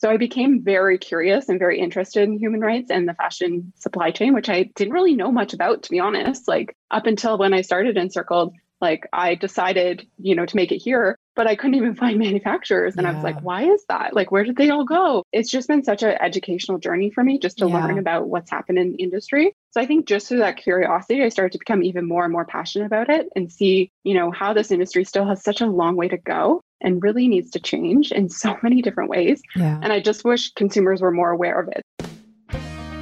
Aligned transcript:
So 0.00 0.08
I 0.08 0.16
became 0.16 0.62
very 0.64 0.96
curious 0.96 1.50
and 1.50 1.58
very 1.58 1.78
interested 1.78 2.22
in 2.22 2.38
human 2.38 2.60
rights 2.60 2.90
and 2.90 3.06
the 3.06 3.12
fashion 3.12 3.70
supply 3.76 4.10
chain, 4.10 4.32
which 4.32 4.48
I 4.48 4.70
didn't 4.74 4.94
really 4.94 5.14
know 5.14 5.30
much 5.30 5.52
about, 5.52 5.82
to 5.82 5.90
be 5.90 6.00
honest. 6.00 6.48
Like 6.48 6.74
up 6.90 7.06
until 7.06 7.36
when 7.36 7.52
I 7.52 7.60
started 7.60 7.98
Encircled, 7.98 8.54
like 8.80 9.06
I 9.12 9.34
decided, 9.34 10.06
you 10.18 10.34
know, 10.34 10.46
to 10.46 10.56
make 10.56 10.72
it 10.72 10.78
here, 10.78 11.18
but 11.40 11.46
I 11.46 11.56
couldn't 11.56 11.76
even 11.76 11.94
find 11.94 12.18
manufacturers. 12.28 12.96
And 12.98 13.04
yeah. 13.06 13.12
I 13.12 13.14
was 13.14 13.24
like, 13.24 13.40
why 13.40 13.62
is 13.62 13.82
that? 13.88 14.12
Like, 14.12 14.30
where 14.30 14.44
did 14.44 14.56
they 14.56 14.68
all 14.68 14.84
go? 14.84 15.24
It's 15.32 15.50
just 15.50 15.68
been 15.68 15.82
such 15.82 16.02
an 16.02 16.18
educational 16.20 16.76
journey 16.76 17.10
for 17.10 17.24
me 17.24 17.38
just 17.38 17.56
to 17.60 17.66
yeah. 17.66 17.82
learn 17.82 17.98
about 17.98 18.28
what's 18.28 18.50
happened 18.50 18.78
in 18.78 18.92
the 18.92 19.02
industry. 19.02 19.54
So 19.70 19.80
I 19.80 19.86
think 19.86 20.06
just 20.06 20.28
through 20.28 20.40
that 20.40 20.58
curiosity, 20.58 21.22
I 21.22 21.30
started 21.30 21.52
to 21.52 21.58
become 21.58 21.82
even 21.82 22.06
more 22.06 22.24
and 22.24 22.32
more 22.32 22.44
passionate 22.44 22.84
about 22.84 23.08
it 23.08 23.26
and 23.34 23.50
see, 23.50 23.90
you 24.04 24.12
know, 24.12 24.30
how 24.30 24.52
this 24.52 24.70
industry 24.70 25.02
still 25.02 25.26
has 25.28 25.42
such 25.42 25.62
a 25.62 25.66
long 25.66 25.96
way 25.96 26.08
to 26.08 26.18
go 26.18 26.60
and 26.82 27.02
really 27.02 27.26
needs 27.26 27.52
to 27.52 27.58
change 27.58 28.12
in 28.12 28.28
so 28.28 28.58
many 28.62 28.82
different 28.82 29.08
ways. 29.08 29.40
Yeah. 29.56 29.80
And 29.82 29.94
I 29.94 30.00
just 30.00 30.26
wish 30.26 30.52
consumers 30.52 31.00
were 31.00 31.10
more 31.10 31.30
aware 31.30 31.58
of 31.58 31.68
it. 31.68 32.09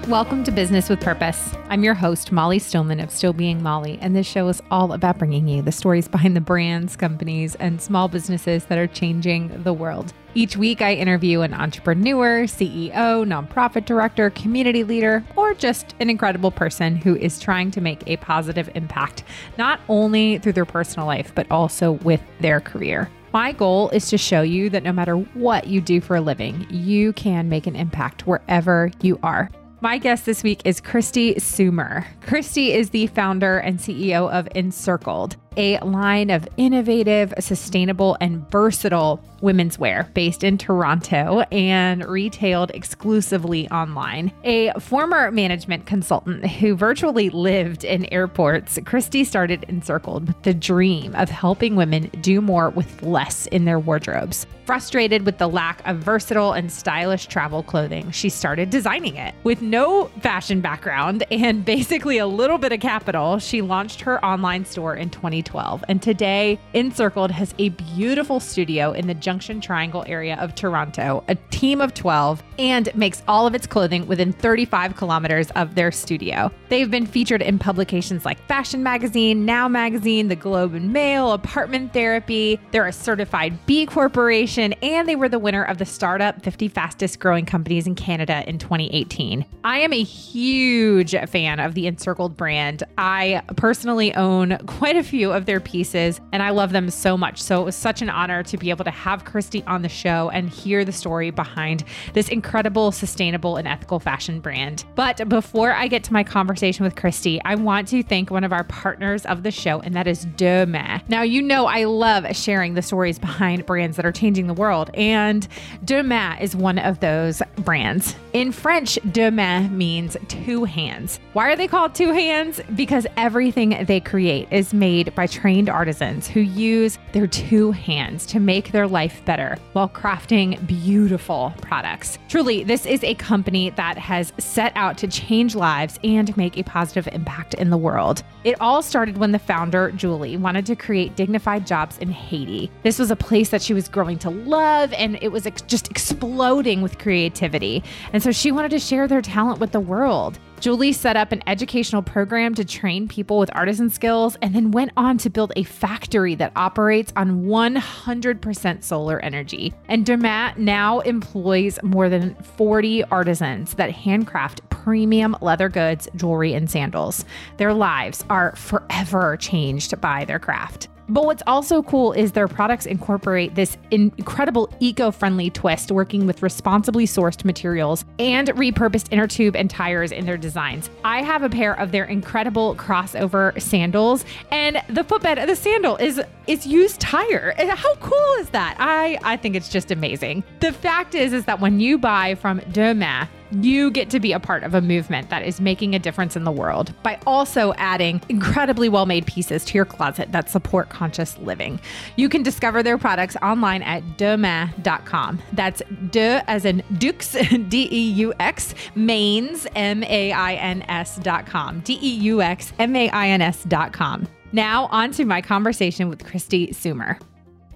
Welcome 0.09 0.43
to 0.45 0.51
Business 0.51 0.89
with 0.89 1.03
Purpose. 1.03 1.55
I'm 1.69 1.85
your 1.85 1.93
host, 1.93 2.33
Molly 2.33 2.59
Stillman 2.59 2.99
of 2.99 3.11
Still 3.11 3.35
Being 3.35 3.63
Molly, 3.63 3.99
and 4.01 4.17
this 4.17 4.27
show 4.27 4.49
is 4.49 4.63
all 4.71 4.95
about 4.95 5.19
bringing 5.19 5.47
you 5.47 5.61
the 5.61 5.71
stories 5.71 6.09
behind 6.09 6.35
the 6.35 6.41
brands, 6.41 6.97
companies, 6.97 7.57
and 7.57 7.79
small 7.79 8.09
businesses 8.09 8.65
that 8.65 8.79
are 8.79 8.87
changing 8.87 9.65
the 9.65 9.75
world. 9.75 10.15
Each 10.35 10.57
week, 10.57 10.81
I 10.81 10.95
interview 10.95 11.43
an 11.43 11.53
entrepreneur, 11.53 12.45
CEO, 12.45 12.91
nonprofit 13.27 13.85
director, 13.85 14.31
community 14.31 14.83
leader, 14.83 15.23
or 15.37 15.53
just 15.53 15.95
an 16.01 16.09
incredible 16.09 16.53
person 16.53 16.97
who 16.97 17.15
is 17.15 17.39
trying 17.39 17.71
to 17.73 17.83
make 17.83 18.03
a 18.07 18.17
positive 18.17 18.71
impact, 18.75 19.25
not 19.59 19.79
only 19.91 20.39
through 20.39 20.55
their 20.55 20.65
personal 20.65 21.07
life, 21.07 21.33
but 21.35 21.47
also 21.51 21.93
with 21.93 22.23
their 22.41 22.61
career. 22.61 23.11
My 23.35 23.53
goal 23.53 23.91
is 23.91 24.09
to 24.09 24.17
show 24.17 24.41
you 24.41 24.71
that 24.71 24.85
no 24.85 24.93
matter 24.93 25.17
what 25.17 25.67
you 25.67 25.83
do 25.83 26.01
for 26.01 26.17
a 26.17 26.23
living, 26.23 26.67
you 26.71 27.13
can 27.13 27.51
make 27.51 27.67
an 27.67 27.77
impact 27.77 28.27
wherever 28.27 28.91
you 29.03 29.21
are. 29.23 29.51
My 29.81 29.99
guest 29.99 30.27
this 30.27 30.43
week 30.43 30.63
is 30.65 30.81
Kristi 30.81 31.37
Soomer. 31.37 32.05
Kristi 32.21 32.75
is 32.75 32.91
the 32.91 33.07
founder 33.07 33.59
and 33.59 33.79
CEO 33.79 34.29
of 34.29 34.49
Encircled, 34.57 35.37
a 35.57 35.79
line 35.81 36.31
of 36.31 36.49
innovative, 36.57 37.33
sustainable, 37.39 38.17
and 38.21 38.49
versatile 38.51 39.23
women's 39.41 39.79
wear 39.79 40.11
based 40.15 40.43
in 40.43 40.59
Toronto 40.59 41.41
and 41.53 42.05
retailed 42.07 42.73
exclusively 42.73 43.71
online. 43.71 44.33
A 44.43 44.73
former 44.81 45.31
management 45.31 45.87
consultant 45.87 46.45
who 46.47 46.75
virtually 46.75 47.31
lived 47.31 47.85
in 47.85 48.05
airports, 48.13 48.79
Kristi 48.79 49.25
started 49.25 49.65
Encircled 49.69 50.27
with 50.27 50.43
the 50.43 50.55
dream 50.55 51.15
of 51.15 51.29
helping 51.29 51.77
women 51.77 52.11
do 52.21 52.41
more 52.41 52.71
with 52.71 53.03
less 53.03 53.47
in 53.47 53.65
their 53.65 53.79
wardrobes. 53.79 54.45
Frustrated 54.65 55.25
with 55.25 55.39
the 55.39 55.49
lack 55.49 55.87
of 55.87 55.99
versatile 55.99 56.53
and 56.53 56.71
stylish 56.71 57.27
travel 57.27 57.63
clothing, 57.63 58.11
she 58.11 58.29
started 58.29 58.71
designing 58.71 59.17
it. 59.17 59.35
With 59.43 59.63
no 59.71 60.07
fashion 60.21 60.61
background 60.61 61.25
and 61.31 61.65
basically 61.65 62.19
a 62.19 62.27
little 62.27 62.59
bit 62.59 62.73
of 62.73 62.81
capital, 62.81 63.39
she 63.39 63.63
launched 63.63 64.01
her 64.03 64.25
online 64.25 64.65
store 64.65 64.95
in 64.95 65.11
2012. 65.11 65.85
And 65.89 66.03
today, 66.03 66.59
Encircled 66.75 67.31
has 67.31 67.55
a 67.59 67.71
beautiful 67.71 68.41
studio 68.41 68.93
in 68.93 69.07
the 69.07 69.15
Junction 69.15 69.61
Triangle 69.61 70.05
area 70.07 70.37
of 70.37 70.55
Toronto, 70.55 71.25
a 71.29 71.35
team 71.51 71.81
of 71.81 71.95
12, 71.95 72.43
and 72.59 72.95
makes 72.95 73.23
all 73.29 73.47
of 73.47 73.55
its 73.55 73.67
clothing 73.67 74.07
within 74.07 74.33
35 74.33 74.97
kilometers 74.97 75.51
of 75.53 75.75
their 75.75 75.93
studio. 75.93 76.51
They've 76.69 76.91
been 76.91 77.07
featured 77.07 77.43
in 77.43 77.59
publications 77.59 78.25
like 78.25 78.45
Fashion 78.47 78.83
Magazine, 78.83 79.45
Now 79.45 79.69
Magazine, 79.69 80.29
The 80.29 80.37
Globe 80.37 80.75
and 80.75 80.93
Mail, 80.93 81.33
Apartment 81.33 81.93
Therapy. 81.93 82.61
They're 82.71 82.87
a 82.87 82.93
certified 82.93 83.67
B 83.67 83.87
Corporation, 83.87 84.73
and 84.75 85.09
they 85.09 85.17
were 85.17 85.29
the 85.29 85.39
winner 85.39 85.65
of 85.65 85.79
the 85.79 85.87
Startup 85.87 86.43
50 86.43 86.69
Fastest 86.69 87.19
Growing 87.21 87.47
Companies 87.47 87.87
in 87.87 87.95
Canada 87.95 88.45
in 88.47 88.59
2018. 88.59 89.45
I 89.65 89.79
am 89.79 89.93
a 89.93 90.03
huge 90.03 91.15
fan 91.29 91.61
of 91.61 91.75
the 91.75 91.87
Encircled 91.87 92.37
brand. 92.37 92.85
I 92.97 93.43
personally 93.57 94.15
own 94.15 94.59
quite 94.67 94.97
a 94.97 95.03
few 95.03 95.33
of 95.33 95.47
their 95.47 95.61
pieces, 95.61 96.21
and 96.33 96.43
I 96.43 96.51
love 96.51 96.73
them 96.73 96.91
so 96.91 97.17
much. 97.17 97.43
So 97.43 97.61
it 97.61 97.65
was 97.65 97.75
such 97.77 98.01
an 98.01 98.09
honor 98.09 98.43
to 98.45 98.57
be 98.57 98.71
able 98.71 98.85
to 98.85 98.91
have 98.91 99.25
Kristi 99.25 99.63
on 99.67 99.83
the 99.83 99.89
show 99.89 100.31
and 100.31 100.49
hear 100.49 100.85
the 100.85 100.93
story 100.93 101.31
behind 101.31 101.85
this 102.15 102.29
incredible, 102.29 102.93
sustainable, 102.93 103.57
and 103.57 103.67
ethical 103.67 103.99
fashion 103.99 104.41
brand. 104.41 104.85
But 104.95 105.29
before 105.29 105.73
I 105.73 105.89
get 105.89 106.05
to 106.05 106.13
my 106.13 106.25
conversation 106.25 106.85
with 106.85 106.95
Kristi, 106.95 107.41
I 107.45 107.57
want 107.57 107.89
to 107.89 108.03
thank 108.03 108.31
one 108.31 108.45
of 108.45 108.53
our 108.53 108.65
partners 108.65 109.27
of 109.27 109.43
the 109.43 109.51
show, 109.51 109.81
and 109.81 109.95
that 109.95 110.07
is 110.07 110.25
Deux 110.37 110.67
Mains. 110.67 111.03
Now, 111.09 111.23
you 111.23 111.43
know 111.43 111.67
I 111.67 111.85
love 111.85 112.25
sharing 112.37 112.75
the 112.75 112.83
stories 112.83 113.19
behind 113.19 113.67
brands 113.67 113.97
that 113.97 114.07
are 114.07 114.13
changing 114.13 114.47
the 114.47 114.55
world, 114.55 114.91
and 114.95 115.47
Deux 115.85 116.03
Mains 116.03 116.41
is 116.41 116.55
one 116.55 116.79
of 116.79 117.01
those 117.01 117.43
brands. 117.59 118.15
In 118.33 118.53
French, 118.53 118.99
Means 119.49 120.15
two 120.29 120.65
hands. 120.65 121.21
Why 121.33 121.51
are 121.51 121.57
they 121.57 121.69
called 121.69 121.95
two 121.95 122.13
hands? 122.13 122.61
Because 122.77 123.07
everything 123.17 123.83
they 123.87 123.99
create 123.99 124.47
is 124.53 124.75
made 124.75 125.15
by 125.15 125.27
trained 125.27 125.71
artisans 125.71 126.29
who 126.29 126.41
use 126.41 126.99
their 127.13 127.27
two 127.27 127.73
hands 127.73 128.27
to 128.27 128.41
make 128.41 128.73
their 128.73 128.87
life 128.87 129.25
better 129.25 129.57
while 129.73 129.89
crafting 129.89 130.67
beautiful 130.67 131.55
products. 131.63 132.19
Truly, 132.29 132.63
this 132.63 132.85
is 132.85 133.03
a 133.03 133.15
company 133.15 133.71
that 133.71 133.97
has 133.97 134.35
set 134.37 134.71
out 134.77 134.99
to 134.99 135.09
change 135.09 135.55
lives 135.55 135.99
and 136.05 136.37
make 136.37 136.59
a 136.59 136.63
positive 136.63 137.09
impact 137.13 137.55
in 137.55 137.71
the 137.71 137.79
world. 137.79 138.23
It 138.45 138.61
all 138.61 138.83
started 138.83 139.17
when 139.17 139.33
the 139.33 139.39
founder, 139.39 139.91
Julie, 139.93 140.37
wanted 140.37 140.67
to 140.67 140.77
create 140.77 141.17
dignified 141.17 141.67
jobs 141.67 141.97
in 141.99 142.11
Haiti. 142.11 142.71
This 142.83 142.99
was 142.99 143.11
a 143.11 143.17
place 143.17 143.49
that 143.49 143.63
she 143.63 143.73
was 143.73 143.89
growing 143.89 144.19
to 144.19 144.29
love 144.31 144.93
and 144.93 145.19
it 145.23 145.33
was 145.33 145.49
just 145.67 145.91
exploding 145.91 146.83
with 146.83 146.99
creativity. 146.99 147.83
And 148.13 148.23
so 148.23 148.31
she 148.31 148.53
wanted 148.53 148.73
to 148.73 148.79
share 148.79 149.09
their 149.09 149.23
talent 149.23 149.38
with 149.47 149.73
the 149.73 149.81
world. 149.81 150.39
Julie 150.61 150.93
set 150.93 151.17
up 151.17 151.31
an 151.31 151.43
educational 151.47 152.03
program 152.03 152.55
to 152.57 152.65
train 152.65 153.07
people 153.07 153.39
with 153.39 153.55
artisan 153.55 153.89
skills 153.91 154.37
and 154.43 154.55
then 154.55 154.73
went 154.73 154.91
on 154.97 155.17
to 155.19 155.31
build 155.31 155.53
a 155.55 155.63
factory 155.63 156.35
that 156.35 156.51
operates 156.57 157.13
on 157.15 157.45
100% 157.45 158.83
solar 158.83 159.21
energy. 159.21 159.73
And 159.89 160.05
Deux 160.05 160.17
Mains 160.17 160.59
now 160.59 160.99
employs 161.01 161.79
more 161.85 162.09
than 162.09 162.35
40 162.35 163.05
artisans 163.05 163.75
that 163.75 163.93
handcraft 163.93 164.69
premium 164.71 165.37
leather 165.41 165.69
goods, 165.69 166.09
jewelry, 166.17 166.55
and 166.55 166.69
sandals. 166.69 167.25
Their 167.57 167.73
lives 167.73 168.25
are 168.29 168.57
forever 168.57 169.37
changed 169.37 170.01
by 170.01 170.25
their 170.25 170.41
craft. 170.41 170.89
But 171.09 171.25
what's 171.25 171.43
also 171.47 171.83
cool 171.83 172.13
is 172.13 172.33
their 172.33 172.49
products 172.49 172.87
incorporate 172.87 173.55
this 173.55 173.77
incredible 173.91 174.71
eco 174.81 175.11
friendly 175.11 175.51
twist, 175.51 175.91
working 175.91 176.27
with 176.27 176.43
responsibly 176.43 177.07
sourced 177.07 177.45
materials 177.45 178.05
and 178.19 178.49
repurposed 178.49 179.07
inner 179.11 179.27
tube 179.27 179.57
and 179.57 179.71
tires 179.71 180.13
in 180.13 180.27
their 180.27 180.37
designs. 180.37 180.91
I 181.05 181.23
have 181.23 181.43
a 181.43 181.49
pair 181.49 181.79
of 181.79 181.93
their 181.93 182.05
incredible 182.05 182.75
crossover 182.77 183.61
sandals, 183.61 184.25
and 184.51 184.83
the 184.89 185.05
footbed 185.05 185.39
of 185.39 185.49
the 185.49 185.57
sandal 185.57 185.97
is 185.97 186.21
is 186.47 186.67
used 186.67 187.01
tire. 187.01 187.55
How 187.57 187.95
cool 187.97 188.35
is 188.41 188.51
that? 188.51 188.77
I 188.79 189.19
I 189.23 189.37
think 189.37 189.57
it's 189.57 189.69
just 189.69 189.91
amazing. 189.91 190.45
The 190.61 190.73
fact 190.73 191.15
is 191.15 191.33
is 191.33 191.45
that 191.47 191.61
when 191.61 191.81
you 191.81 191.99
buy 191.99 192.35
from 192.35 192.61
Deux 192.73 192.95
Mains, 192.95 193.29
you 193.51 193.91
get 193.91 194.11
to 194.11 194.21
be 194.21 194.33
a 194.33 194.41
part 194.41 194.63
of 194.63 194.75
a 194.75 194.81
movement 194.81 195.31
that 195.31 195.45
is 195.45 195.61
making 195.61 195.95
a 195.95 195.99
difference 195.99 196.37
in 196.37 196.45
the 196.45 196.53
world 196.53 196.93
by 197.03 197.19
also 197.27 197.73
adding 197.75 198.21
incredibly 198.29 198.89
well 198.89 199.07
made 199.07 199.27
pieces 199.27 199.65
to 199.67 199.75
your 199.75 199.85
closet 199.85 200.33
that 200.33 200.51
support 200.51 200.89
conscious 200.89 201.39
living. 201.39 201.81
You 202.17 202.29
can 202.29 202.43
discover 202.43 202.83
their 202.83 202.99
products 202.99 203.37
online 203.43 203.83
at 203.83 204.03
deuxmains.com. 204.17 205.39
That's 205.53 205.83
de 206.11 206.43
as 206.49 206.65
in 206.65 206.83
Dukes, 206.99 207.33
D 207.69 207.89
E 207.91 208.11
U 208.13 208.35
X, 208.41 208.75
Mains, 208.95 209.67
M 209.75 210.03
A 210.05 210.33
I 210.33 210.55
N 210.55 210.83
S.com. 210.89 211.81
D 211.81 211.99
E 212.01 212.09
U 212.09 212.43
X, 212.43 212.73
M 212.79 212.95
A 212.97 213.09
I 213.11 213.29
N 213.29 213.43
S.com. 213.43 214.29
Now, 214.53 214.87
on 214.87 215.11
to 215.13 215.25
my 215.25 215.43
conversation 215.43 216.09
with 216.09 216.25
Kristi 216.25 216.71
Soomer. 216.71 217.21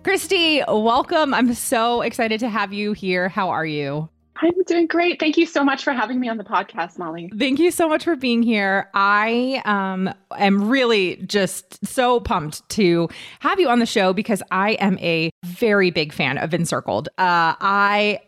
Kristi, 0.03 0.65
welcome. 0.69 1.33
I'm 1.35 1.55
so 1.55 2.01
excited 2.03 2.41
to 2.41 2.49
have 2.49 2.73
you 2.73 2.93
here. 2.93 3.29
How 3.29 3.51
are 3.51 3.67
you? 3.67 4.09
I'm 4.43 4.63
doing 4.65 4.89
great. 4.89 5.21
Thank 5.21 5.37
you 5.37 5.47
so 5.47 5.63
much 5.63 5.85
for 5.85 5.93
having 5.93 6.19
me 6.19 6.29
on 6.29 6.37
the 6.37 6.45
podcast, 6.45 6.99
Molly. 6.99 7.31
Thank 7.39 7.61
you 7.61 7.71
so 7.71 7.89
much 7.89 8.03
for 8.03 8.17
being 8.17 8.43
here. 8.43 8.91
I 8.93 9.63
um, 9.65 10.13
am 10.37 10.69
really 10.69 11.17
just 11.27 11.87
so 11.87 12.19
pumped 12.19 12.69
to 12.71 13.09
have 13.39 13.61
you 13.61 13.69
on 13.69 13.79
the 13.79 13.87
show 13.87 14.13
because 14.13 14.43
I 14.51 14.73
am 14.73 14.99
a 14.99 15.31
very 15.45 15.93
big 15.93 16.13
fan 16.13 16.39
of 16.39 16.53
Encircled. 16.53 17.09
Uh, 17.19 17.55
I 17.61 18.19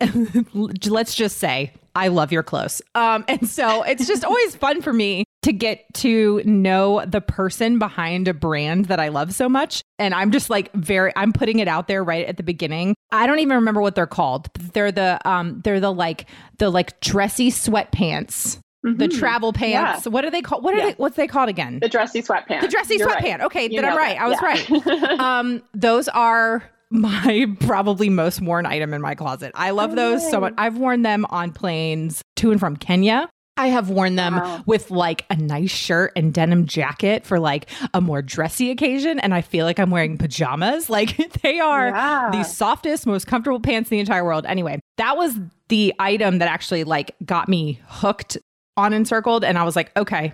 let's 0.55 1.17
just 1.17 1.39
say 1.39 1.73
I 1.97 2.09
love 2.09 2.31
your 2.31 2.45
clothes. 2.45 2.81
Um, 2.95 3.25
and 3.27 3.49
so 3.49 3.83
it's 3.83 4.07
just 4.07 4.25
always 4.25 4.55
fun 4.55 4.83
for 4.83 4.93
me 4.93 5.25
to 5.45 5.53
get 5.53 5.85
to 5.93 6.43
know 6.47 7.05
the 7.07 7.21
person 7.21 7.79
behind 7.79 8.29
a 8.29 8.35
brand 8.35 8.87
that 8.87 8.99
I 8.99 9.09
love 9.09 9.35
so 9.35 9.47
much. 9.47 9.83
And 9.99 10.15
I'm 10.15 10.31
just 10.31 10.49
like 10.49 10.73
very 10.73 11.13
I'm 11.17 11.35
putting 11.35 11.59
it 11.59 11.69
out 11.69 11.87
there 11.87 12.03
right 12.03 12.27
at 12.27 12.39
the 12.39 12.43
beginning. 12.43 12.95
I 13.13 13.27
don't 13.27 13.39
even 13.41 13.57
remember 13.57 13.83
what 13.83 13.95
they're 13.95 14.07
called. 14.07 14.49
They're 14.73 14.91
the 14.91 15.21
um 15.29 15.61
they're 15.63 15.81
the 15.81 15.93
like 15.93 16.27
the 16.59 16.71
like 16.71 16.99
dressy 17.01 17.51
sweatpants 17.51 18.59
Mm-hmm. 18.85 18.99
the 18.99 19.09
travel 19.09 19.55
pants. 19.55 20.05
Yeah. 20.05 20.13
What 20.13 20.27
are 20.27 20.31
they 20.31 20.43
called? 20.43 20.63
What 20.63 20.75
are 20.75 20.77
yeah. 20.77 20.85
they? 20.89 20.93
What's 20.99 21.17
they 21.17 21.27
called 21.27 21.49
again? 21.49 21.79
The 21.81 21.89
dressy 21.89 22.21
sweatpants. 22.21 22.61
The 22.61 22.69
dressy 22.69 22.99
sweatpants. 22.99 23.23
Right. 23.23 23.41
Okay, 23.41 23.63
you 23.71 23.81
then 23.81 23.91
I'm 23.91 23.97
right. 23.97 24.19
That. 24.19 24.23
I 24.23 24.29
was 24.29 24.39
yeah. 24.69 25.07
right. 25.07 25.21
um, 25.21 25.63
those 25.73 26.07
are 26.09 26.63
my 26.91 27.47
probably 27.61 28.11
most 28.11 28.43
worn 28.43 28.67
item 28.67 28.93
in 28.93 29.01
my 29.01 29.15
closet. 29.15 29.53
I 29.55 29.71
love 29.71 29.97
those 29.97 30.29
so 30.31 30.39
much. 30.39 30.53
I've 30.59 30.77
worn 30.77 31.01
them 31.01 31.25
on 31.31 31.53
planes 31.53 32.23
to 32.37 32.51
and 32.51 32.61
from 32.61 32.77
Kenya. 32.77 33.31
I 33.57 33.69
have 33.69 33.89
worn 33.89 34.17
them 34.17 34.35
wow. 34.35 34.63
with 34.67 34.91
like 34.91 35.25
a 35.31 35.37
nice 35.37 35.71
shirt 35.71 36.13
and 36.17 36.35
denim 36.35 36.67
jacket 36.67 37.25
for 37.25 37.39
like 37.39 37.71
a 37.93 38.01
more 38.01 38.21
dressy 38.21 38.71
occasion. 38.71 39.21
And 39.21 39.33
I 39.33 39.43
feel 39.43 39.65
like 39.65 39.79
I'm 39.79 39.91
wearing 39.91 40.19
pajamas. 40.19 40.89
Like 40.95 41.17
they 41.43 41.59
are 41.59 41.89
yeah. 41.89 42.29
the 42.31 42.45
softest, 42.45 43.05
most 43.05 43.27
comfortable 43.27 43.59
pants 43.59 43.91
in 43.91 43.97
the 43.97 44.01
entire 44.01 44.25
world. 44.25 44.47
Anyway, 44.47 44.79
that 44.97 45.17
was 45.17 45.37
the 45.69 45.93
item 45.99 46.39
that 46.39 46.49
actually 46.49 46.85
like 46.85 47.17
got 47.25 47.49
me 47.49 47.81
hooked 47.89 48.39
on 48.77 48.93
Encircled. 48.93 49.43
And 49.43 49.59
I 49.59 49.65
was 49.65 49.75
like, 49.75 49.91
okay, 49.97 50.33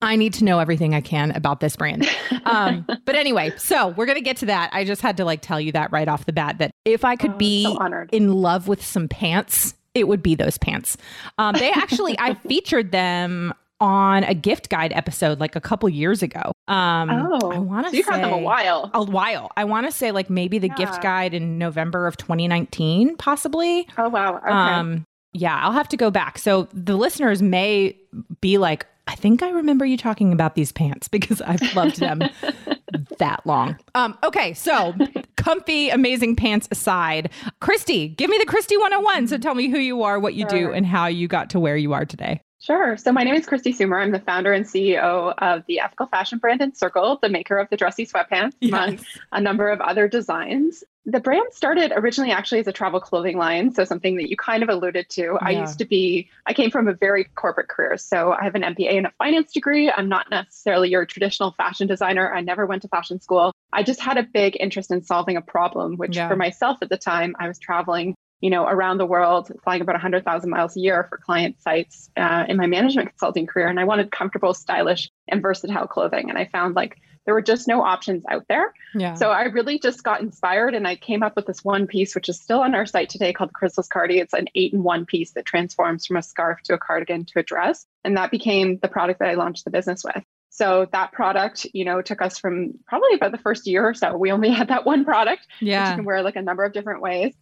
I 0.00 0.16
need 0.16 0.32
to 0.34 0.44
know 0.44 0.60
everything 0.60 0.94
I 0.94 1.00
can 1.00 1.32
about 1.32 1.60
this 1.60 1.76
brand. 1.76 2.08
Um, 2.44 2.86
but 3.04 3.14
anyway, 3.14 3.52
so 3.58 3.88
we're 3.88 4.06
going 4.06 4.16
to 4.16 4.24
get 4.24 4.38
to 4.38 4.46
that. 4.46 4.70
I 4.72 4.84
just 4.84 5.02
had 5.02 5.18
to 5.18 5.24
like 5.26 5.42
tell 5.42 5.60
you 5.60 5.70
that 5.72 5.92
right 5.92 6.08
off 6.08 6.24
the 6.24 6.32
bat 6.32 6.56
that 6.58 6.70
if 6.86 7.04
I 7.04 7.14
could 7.14 7.32
oh, 7.32 7.36
be 7.36 7.64
so 7.64 8.06
in 8.10 8.32
love 8.32 8.68
with 8.68 8.82
some 8.82 9.06
pants, 9.06 9.74
it 9.98 10.08
would 10.08 10.22
be 10.22 10.34
those 10.34 10.58
pants. 10.58 10.96
Um, 11.38 11.54
they 11.54 11.70
actually, 11.70 12.18
I 12.18 12.34
featured 12.48 12.92
them 12.92 13.54
on 13.80 14.24
a 14.24 14.34
gift 14.34 14.68
guide 14.68 14.92
episode 14.92 15.38
like 15.38 15.54
a 15.54 15.60
couple 15.60 15.88
years 15.88 16.22
ago. 16.22 16.52
Um, 16.66 17.10
oh, 17.10 17.50
I 17.52 17.58
want 17.58 17.86
to 17.86 17.90
so 17.90 17.96
you've 17.96 18.06
had 18.06 18.22
them 18.22 18.32
a 18.32 18.38
while. 18.38 18.90
A 18.92 19.04
while. 19.04 19.50
I 19.56 19.64
want 19.64 19.86
to 19.86 19.92
say 19.92 20.10
like 20.10 20.28
maybe 20.28 20.58
the 20.58 20.68
yeah. 20.68 20.74
gift 20.74 21.02
guide 21.02 21.34
in 21.34 21.58
November 21.58 22.06
of 22.06 22.16
2019, 22.16 23.16
possibly. 23.16 23.86
Oh 23.96 24.08
wow. 24.08 24.38
Okay. 24.38 24.50
Um, 24.50 25.04
yeah, 25.32 25.58
I'll 25.62 25.72
have 25.72 25.88
to 25.88 25.96
go 25.96 26.10
back. 26.10 26.38
So 26.38 26.68
the 26.72 26.96
listeners 26.96 27.42
may 27.42 27.96
be 28.40 28.58
like, 28.58 28.86
I 29.08 29.14
think 29.14 29.42
I 29.42 29.48
remember 29.48 29.86
you 29.86 29.96
talking 29.96 30.34
about 30.34 30.54
these 30.54 30.70
pants 30.70 31.08
because 31.08 31.40
I've 31.40 31.62
loved 31.74 31.98
them 31.98 32.20
that 33.18 33.40
long. 33.46 33.78
Um, 33.94 34.18
okay, 34.22 34.52
so 34.52 34.94
comfy, 35.36 35.88
amazing 35.88 36.36
pants 36.36 36.68
aside, 36.70 37.30
Kristi, 37.62 38.14
give 38.14 38.28
me 38.28 38.36
the 38.36 38.44
Kristi 38.44 38.78
101. 38.78 39.28
So 39.28 39.38
tell 39.38 39.54
me 39.54 39.68
who 39.68 39.78
you 39.78 40.02
are, 40.02 40.20
what 40.20 40.34
you 40.34 40.46
sure. 40.50 40.58
do, 40.58 40.72
and 40.72 40.84
how 40.86 41.06
you 41.06 41.26
got 41.26 41.48
to 41.50 41.58
where 41.58 41.76
you 41.78 41.94
are 41.94 42.04
today. 42.04 42.42
Sure. 42.68 42.98
So 42.98 43.12
my 43.12 43.24
name 43.24 43.34
is 43.34 43.46
Kristi 43.46 43.74
Soomer. 43.74 43.98
I'm 43.98 44.10
the 44.10 44.20
founder 44.20 44.52
and 44.52 44.66
CEO 44.66 45.32
of 45.38 45.64
the 45.66 45.80
ethical 45.80 46.04
fashion 46.04 46.36
brand 46.36 46.60
Encircled, 46.60 47.22
the 47.22 47.30
maker 47.30 47.56
of 47.56 47.70
the 47.70 47.78
dressy 47.78 48.04
sweatpants, 48.04 48.52
yes. 48.60 48.70
among 48.70 48.98
a 49.32 49.40
number 49.40 49.70
of 49.70 49.80
other 49.80 50.06
designs. 50.06 50.84
The 51.06 51.18
brand 51.18 51.46
started 51.52 51.94
originally 51.96 52.30
actually 52.30 52.60
as 52.60 52.66
a 52.66 52.72
travel 52.72 53.00
clothing 53.00 53.38
line. 53.38 53.72
So 53.72 53.86
something 53.86 54.16
that 54.16 54.28
you 54.28 54.36
kind 54.36 54.62
of 54.62 54.68
alluded 54.68 55.08
to. 55.12 55.22
Yeah. 55.22 55.38
I 55.40 55.50
used 55.52 55.78
to 55.78 55.86
be, 55.86 56.28
I 56.44 56.52
came 56.52 56.70
from 56.70 56.88
a 56.88 56.92
very 56.92 57.24
corporate 57.36 57.68
career. 57.68 57.96
So 57.96 58.32
I 58.32 58.44
have 58.44 58.54
an 58.54 58.60
MBA 58.60 58.98
and 58.98 59.06
a 59.06 59.12
finance 59.16 59.50
degree. 59.50 59.90
I'm 59.90 60.10
not 60.10 60.28
necessarily 60.30 60.90
your 60.90 61.06
traditional 61.06 61.52
fashion 61.52 61.86
designer. 61.86 62.34
I 62.34 62.42
never 62.42 62.66
went 62.66 62.82
to 62.82 62.88
fashion 62.88 63.18
school. 63.18 63.54
I 63.72 63.82
just 63.82 64.00
had 64.00 64.18
a 64.18 64.24
big 64.24 64.58
interest 64.60 64.90
in 64.90 65.02
solving 65.02 65.38
a 65.38 65.42
problem, 65.42 65.96
which 65.96 66.16
yeah. 66.16 66.28
for 66.28 66.36
myself 66.36 66.76
at 66.82 66.90
the 66.90 66.98
time, 66.98 67.34
I 67.40 67.48
was 67.48 67.58
traveling 67.58 68.14
you 68.40 68.50
know, 68.50 68.66
around 68.66 68.98
the 68.98 69.06
world, 69.06 69.50
flying 69.64 69.80
about 69.80 69.94
100,000 69.94 70.50
miles 70.50 70.76
a 70.76 70.80
year 70.80 71.06
for 71.08 71.18
client 71.18 71.60
sites 71.60 72.10
uh, 72.16 72.44
in 72.48 72.56
my 72.56 72.66
management 72.66 73.08
consulting 73.10 73.46
career. 73.46 73.68
And 73.68 73.80
I 73.80 73.84
wanted 73.84 74.12
comfortable, 74.12 74.54
stylish, 74.54 75.10
and 75.26 75.42
versatile 75.42 75.86
clothing. 75.86 76.28
And 76.30 76.38
I 76.38 76.46
found 76.46 76.76
like 76.76 76.98
there 77.28 77.34
were 77.34 77.42
just 77.42 77.68
no 77.68 77.82
options 77.82 78.24
out 78.30 78.46
there. 78.48 78.72
Yeah. 78.94 79.12
So 79.12 79.30
I 79.30 79.42
really 79.42 79.78
just 79.78 80.02
got 80.02 80.22
inspired 80.22 80.74
and 80.74 80.88
I 80.88 80.96
came 80.96 81.22
up 81.22 81.36
with 81.36 81.44
this 81.44 81.62
one 81.62 81.86
piece, 81.86 82.14
which 82.14 82.30
is 82.30 82.40
still 82.40 82.60
on 82.60 82.74
our 82.74 82.86
site 82.86 83.10
today 83.10 83.34
called 83.34 83.50
the 83.50 83.54
Chrysalis 83.54 83.88
Cardi. 83.88 84.18
It's 84.18 84.32
an 84.32 84.46
eight 84.54 84.72
in 84.72 84.82
one 84.82 85.04
piece 85.04 85.32
that 85.32 85.44
transforms 85.44 86.06
from 86.06 86.16
a 86.16 86.22
scarf 86.22 86.62
to 86.62 86.74
a 86.74 86.78
cardigan 86.78 87.26
to 87.26 87.40
a 87.40 87.42
dress. 87.42 87.84
And 88.02 88.16
that 88.16 88.30
became 88.30 88.78
the 88.80 88.88
product 88.88 89.18
that 89.18 89.28
I 89.28 89.34
launched 89.34 89.66
the 89.66 89.70
business 89.70 90.02
with. 90.02 90.24
So 90.48 90.88
that 90.92 91.12
product, 91.12 91.66
you 91.74 91.84
know, 91.84 92.00
took 92.00 92.22
us 92.22 92.38
from 92.38 92.72
probably 92.86 93.14
about 93.14 93.32
the 93.32 93.38
first 93.38 93.66
year 93.66 93.86
or 93.86 93.92
so. 93.94 94.16
We 94.16 94.32
only 94.32 94.50
had 94.54 94.68
that 94.68 94.86
one 94.86 95.04
product. 95.04 95.46
Yeah. 95.60 95.90
you 95.90 95.96
can 95.96 96.04
wear 96.04 96.22
like 96.22 96.36
a 96.36 96.42
number 96.42 96.64
of 96.64 96.72
different 96.72 97.02
ways. 97.02 97.34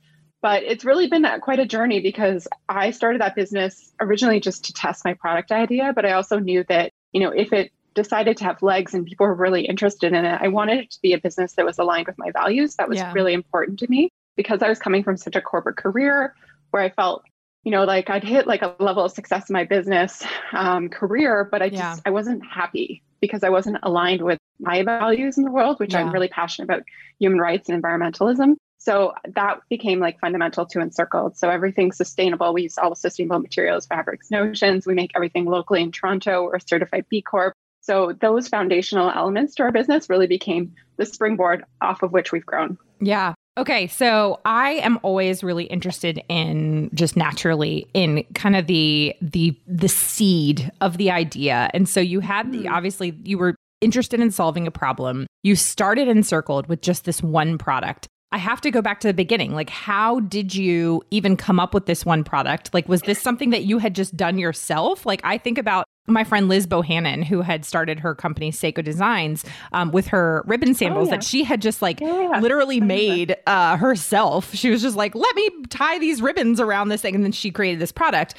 But 0.46 0.62
it's 0.62 0.84
really 0.84 1.08
been 1.08 1.26
quite 1.40 1.58
a 1.58 1.66
journey 1.66 1.98
because 1.98 2.46
I 2.69 2.93
started 2.93 3.20
that 3.20 3.34
business 3.34 3.93
originally 3.98 4.38
just 4.38 4.64
to 4.66 4.72
test 4.72 5.04
my 5.04 5.12
product 5.12 5.50
idea, 5.50 5.93
but 5.93 6.06
I 6.06 6.12
also 6.12 6.38
knew 6.38 6.62
that, 6.69 6.93
you 7.10 7.20
know, 7.20 7.31
if 7.31 7.52
it 7.52 7.72
decided 7.94 8.37
to 8.37 8.44
have 8.44 8.62
legs 8.62 8.94
and 8.94 9.04
people 9.04 9.26
were 9.26 9.34
really 9.34 9.66
interested 9.66 10.12
in 10.12 10.25
it, 10.25 10.38
I 10.40 10.46
wanted 10.46 10.78
it 10.78 10.93
to 10.93 11.02
be 11.02 11.14
a 11.14 11.19
business 11.19 11.54
that 11.54 11.66
was 11.66 11.81
aligned 11.81 12.06
with 12.06 12.16
my 12.16 12.31
values. 12.31 12.76
That 12.76 12.88
was 12.88 12.98
yeah. 12.98 13.12
really 13.12 13.34
important 13.34 13.81
to 13.81 13.88
me 13.90 14.08
because 14.37 14.62
I 14.62 14.69
was 14.69 14.78
coming 14.78 15.02
from 15.02 15.16
such 15.16 15.34
a 15.34 15.40
corporate 15.40 15.78
career 15.78 16.32
where 16.70 16.84
I 16.84 16.90
felt, 16.90 17.25
you 17.64 17.72
know, 17.72 17.82
like 17.82 18.08
I'd 18.08 18.22
hit 18.22 18.46
like 18.46 18.62
a 18.62 18.76
level 18.78 19.04
of 19.04 19.10
success 19.10 19.50
in 19.50 19.52
my 19.52 19.64
business 19.64 20.25
um, 20.52 20.90
career, 20.90 21.48
but 21.50 21.60
I 21.60 21.70
just 21.70 21.82
yeah. 21.82 21.96
I 22.06 22.10
wasn't 22.10 22.44
happy 22.46 23.02
because 23.20 23.43
I 23.43 23.48
wasn't 23.48 23.78
aligned 23.82 24.22
with 24.22 24.38
my 24.60 24.84
values 24.84 25.38
in 25.38 25.43
the 25.43 25.50
world, 25.50 25.81
which 25.81 25.94
yeah. 25.94 26.02
I'm 26.02 26.12
really 26.12 26.28
passionate 26.28 26.66
about 26.66 26.84
human 27.19 27.40
rights 27.40 27.69
and 27.69 27.82
environmentalism. 27.82 28.54
So 28.78 29.14
that 29.34 29.61
became 29.69 30.00
like 30.00 30.20
fundamental 30.20 30.67
to 30.67 30.81
Encircled. 30.81 31.37
So 31.37 31.49
everything's 31.49 31.96
sustainable. 31.96 32.52
We 32.52 32.62
use 32.62 32.78
all 32.78 32.94
sustainable 32.94 33.40
materials, 33.40 33.87
fabrics, 33.87 34.31
notions. 34.31 34.87
We 34.87 34.94
make 34.94 35.12
everything 35.14 35.44
locally 35.46 35.82
in 35.82 35.93
Toronto. 35.93 36.44
We're 36.44 36.58
certified 36.61 37.06
B 37.08 37.23
Corp. 37.23 37.55
So 37.81 38.12
those 38.20 38.49
foundational 38.49 39.11
elements 39.11 39.55
to 39.56 39.62
our 39.62 39.73
business 39.73 40.11
really 40.11 40.26
became 40.26 40.75
the 40.96 41.06
springboard 41.06 41.64
off 41.81 42.02
of 42.02 42.12
which 42.12 42.32
we've 42.32 42.44
grown. 42.44 42.78
Yeah. 43.00 43.34
Okay, 43.58 43.87
so 43.87 44.40
I 44.44 44.73
am 44.73 44.99
always 45.02 45.43
really 45.43 45.64
interested 45.64 46.20
in 46.29 46.90
just 46.93 47.17
naturally 47.17 47.88
in 47.94 48.25
kind 48.34 48.55
of 48.55 48.67
the 48.67 49.14
the 49.22 49.58
the 49.67 49.88
seed 49.88 50.70
of 50.81 50.99
the 50.99 51.11
idea. 51.11 51.70
And 51.72 51.88
so 51.88 52.00
you 52.00 52.20
had 52.20 52.52
the 52.52 52.62
hmm. 52.62 52.72
obviously 52.72 53.19
you 53.25 53.38
were 53.38 53.55
interested 53.81 54.20
in 54.20 54.31
solving 54.31 54.67
a 54.67 54.70
problem. 54.70 55.26
You 55.43 55.56
started 55.56 56.08
encircled 56.08 56.67
with 56.67 56.82
just 56.82 57.05
this 57.05 57.22
one 57.22 57.56
product. 57.56 58.08
I 58.32 58.38
have 58.38 58.61
to 58.62 58.70
go 58.70 58.82
back 58.82 59.00
to 59.00 59.08
the 59.08 59.14
beginning. 59.14 59.55
Like, 59.55 59.70
how 59.70 60.20
did 60.20 60.55
you 60.55 61.02
even 61.11 61.37
come 61.37 61.61
up 61.61 61.73
with 61.73 61.87
this 61.87 62.05
one 62.05 62.25
product? 62.25 62.75
Like, 62.75 62.88
was 62.88 63.02
this 63.02 63.20
something 63.20 63.50
that 63.50 63.64
you 63.64 63.78
had 63.78 63.94
just 63.94 64.17
done 64.17 64.37
yourself? 64.38 65.06
Like, 65.06 65.20
I 65.23 65.38
think 65.38 65.58
about 65.58 65.87
my 66.08 66.25
friend 66.25 66.49
Liz 66.49 66.67
Bohannon, 66.67 67.25
who 67.25 67.40
had 67.40 67.64
started 67.64 68.00
her 68.00 68.14
company 68.14 68.50
Sseko 68.50 68.82
Designs 68.82 69.44
um, 69.73 69.90
with 69.90 70.08
her 70.08 70.44
ribbon 70.46 70.75
sandals 70.75 71.08
oh, 71.08 71.11
yeah. 71.11 71.17
that 71.17 71.25
she 71.25 71.44
had 71.44 71.61
just 71.61 71.82
like 71.82 72.00
yeah, 72.00 72.38
literally 72.40 72.81
made 72.81 73.37
uh, 73.46 73.76
herself. 73.76 74.55
She 74.55 74.70
was 74.70 74.82
just 74.82 74.96
like, 74.96 75.14
let 75.14 75.34
me 75.34 75.50
tie 75.69 75.99
these 75.99 76.22
ribbons 76.22 76.61
around 76.61 76.88
this 76.88 77.02
thing. 77.02 77.14
And 77.14 77.25
then 77.25 77.32
she 77.32 77.50
created 77.50 77.81
this 77.81 77.93
product. 77.93 78.34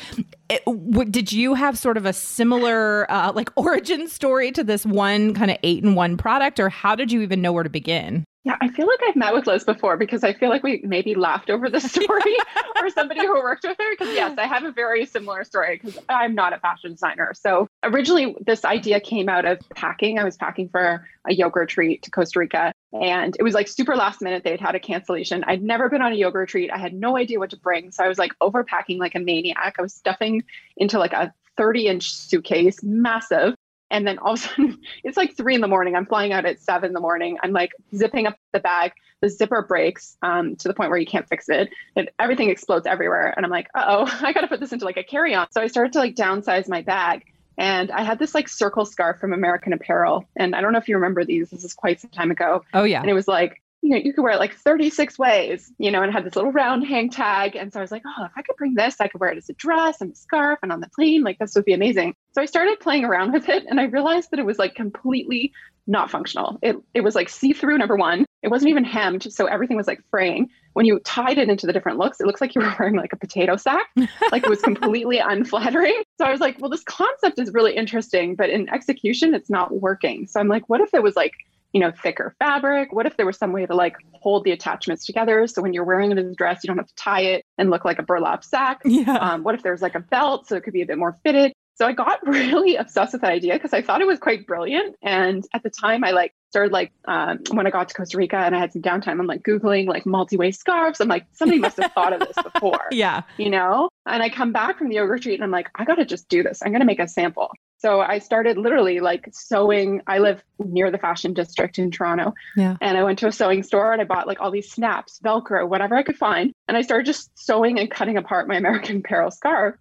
It, 0.49 0.63
w- 0.65 1.09
did 1.09 1.31
you 1.31 1.53
have 1.53 1.77
sort 1.77 1.97
of 1.97 2.05
a 2.05 2.13
similar 2.13 3.09
uh, 3.11 3.31
like 3.33 3.49
origin 3.57 4.07
story 4.07 4.51
to 4.51 4.63
this 4.63 4.85
one 4.85 5.33
kind 5.33 5.51
of 5.51 5.57
eight 5.63 5.83
in 5.83 5.95
one 5.95 6.17
product, 6.17 6.59
or 6.59 6.69
how 6.69 6.95
did 6.95 7.11
you 7.11 7.21
even 7.21 7.41
know 7.41 7.51
where 7.51 7.63
to 7.63 7.69
begin? 7.69 8.23
Yeah, 8.47 8.55
I 8.61 8.69
feel 8.69 8.87
like 8.87 8.99
I've 9.05 9.17
met 9.17 9.33
with 9.33 9.45
Liz 9.45 9.65
before 9.65 9.97
because 9.97 10.23
I 10.23 10.31
feel 10.31 10.47
like 10.47 10.63
we 10.63 10.79
maybe 10.81 11.15
laughed 11.15 11.49
over 11.49 11.69
the 11.69 11.81
story 11.95 12.37
or 12.81 12.89
somebody 12.89 13.19
who 13.19 13.33
worked 13.33 13.65
with 13.65 13.75
her. 13.77 13.91
Because, 13.91 14.15
yes, 14.15 14.37
I 14.37 14.47
have 14.47 14.63
a 14.63 14.71
very 14.71 15.05
similar 15.05 15.43
story 15.43 15.81
because 15.83 16.01
I'm 16.07 16.33
not 16.33 16.53
a 16.53 16.57
fashion 16.59 16.91
designer. 16.91 17.33
So, 17.33 17.67
originally, 17.83 18.37
this 18.45 18.63
idea 18.63 19.01
came 19.01 19.27
out 19.27 19.43
of 19.43 19.59
packing. 19.75 20.17
I 20.17 20.23
was 20.23 20.37
packing 20.37 20.69
for 20.69 21.05
a 21.29 21.33
yoga 21.33 21.59
retreat 21.59 22.03
to 22.03 22.09
Costa 22.09 22.39
Rica, 22.39 22.71
and 22.93 23.35
it 23.37 23.43
was 23.43 23.53
like 23.53 23.67
super 23.67 23.97
last 23.97 24.21
minute. 24.21 24.45
They'd 24.45 24.61
had 24.61 24.75
a 24.75 24.79
cancellation. 24.79 25.43
I'd 25.43 25.61
never 25.61 25.89
been 25.89 26.01
on 26.01 26.13
a 26.13 26.15
yoga 26.15 26.37
retreat. 26.37 26.71
I 26.71 26.77
had 26.77 26.93
no 26.93 27.17
idea 27.17 27.39
what 27.39 27.49
to 27.49 27.57
bring. 27.57 27.91
So, 27.91 28.05
I 28.05 28.07
was 28.07 28.17
like 28.17 28.31
overpacking 28.41 28.97
like 28.97 29.15
a 29.15 29.19
maniac. 29.19 29.75
I 29.77 29.81
was 29.81 29.93
stuffing 29.93 30.43
into 30.77 30.99
like 30.99 31.11
a 31.11 31.33
30 31.57 31.87
inch 31.87 32.13
suitcase, 32.13 32.81
massive. 32.81 33.55
And 33.89 34.05
then 34.05 34.19
all 34.19 34.33
of 34.33 34.39
a 34.39 34.41
sudden, 34.41 34.81
it's 35.03 35.17
like 35.17 35.35
three 35.35 35.55
in 35.55 35.61
the 35.61 35.67
morning. 35.67 35.95
I'm 35.95 36.05
flying 36.05 36.33
out 36.33 36.45
at 36.45 36.59
seven 36.59 36.89
in 36.89 36.93
the 36.93 36.99
morning. 36.99 37.37
I'm 37.43 37.51
like 37.51 37.71
zipping 37.95 38.27
up 38.27 38.37
the 38.53 38.59
bag. 38.59 38.93
The 39.21 39.29
zipper 39.29 39.63
breaks 39.63 40.15
um, 40.21 40.55
to 40.57 40.67
the 40.67 40.73
point 40.73 40.89
where 40.89 40.99
you 40.99 41.05
can't 41.05 41.27
fix 41.27 41.49
it. 41.49 41.69
And 41.95 42.09
everything 42.19 42.49
explodes 42.49 42.85
everywhere. 42.85 43.33
And 43.35 43.45
I'm 43.45 43.51
like, 43.51 43.67
oh, 43.73 44.05
I 44.21 44.33
got 44.33 44.41
to 44.41 44.47
put 44.47 44.59
this 44.59 44.73
into 44.73 44.85
like 44.85 44.97
a 44.97 45.03
carry 45.03 45.33
on. 45.33 45.47
So 45.51 45.61
I 45.61 45.67
started 45.67 45.93
to 45.93 45.99
like 45.99 46.15
downsize 46.15 46.67
my 46.67 46.81
bag. 46.81 47.25
And 47.57 47.89
I 47.89 48.03
had 48.03 48.19
this 48.19 48.35
like 48.35 48.47
circle 48.47 48.85
scarf 48.85 49.19
from 49.19 49.33
American 49.33 49.73
Apparel. 49.73 50.25
And 50.35 50.55
I 50.55 50.61
don't 50.61 50.73
know 50.73 50.77
if 50.77 50.87
you 50.87 50.95
remember 50.95 51.25
these. 51.25 51.49
This 51.49 51.63
is 51.63 51.73
quite 51.73 51.99
some 51.99 52.11
time 52.11 52.29
ago. 52.29 52.63
Oh, 52.73 52.83
yeah. 52.83 53.01
And 53.01 53.09
it 53.09 53.15
was 53.15 53.27
like 53.27 53.61
you 53.81 53.91
know, 53.91 53.97
you 53.97 54.13
could 54.13 54.21
wear 54.21 54.33
it 54.33 54.39
like 54.39 54.55
36 54.55 55.17
ways, 55.19 55.71
you 55.77 55.91
know, 55.91 56.01
and 56.01 56.11
had 56.11 56.25
this 56.25 56.35
little 56.35 56.51
round 56.51 56.85
hang 56.85 57.09
tag. 57.09 57.55
And 57.55 57.71
so 57.71 57.79
I 57.79 57.81
was 57.81 57.91
like, 57.91 58.03
oh, 58.05 58.25
if 58.25 58.31
I 58.35 58.41
could 58.41 58.55
bring 58.57 58.73
this, 58.73 58.97
I 58.99 59.07
could 59.07 59.21
wear 59.21 59.29
it 59.29 59.37
as 59.37 59.49
a 59.49 59.53
dress 59.53 60.01
and 60.01 60.11
a 60.11 60.15
scarf 60.15 60.59
and 60.63 60.71
on 60.71 60.79
the 60.79 60.89
plane. 60.89 61.23
Like 61.23 61.39
this 61.39 61.55
would 61.55 61.65
be 61.65 61.73
amazing. 61.73 62.15
So 62.33 62.41
I 62.41 62.45
started 62.45 62.79
playing 62.79 63.05
around 63.05 63.33
with 63.33 63.49
it 63.49 63.65
and 63.69 63.79
I 63.79 63.83
realized 63.83 64.31
that 64.31 64.39
it 64.39 64.45
was 64.45 64.59
like 64.59 64.75
completely 64.75 65.53
not 65.87 66.11
functional. 66.11 66.59
It 66.61 66.75
it 66.93 67.01
was 67.01 67.15
like 67.15 67.29
see-through 67.29 67.77
number 67.77 67.95
one. 67.95 68.25
It 68.43 68.49
wasn't 68.49 68.69
even 68.69 68.83
hemmed, 68.83 69.31
so 69.31 69.45
everything 69.45 69.77
was 69.77 69.87
like 69.87 70.01
fraying. 70.11 70.49
When 70.73 70.85
you 70.85 70.99
tied 70.99 71.37
it 71.37 71.49
into 71.49 71.65
the 71.65 71.73
different 71.73 71.97
looks, 71.97 72.19
it 72.19 72.27
looks 72.27 72.41
like 72.41 72.53
you 72.53 72.61
were 72.61 72.75
wearing 72.79 72.95
like 72.95 73.13
a 73.13 73.17
potato 73.17 73.55
sack. 73.55 73.87
like 74.31 74.43
it 74.43 74.49
was 74.49 74.61
completely 74.61 75.17
unflattering. 75.19 76.03
So 76.19 76.25
I 76.25 76.31
was 76.31 76.41
like, 76.41 76.57
well, 76.59 76.69
this 76.69 76.83
concept 76.83 77.39
is 77.39 77.51
really 77.53 77.75
interesting, 77.75 78.35
but 78.35 78.49
in 78.49 78.69
execution, 78.69 79.33
it's 79.33 79.49
not 79.49 79.81
working. 79.81 80.27
So 80.27 80.39
I'm 80.39 80.49
like, 80.49 80.67
what 80.67 80.81
if 80.81 80.93
it 80.93 81.01
was 81.01 81.15
like 81.15 81.33
you 81.73 81.79
know, 81.79 81.91
thicker 81.91 82.35
fabric? 82.39 82.93
What 82.93 83.05
if 83.05 83.17
there 83.17 83.25
was 83.25 83.37
some 83.37 83.51
way 83.51 83.65
to 83.65 83.75
like 83.75 83.95
hold 84.13 84.43
the 84.43 84.51
attachments 84.51 85.05
together 85.05 85.47
so 85.47 85.61
when 85.61 85.73
you're 85.73 85.83
wearing 85.83 86.11
it 86.11 86.17
as 86.17 86.27
a 86.27 86.35
dress, 86.35 86.61
you 86.63 86.67
don't 86.67 86.77
have 86.77 86.87
to 86.87 86.95
tie 86.95 87.21
it 87.21 87.45
and 87.57 87.69
look 87.69 87.85
like 87.85 87.99
a 87.99 88.03
burlap 88.03 88.43
sack? 88.43 88.81
Yeah. 88.85 89.15
Um, 89.17 89.43
what 89.43 89.55
if 89.55 89.63
there's 89.63 89.81
like 89.81 89.95
a 89.95 89.99
belt 89.99 90.47
so 90.47 90.55
it 90.55 90.63
could 90.63 90.73
be 90.73 90.81
a 90.81 90.85
bit 90.85 90.97
more 90.97 91.17
fitted? 91.23 91.53
So 91.77 91.85
I 91.85 91.93
got 91.93 92.19
really 92.27 92.75
obsessed 92.75 93.13
with 93.13 93.21
that 93.21 93.31
idea 93.31 93.53
because 93.53 93.73
I 93.73 93.81
thought 93.81 94.01
it 94.01 94.07
was 94.07 94.19
quite 94.19 94.47
brilliant. 94.47 94.95
And 95.01 95.45
at 95.53 95.63
the 95.63 95.69
time, 95.69 96.03
I 96.03 96.11
like 96.11 96.33
started 96.49 96.71
like 96.71 96.91
um, 97.07 97.39
when 97.51 97.67
I 97.67 97.69
got 97.69 97.89
to 97.89 97.93
Costa 97.93 98.17
Rica 98.17 98.37
and 98.37 98.55
I 98.55 98.59
had 98.59 98.73
some 98.73 98.81
downtime, 98.81 99.19
I'm 99.19 99.27
like 99.27 99.43
Googling 99.43 99.87
like 99.87 100.05
multi-waste 100.05 100.59
scarves. 100.59 100.99
I'm 100.99 101.07
like, 101.07 101.25
somebody 101.33 101.59
must 101.59 101.77
have 101.77 101.91
thought 101.93 102.13
of 102.13 102.19
this 102.19 102.37
before. 102.53 102.85
yeah. 102.91 103.21
You 103.37 103.49
know? 103.49 103.89
And 104.05 104.23
I 104.23 104.29
come 104.29 104.53
back 104.53 104.77
from 104.77 104.89
the 104.89 104.95
yoga 104.95 105.11
retreat 105.11 105.35
and 105.35 105.43
I'm 105.43 105.51
like, 105.51 105.69
I 105.75 105.85
got 105.85 105.95
to 105.95 106.05
just 106.05 106.29
do 106.29 106.41
this. 106.41 106.61
I'm 106.63 106.71
going 106.71 106.81
to 106.81 106.85
make 106.85 106.99
a 106.99 107.07
sample. 107.07 107.51
So 107.79 108.01
I 108.01 108.19
started 108.19 108.57
literally 108.57 108.99
like 108.99 109.29
sewing. 109.31 110.01
I 110.07 110.17
live 110.17 110.43
near 110.59 110.89
the 110.89 110.97
fashion 110.97 111.33
district 111.33 111.77
in 111.77 111.91
Toronto. 111.91 112.33
Yeah. 112.55 112.75
And 112.81 112.97
I 112.97 113.03
went 113.03 113.19
to 113.19 113.27
a 113.27 113.31
sewing 113.31 113.61
store 113.63 113.93
and 113.93 114.01
I 114.01 114.05
bought 114.05 114.27
like 114.27 114.39
all 114.41 114.49
these 114.49 114.71
snaps, 114.71 115.19
Velcro, 115.23 115.67
whatever 115.67 115.95
I 115.95 116.03
could 116.03 116.17
find. 116.17 116.53
And 116.67 116.75
I 116.75 116.81
started 116.81 117.05
just 117.05 117.37
sewing 117.37 117.79
and 117.79 117.89
cutting 117.89 118.17
apart 118.17 118.47
my 118.47 118.55
American 118.57 118.97
Apparel 118.97 119.31
scarf 119.31 119.75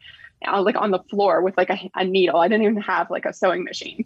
uh, 0.46 0.62
like 0.62 0.76
on 0.76 0.90
the 0.90 0.98
floor 1.10 1.42
with 1.42 1.56
like 1.56 1.70
a, 1.70 1.90
a 1.94 2.04
needle. 2.04 2.38
I 2.38 2.48
didn't 2.48 2.64
even 2.64 2.82
have 2.82 3.10
like 3.10 3.24
a 3.24 3.32
sewing 3.32 3.64
machine. 3.64 4.04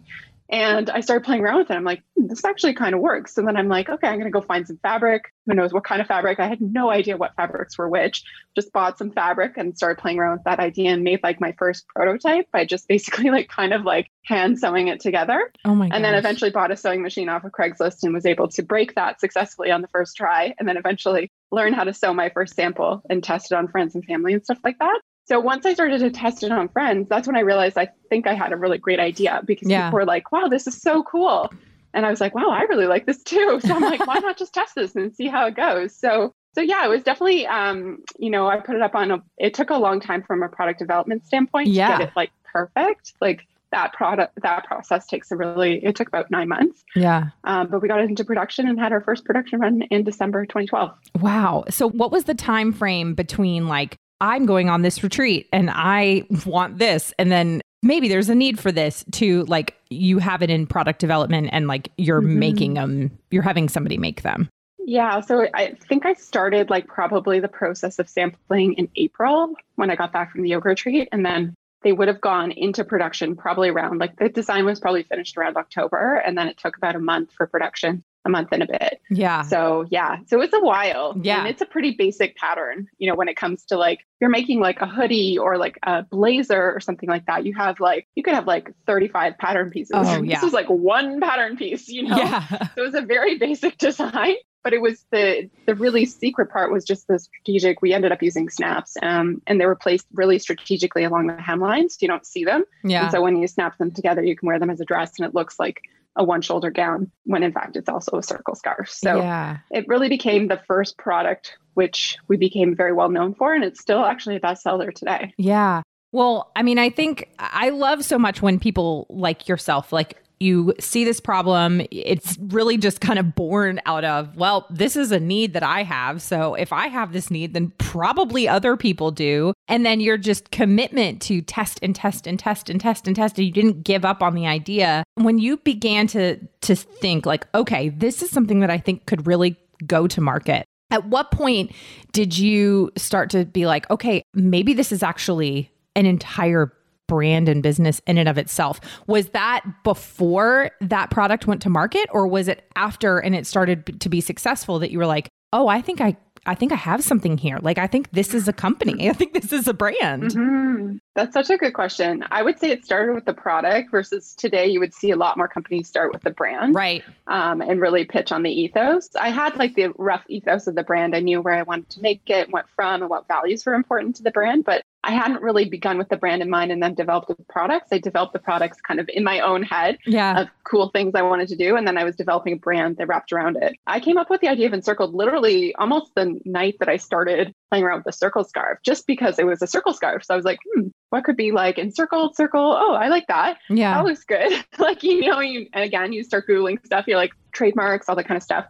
And 0.51 0.89
I 0.89 0.99
started 0.99 1.23
playing 1.23 1.41
around 1.41 1.59
with 1.59 1.71
it. 1.71 1.75
I'm 1.75 1.85
like, 1.85 2.03
hmm, 2.17 2.27
this 2.27 2.43
actually 2.43 2.73
kind 2.73 2.93
of 2.93 2.99
works. 2.99 3.37
And 3.37 3.47
then 3.47 3.55
I'm 3.55 3.69
like, 3.69 3.87
okay, 3.87 4.07
I'm 4.07 4.19
going 4.19 4.25
to 4.25 4.37
go 4.37 4.41
find 4.41 4.67
some 4.67 4.77
fabric. 4.83 5.31
Who 5.45 5.53
knows 5.53 5.71
what 5.71 5.85
kind 5.85 6.01
of 6.01 6.07
fabric? 6.07 6.41
I 6.41 6.47
had 6.47 6.59
no 6.59 6.91
idea 6.91 7.15
what 7.15 7.35
fabrics 7.35 7.77
were 7.77 7.87
which. 7.87 8.23
Just 8.53 8.73
bought 8.73 8.97
some 8.97 9.11
fabric 9.11 9.53
and 9.55 9.77
started 9.77 10.01
playing 10.01 10.19
around 10.19 10.33
with 10.33 10.43
that 10.43 10.59
idea 10.59 10.91
and 10.91 11.03
made 11.03 11.21
like 11.23 11.39
my 11.39 11.53
first 11.57 11.87
prototype 11.87 12.51
by 12.51 12.65
just 12.65 12.87
basically 12.89 13.29
like 13.29 13.47
kind 13.47 13.73
of 13.73 13.83
like 13.83 14.11
hand 14.25 14.59
sewing 14.59 14.89
it 14.89 14.99
together. 14.99 15.51
Oh 15.63 15.73
my 15.73 15.87
And 15.91 16.03
then 16.03 16.15
eventually 16.15 16.51
bought 16.51 16.71
a 16.71 16.75
sewing 16.75 17.01
machine 17.01 17.29
off 17.29 17.45
of 17.45 17.53
Craigslist 17.53 18.03
and 18.03 18.13
was 18.13 18.25
able 18.25 18.49
to 18.49 18.61
break 18.61 18.95
that 18.95 19.21
successfully 19.21 19.71
on 19.71 19.81
the 19.81 19.87
first 19.87 20.17
try. 20.17 20.53
And 20.59 20.67
then 20.67 20.75
eventually 20.75 21.31
learn 21.51 21.71
how 21.71 21.85
to 21.85 21.93
sew 21.93 22.13
my 22.13 22.29
first 22.29 22.55
sample 22.55 23.01
and 23.09 23.23
test 23.23 23.53
it 23.53 23.55
on 23.55 23.69
friends 23.69 23.95
and 23.95 24.03
family 24.03 24.33
and 24.33 24.43
stuff 24.43 24.59
like 24.65 24.79
that. 24.79 24.99
So 25.31 25.39
once 25.39 25.65
I 25.65 25.73
started 25.73 25.99
to 25.99 26.09
test 26.11 26.43
it 26.43 26.51
on 26.51 26.67
friends, 26.67 27.07
that's 27.07 27.25
when 27.25 27.37
I 27.37 27.39
realized 27.39 27.77
I 27.77 27.87
think 28.09 28.27
I 28.27 28.33
had 28.33 28.51
a 28.51 28.57
really 28.57 28.77
great 28.77 28.99
idea 28.99 29.41
because 29.45 29.69
Yeah. 29.69 29.85
people 29.85 29.99
were 29.99 30.05
like, 30.05 30.29
wow, 30.33 30.49
this 30.49 30.67
is 30.67 30.75
so 30.75 31.03
cool. 31.03 31.49
And 31.93 32.05
I 32.05 32.09
was 32.09 32.19
like, 32.19 32.35
wow, 32.35 32.49
I 32.49 32.63
really 32.63 32.85
like 32.85 33.05
this 33.05 33.23
too. 33.23 33.61
So 33.65 33.73
I'm 33.73 33.81
like, 33.81 34.05
why 34.05 34.19
not 34.19 34.37
just 34.37 34.53
test 34.53 34.75
this 34.75 34.93
and 34.93 35.15
see 35.15 35.27
how 35.29 35.45
it 35.47 35.55
goes? 35.55 35.95
So 35.95 36.33
so 36.53 36.59
yeah, 36.59 36.83
it 36.85 36.89
was 36.89 37.01
definitely 37.03 37.47
um, 37.47 38.03
you 38.19 38.29
know, 38.29 38.45
I 38.47 38.57
put 38.59 38.75
it 38.75 38.81
up 38.81 38.93
on 38.93 39.09
a 39.09 39.23
it 39.37 39.53
took 39.53 39.69
a 39.69 39.77
long 39.77 40.01
time 40.01 40.21
from 40.21 40.43
a 40.43 40.49
product 40.49 40.79
development 40.79 41.25
standpoint 41.25 41.69
Yeah. 41.69 41.91
to 41.93 41.97
get 41.99 42.07
it 42.09 42.13
like 42.17 42.31
perfect. 42.43 43.13
Like 43.21 43.47
that 43.71 43.93
product 43.93 44.33
that 44.41 44.65
process 44.65 45.07
takes 45.07 45.31
a 45.31 45.37
really 45.37 45.81
it 45.81 45.95
took 45.95 46.09
about 46.09 46.29
nine 46.29 46.49
months. 46.49 46.83
Yeah. 46.93 47.29
Um, 47.45 47.67
but 47.67 47.81
we 47.81 47.87
got 47.87 48.01
it 48.01 48.09
into 48.09 48.25
production 48.25 48.67
and 48.67 48.77
had 48.77 48.91
our 48.91 48.99
first 48.99 49.23
production 49.23 49.61
run 49.61 49.83
in 49.83 50.03
December 50.03 50.45
2012. 50.45 50.91
Wow. 51.21 51.63
So 51.69 51.87
what 51.89 52.11
was 52.11 52.25
the 52.25 52.35
time 52.35 52.73
frame 52.73 53.13
between 53.13 53.69
like 53.69 53.95
I'm 54.21 54.45
going 54.45 54.69
on 54.69 54.83
this 54.83 55.03
retreat 55.03 55.49
and 55.51 55.69
I 55.73 56.23
want 56.45 56.77
this 56.77 57.13
and 57.19 57.31
then 57.31 57.61
maybe 57.83 58.07
there's 58.07 58.29
a 58.29 58.35
need 58.35 58.59
for 58.59 58.71
this 58.71 59.03
to 59.13 59.43
like 59.45 59.75
you 59.89 60.19
have 60.19 60.41
it 60.41 60.49
in 60.49 60.67
product 60.67 60.99
development 60.99 61.49
and 61.51 61.67
like 61.67 61.89
you're 61.97 62.21
Mhm. 62.21 62.35
making 62.35 62.73
them 62.75 63.11
you're 63.31 63.43
having 63.43 63.67
somebody 63.67 63.97
make 63.97 64.21
them. 64.21 64.47
Yeah, 64.85 65.19
so 65.19 65.47
I 65.53 65.75
think 65.87 66.05
I 66.05 66.13
started 66.13 66.69
like 66.69 66.87
probably 66.87 67.39
the 67.39 67.47
process 67.47 67.99
of 67.99 68.07
sampling 68.07 68.73
in 68.73 68.87
April 68.95 69.53
when 69.75 69.89
I 69.91 69.95
got 69.95 70.11
back 70.11 70.31
from 70.31 70.41
the 70.43 70.49
yoga 70.49 70.69
retreat. 70.69 71.09
And 71.11 71.25
then 71.25 71.53
they 71.83 71.91
would 71.91 72.07
have 72.07 72.21
gone 72.21 72.51
into 72.51 72.83
production 72.83 73.35
probably 73.35 73.69
around 73.69 73.99
like 73.99 74.15
the 74.17 74.29
design 74.29 74.65
was 74.65 74.79
probably 74.79 75.03
finished 75.03 75.35
around 75.37 75.57
October. 75.57 76.15
And 76.25 76.37
then 76.37 76.47
it 76.47 76.57
took 76.57 76.77
about 76.77 76.95
a 76.95 76.99
month 76.99 77.31
for 77.31 77.47
production, 77.47 78.03
a 78.25 78.29
month 78.29 78.49
and 78.51 78.63
a 78.63 78.67
bit. 78.67 79.01
Yeah. 79.09 79.41
So 79.43 79.85
yeah, 79.89 80.17
so 80.27 80.41
it's 80.41 80.53
a 80.53 80.59
while. 80.59 81.15
Yeah. 81.21 81.39
And 81.39 81.47
it's 81.47 81.61
a 81.61 81.65
pretty 81.65 81.91
basic 81.91 82.35
pattern, 82.35 82.87
you 82.97 83.09
know, 83.09 83.15
when 83.15 83.27
it 83.27 83.35
comes 83.35 83.63
to 83.65 83.77
like 83.77 83.99
you're 84.19 84.29
making 84.29 84.59
like 84.59 84.79
a 84.81 84.87
hoodie 84.87 85.37
or 85.37 85.57
like 85.57 85.79
a 85.83 86.03
blazer 86.03 86.71
or 86.73 86.79
something 86.79 87.09
like 87.09 87.25
that. 87.25 87.45
You 87.45 87.53
have 87.55 87.79
like 87.79 88.07
you 88.15 88.23
could 88.23 88.33
have 88.35 88.45
like 88.47 88.71
35 88.85 89.37
pattern 89.37 89.71
pieces. 89.71 89.91
Oh, 89.95 90.01
yeah. 90.23 90.35
This 90.35 90.43
was 90.43 90.53
like 90.53 90.67
one 90.67 91.19
pattern 91.19 91.57
piece, 91.57 91.87
you 91.89 92.03
know. 92.07 92.17
Yeah. 92.17 92.47
So 92.47 92.67
it 92.77 92.81
was 92.81 92.95
a 92.95 93.01
very 93.01 93.37
basic 93.39 93.77
design, 93.79 94.35
but 94.63 94.73
it 94.73 94.81
was 94.81 95.03
the 95.11 95.49
the 95.65 95.73
really 95.73 96.05
secret 96.05 96.51
part 96.51 96.71
was 96.71 96.85
just 96.85 97.07
the 97.07 97.17
strategic. 97.17 97.81
We 97.81 97.93
ended 97.93 98.11
up 98.11 98.21
using 98.21 98.49
snaps, 98.49 98.95
um, 99.01 99.41
and 99.47 99.59
they 99.59 99.65
were 99.65 99.75
placed 99.75 100.05
really 100.13 100.37
strategically 100.37 101.03
along 101.03 101.27
the 101.27 101.33
hemlines. 101.33 101.91
So 101.93 101.97
you 102.01 102.07
don't 102.07 102.25
see 102.25 102.43
them, 102.45 102.65
Yeah. 102.83 103.03
and 103.03 103.11
so 103.11 103.21
when 103.23 103.37
you 103.37 103.47
snap 103.47 103.79
them 103.79 103.91
together, 103.91 104.23
you 104.23 104.35
can 104.35 104.45
wear 104.45 104.59
them 104.59 104.69
as 104.69 104.79
a 104.79 104.85
dress, 104.85 105.17
and 105.17 105.27
it 105.27 105.33
looks 105.33 105.59
like 105.59 105.81
a 106.15 106.23
one 106.23 106.41
shoulder 106.41 106.71
gown 106.71 107.09
when 107.23 107.43
in 107.43 107.51
fact 107.51 107.75
it's 107.75 107.89
also 107.89 108.17
a 108.17 108.23
circle 108.23 108.55
scarf. 108.55 108.89
So 108.89 109.17
yeah. 109.17 109.59
it 109.71 109.87
really 109.87 110.09
became 110.09 110.47
the 110.47 110.61
first 110.67 110.97
product 110.97 111.57
which 111.73 112.17
we 112.27 112.37
became 112.37 112.75
very 112.75 112.93
well 112.93 113.09
known 113.09 113.33
for, 113.33 113.53
and 113.53 113.63
it's 113.63 113.79
still 113.79 114.03
actually 114.03 114.35
a 114.35 114.39
bestseller 114.39 114.93
today. 114.93 115.33
Yeah. 115.37 115.81
Well, 116.11 116.51
I 116.55 116.63
mean, 116.63 116.77
I 116.77 116.89
think 116.89 117.29
I 117.39 117.69
love 117.69 118.03
so 118.03 118.19
much 118.19 118.41
when 118.41 118.59
people 118.59 119.07
like 119.09 119.47
yourself, 119.47 119.93
like 119.93 120.21
you 120.41 120.73
see 120.79 121.03
this 121.03 121.19
problem, 121.19 121.81
it's 121.91 122.37
really 122.39 122.77
just 122.77 122.99
kind 122.99 123.19
of 123.19 123.35
born 123.35 123.79
out 123.85 124.03
of, 124.03 124.35
well, 124.35 124.65
this 124.69 124.95
is 124.95 125.11
a 125.11 125.19
need 125.19 125.53
that 125.53 125.63
I 125.63 125.83
have. 125.83 126.21
So 126.21 126.55
if 126.55 126.73
I 126.73 126.87
have 126.87 127.13
this 127.13 127.29
need, 127.29 127.53
then 127.53 127.71
probably 127.77 128.47
other 128.47 128.75
people 128.75 129.11
do. 129.11 129.53
And 129.67 129.85
then 129.85 129.99
your 129.99 130.17
just 130.17 130.51
commitment 130.51 131.21
to 131.23 131.41
test 131.41 131.79
and 131.83 131.95
test 131.95 132.27
and 132.27 132.39
test 132.39 132.69
and 132.69 132.81
test 132.81 133.07
and 133.07 133.15
test. 133.15 133.37
And 133.37 133.45
you 133.45 133.53
didn't 133.53 133.83
give 133.83 134.03
up 134.03 134.23
on 134.23 134.33
the 134.33 134.47
idea. 134.47 135.03
When 135.15 135.37
you 135.37 135.57
began 135.57 136.07
to 136.07 136.37
to 136.61 136.75
think 136.75 137.25
like, 137.25 137.47
okay, 137.55 137.89
this 137.89 138.21
is 138.21 138.29
something 138.29 138.59
that 138.59 138.69
I 138.69 138.77
think 138.77 139.05
could 139.05 139.27
really 139.27 139.57
go 139.85 140.07
to 140.07 140.21
market. 140.21 140.65
At 140.91 141.07
what 141.07 141.31
point 141.31 141.71
did 142.11 142.37
you 142.37 142.91
start 142.97 143.29
to 143.31 143.45
be 143.45 143.65
like, 143.65 143.89
okay, 143.89 144.23
maybe 144.33 144.73
this 144.73 144.91
is 144.91 145.03
actually 145.03 145.71
an 145.95 146.05
entire 146.05 146.73
brand 147.11 147.49
and 147.49 147.61
business 147.61 148.01
in 148.07 148.17
and 148.17 148.29
of 148.29 148.37
itself? 148.37 148.79
Was 149.05 149.29
that 149.29 149.65
before 149.83 150.71
that 150.79 151.09
product 151.09 151.45
went 151.45 151.61
to 151.63 151.69
market 151.69 152.07
or 152.13 152.25
was 152.25 152.47
it 152.47 152.63
after 152.77 153.19
and 153.19 153.35
it 153.35 153.45
started 153.45 153.99
to 153.99 154.07
be 154.07 154.21
successful 154.21 154.79
that 154.79 154.91
you 154.91 154.97
were 154.97 155.05
like, 155.05 155.27
"Oh, 155.51 155.67
I 155.67 155.81
think 155.81 155.99
I 155.99 156.15
I 156.47 156.55
think 156.55 156.71
I 156.71 156.75
have 156.75 157.03
something 157.03 157.37
here. 157.37 157.59
Like 157.61 157.77
I 157.77 157.85
think 157.85 158.09
this 158.13 158.33
is 158.33 158.47
a 158.47 158.53
company. 158.53 159.07
I 159.09 159.13
think 159.13 159.33
this 159.33 159.51
is 159.51 159.67
a 159.67 159.73
brand." 159.73 160.31
Mhm. 160.31 160.99
That's 161.13 161.33
such 161.33 161.49
a 161.49 161.57
good 161.57 161.73
question. 161.73 162.23
I 162.31 162.41
would 162.41 162.57
say 162.57 162.71
it 162.71 162.85
started 162.85 163.13
with 163.13 163.25
the 163.25 163.33
product 163.33 163.91
versus 163.91 164.33
today 164.35 164.65
you 164.67 164.79
would 164.79 164.93
see 164.93 165.11
a 165.11 165.17
lot 165.17 165.35
more 165.35 165.49
companies 165.49 165.87
start 165.89 166.13
with 166.13 166.21
the 166.23 166.31
brand 166.31 166.73
Right. 166.73 167.03
um, 167.27 167.61
and 167.61 167.81
really 167.81 168.05
pitch 168.05 168.31
on 168.31 168.43
the 168.43 168.49
ethos. 168.49 169.09
I 169.19 169.29
had 169.29 169.57
like 169.57 169.75
the 169.75 169.89
rough 169.97 170.23
ethos 170.29 170.65
of 170.67 170.75
the 170.75 170.83
brand. 170.83 171.13
I 171.15 171.19
knew 171.19 171.41
where 171.41 171.55
I 171.55 171.63
wanted 171.63 171.89
to 171.89 172.01
make 172.01 172.21
it, 172.27 172.49
what 172.51 172.65
from, 172.75 173.01
and 173.01 173.09
what 173.09 173.27
values 173.27 173.65
were 173.65 173.73
important 173.73 174.15
to 174.15 174.23
the 174.23 174.31
brand, 174.31 174.63
but 174.63 174.81
I 175.03 175.11
hadn't 175.11 175.41
really 175.41 175.65
begun 175.67 175.97
with 175.97 176.09
the 176.09 176.17
brand 176.17 176.41
in 176.43 176.49
mind 176.49 176.71
and 176.71 176.81
then 176.81 176.93
developed 176.93 177.27
the 177.27 177.35
products. 177.49 177.87
I 177.91 177.97
developed 177.97 178.33
the 178.33 178.39
products 178.39 178.79
kind 178.81 178.99
of 178.99 179.09
in 179.11 179.23
my 179.23 179.39
own 179.39 179.63
head 179.63 179.97
Yeah. 180.05 180.41
of 180.41 180.47
cool 180.63 180.89
things 180.89 181.13
I 181.15 181.23
wanted 181.23 181.47
to 181.49 181.55
do. 181.55 181.75
And 181.75 181.87
then 181.87 181.97
I 181.97 182.03
was 182.03 182.15
developing 182.15 182.53
a 182.53 182.57
brand 182.57 182.97
that 182.97 183.07
wrapped 183.07 183.31
around 183.33 183.57
it. 183.61 183.75
I 183.87 183.99
came 183.99 184.17
up 184.17 184.29
with 184.29 184.41
the 184.41 184.47
idea 184.47 184.67
of 184.67 184.73
Encircled 184.73 185.13
literally 185.15 185.73
almost 185.75 186.13
the 186.15 186.39
night 186.45 186.75
that 186.79 186.87
I 186.87 186.97
started 186.97 187.53
playing 187.71 187.83
around 187.83 187.97
with 187.97 188.05
the 188.05 188.11
circle 188.11 188.43
scarf, 188.43 188.77
just 188.85 189.07
because 189.07 189.39
it 189.39 189.45
was 189.47 189.61
a 189.63 189.67
circle 189.67 189.93
scarf. 189.93 190.23
So 190.23 190.33
I 190.33 190.37
was 190.37 190.45
like, 190.45 190.59
hmm, 190.75 190.89
what 191.09 191.23
could 191.23 191.35
be 191.37 191.51
like 191.51 191.77
encircled 191.79 192.35
circle? 192.35 192.61
Oh, 192.79 192.93
I 192.93 193.07
like 193.07 193.25
that. 193.27 193.57
yeah. 193.69 193.95
That 193.95 194.05
looks 194.05 194.23
good. 194.23 194.53
like, 194.77 195.01
you 195.03 195.21
know, 195.29 195.39
you, 195.39 195.67
again, 195.73 196.13
you 196.13 196.23
start 196.23 196.47
Googling 196.47 196.83
stuff, 196.85 197.05
you're 197.07 197.17
like 197.17 197.31
trademarks, 197.53 198.07
all 198.07 198.15
that 198.15 198.27
kind 198.27 198.37
of 198.37 198.43
stuff. 198.43 198.65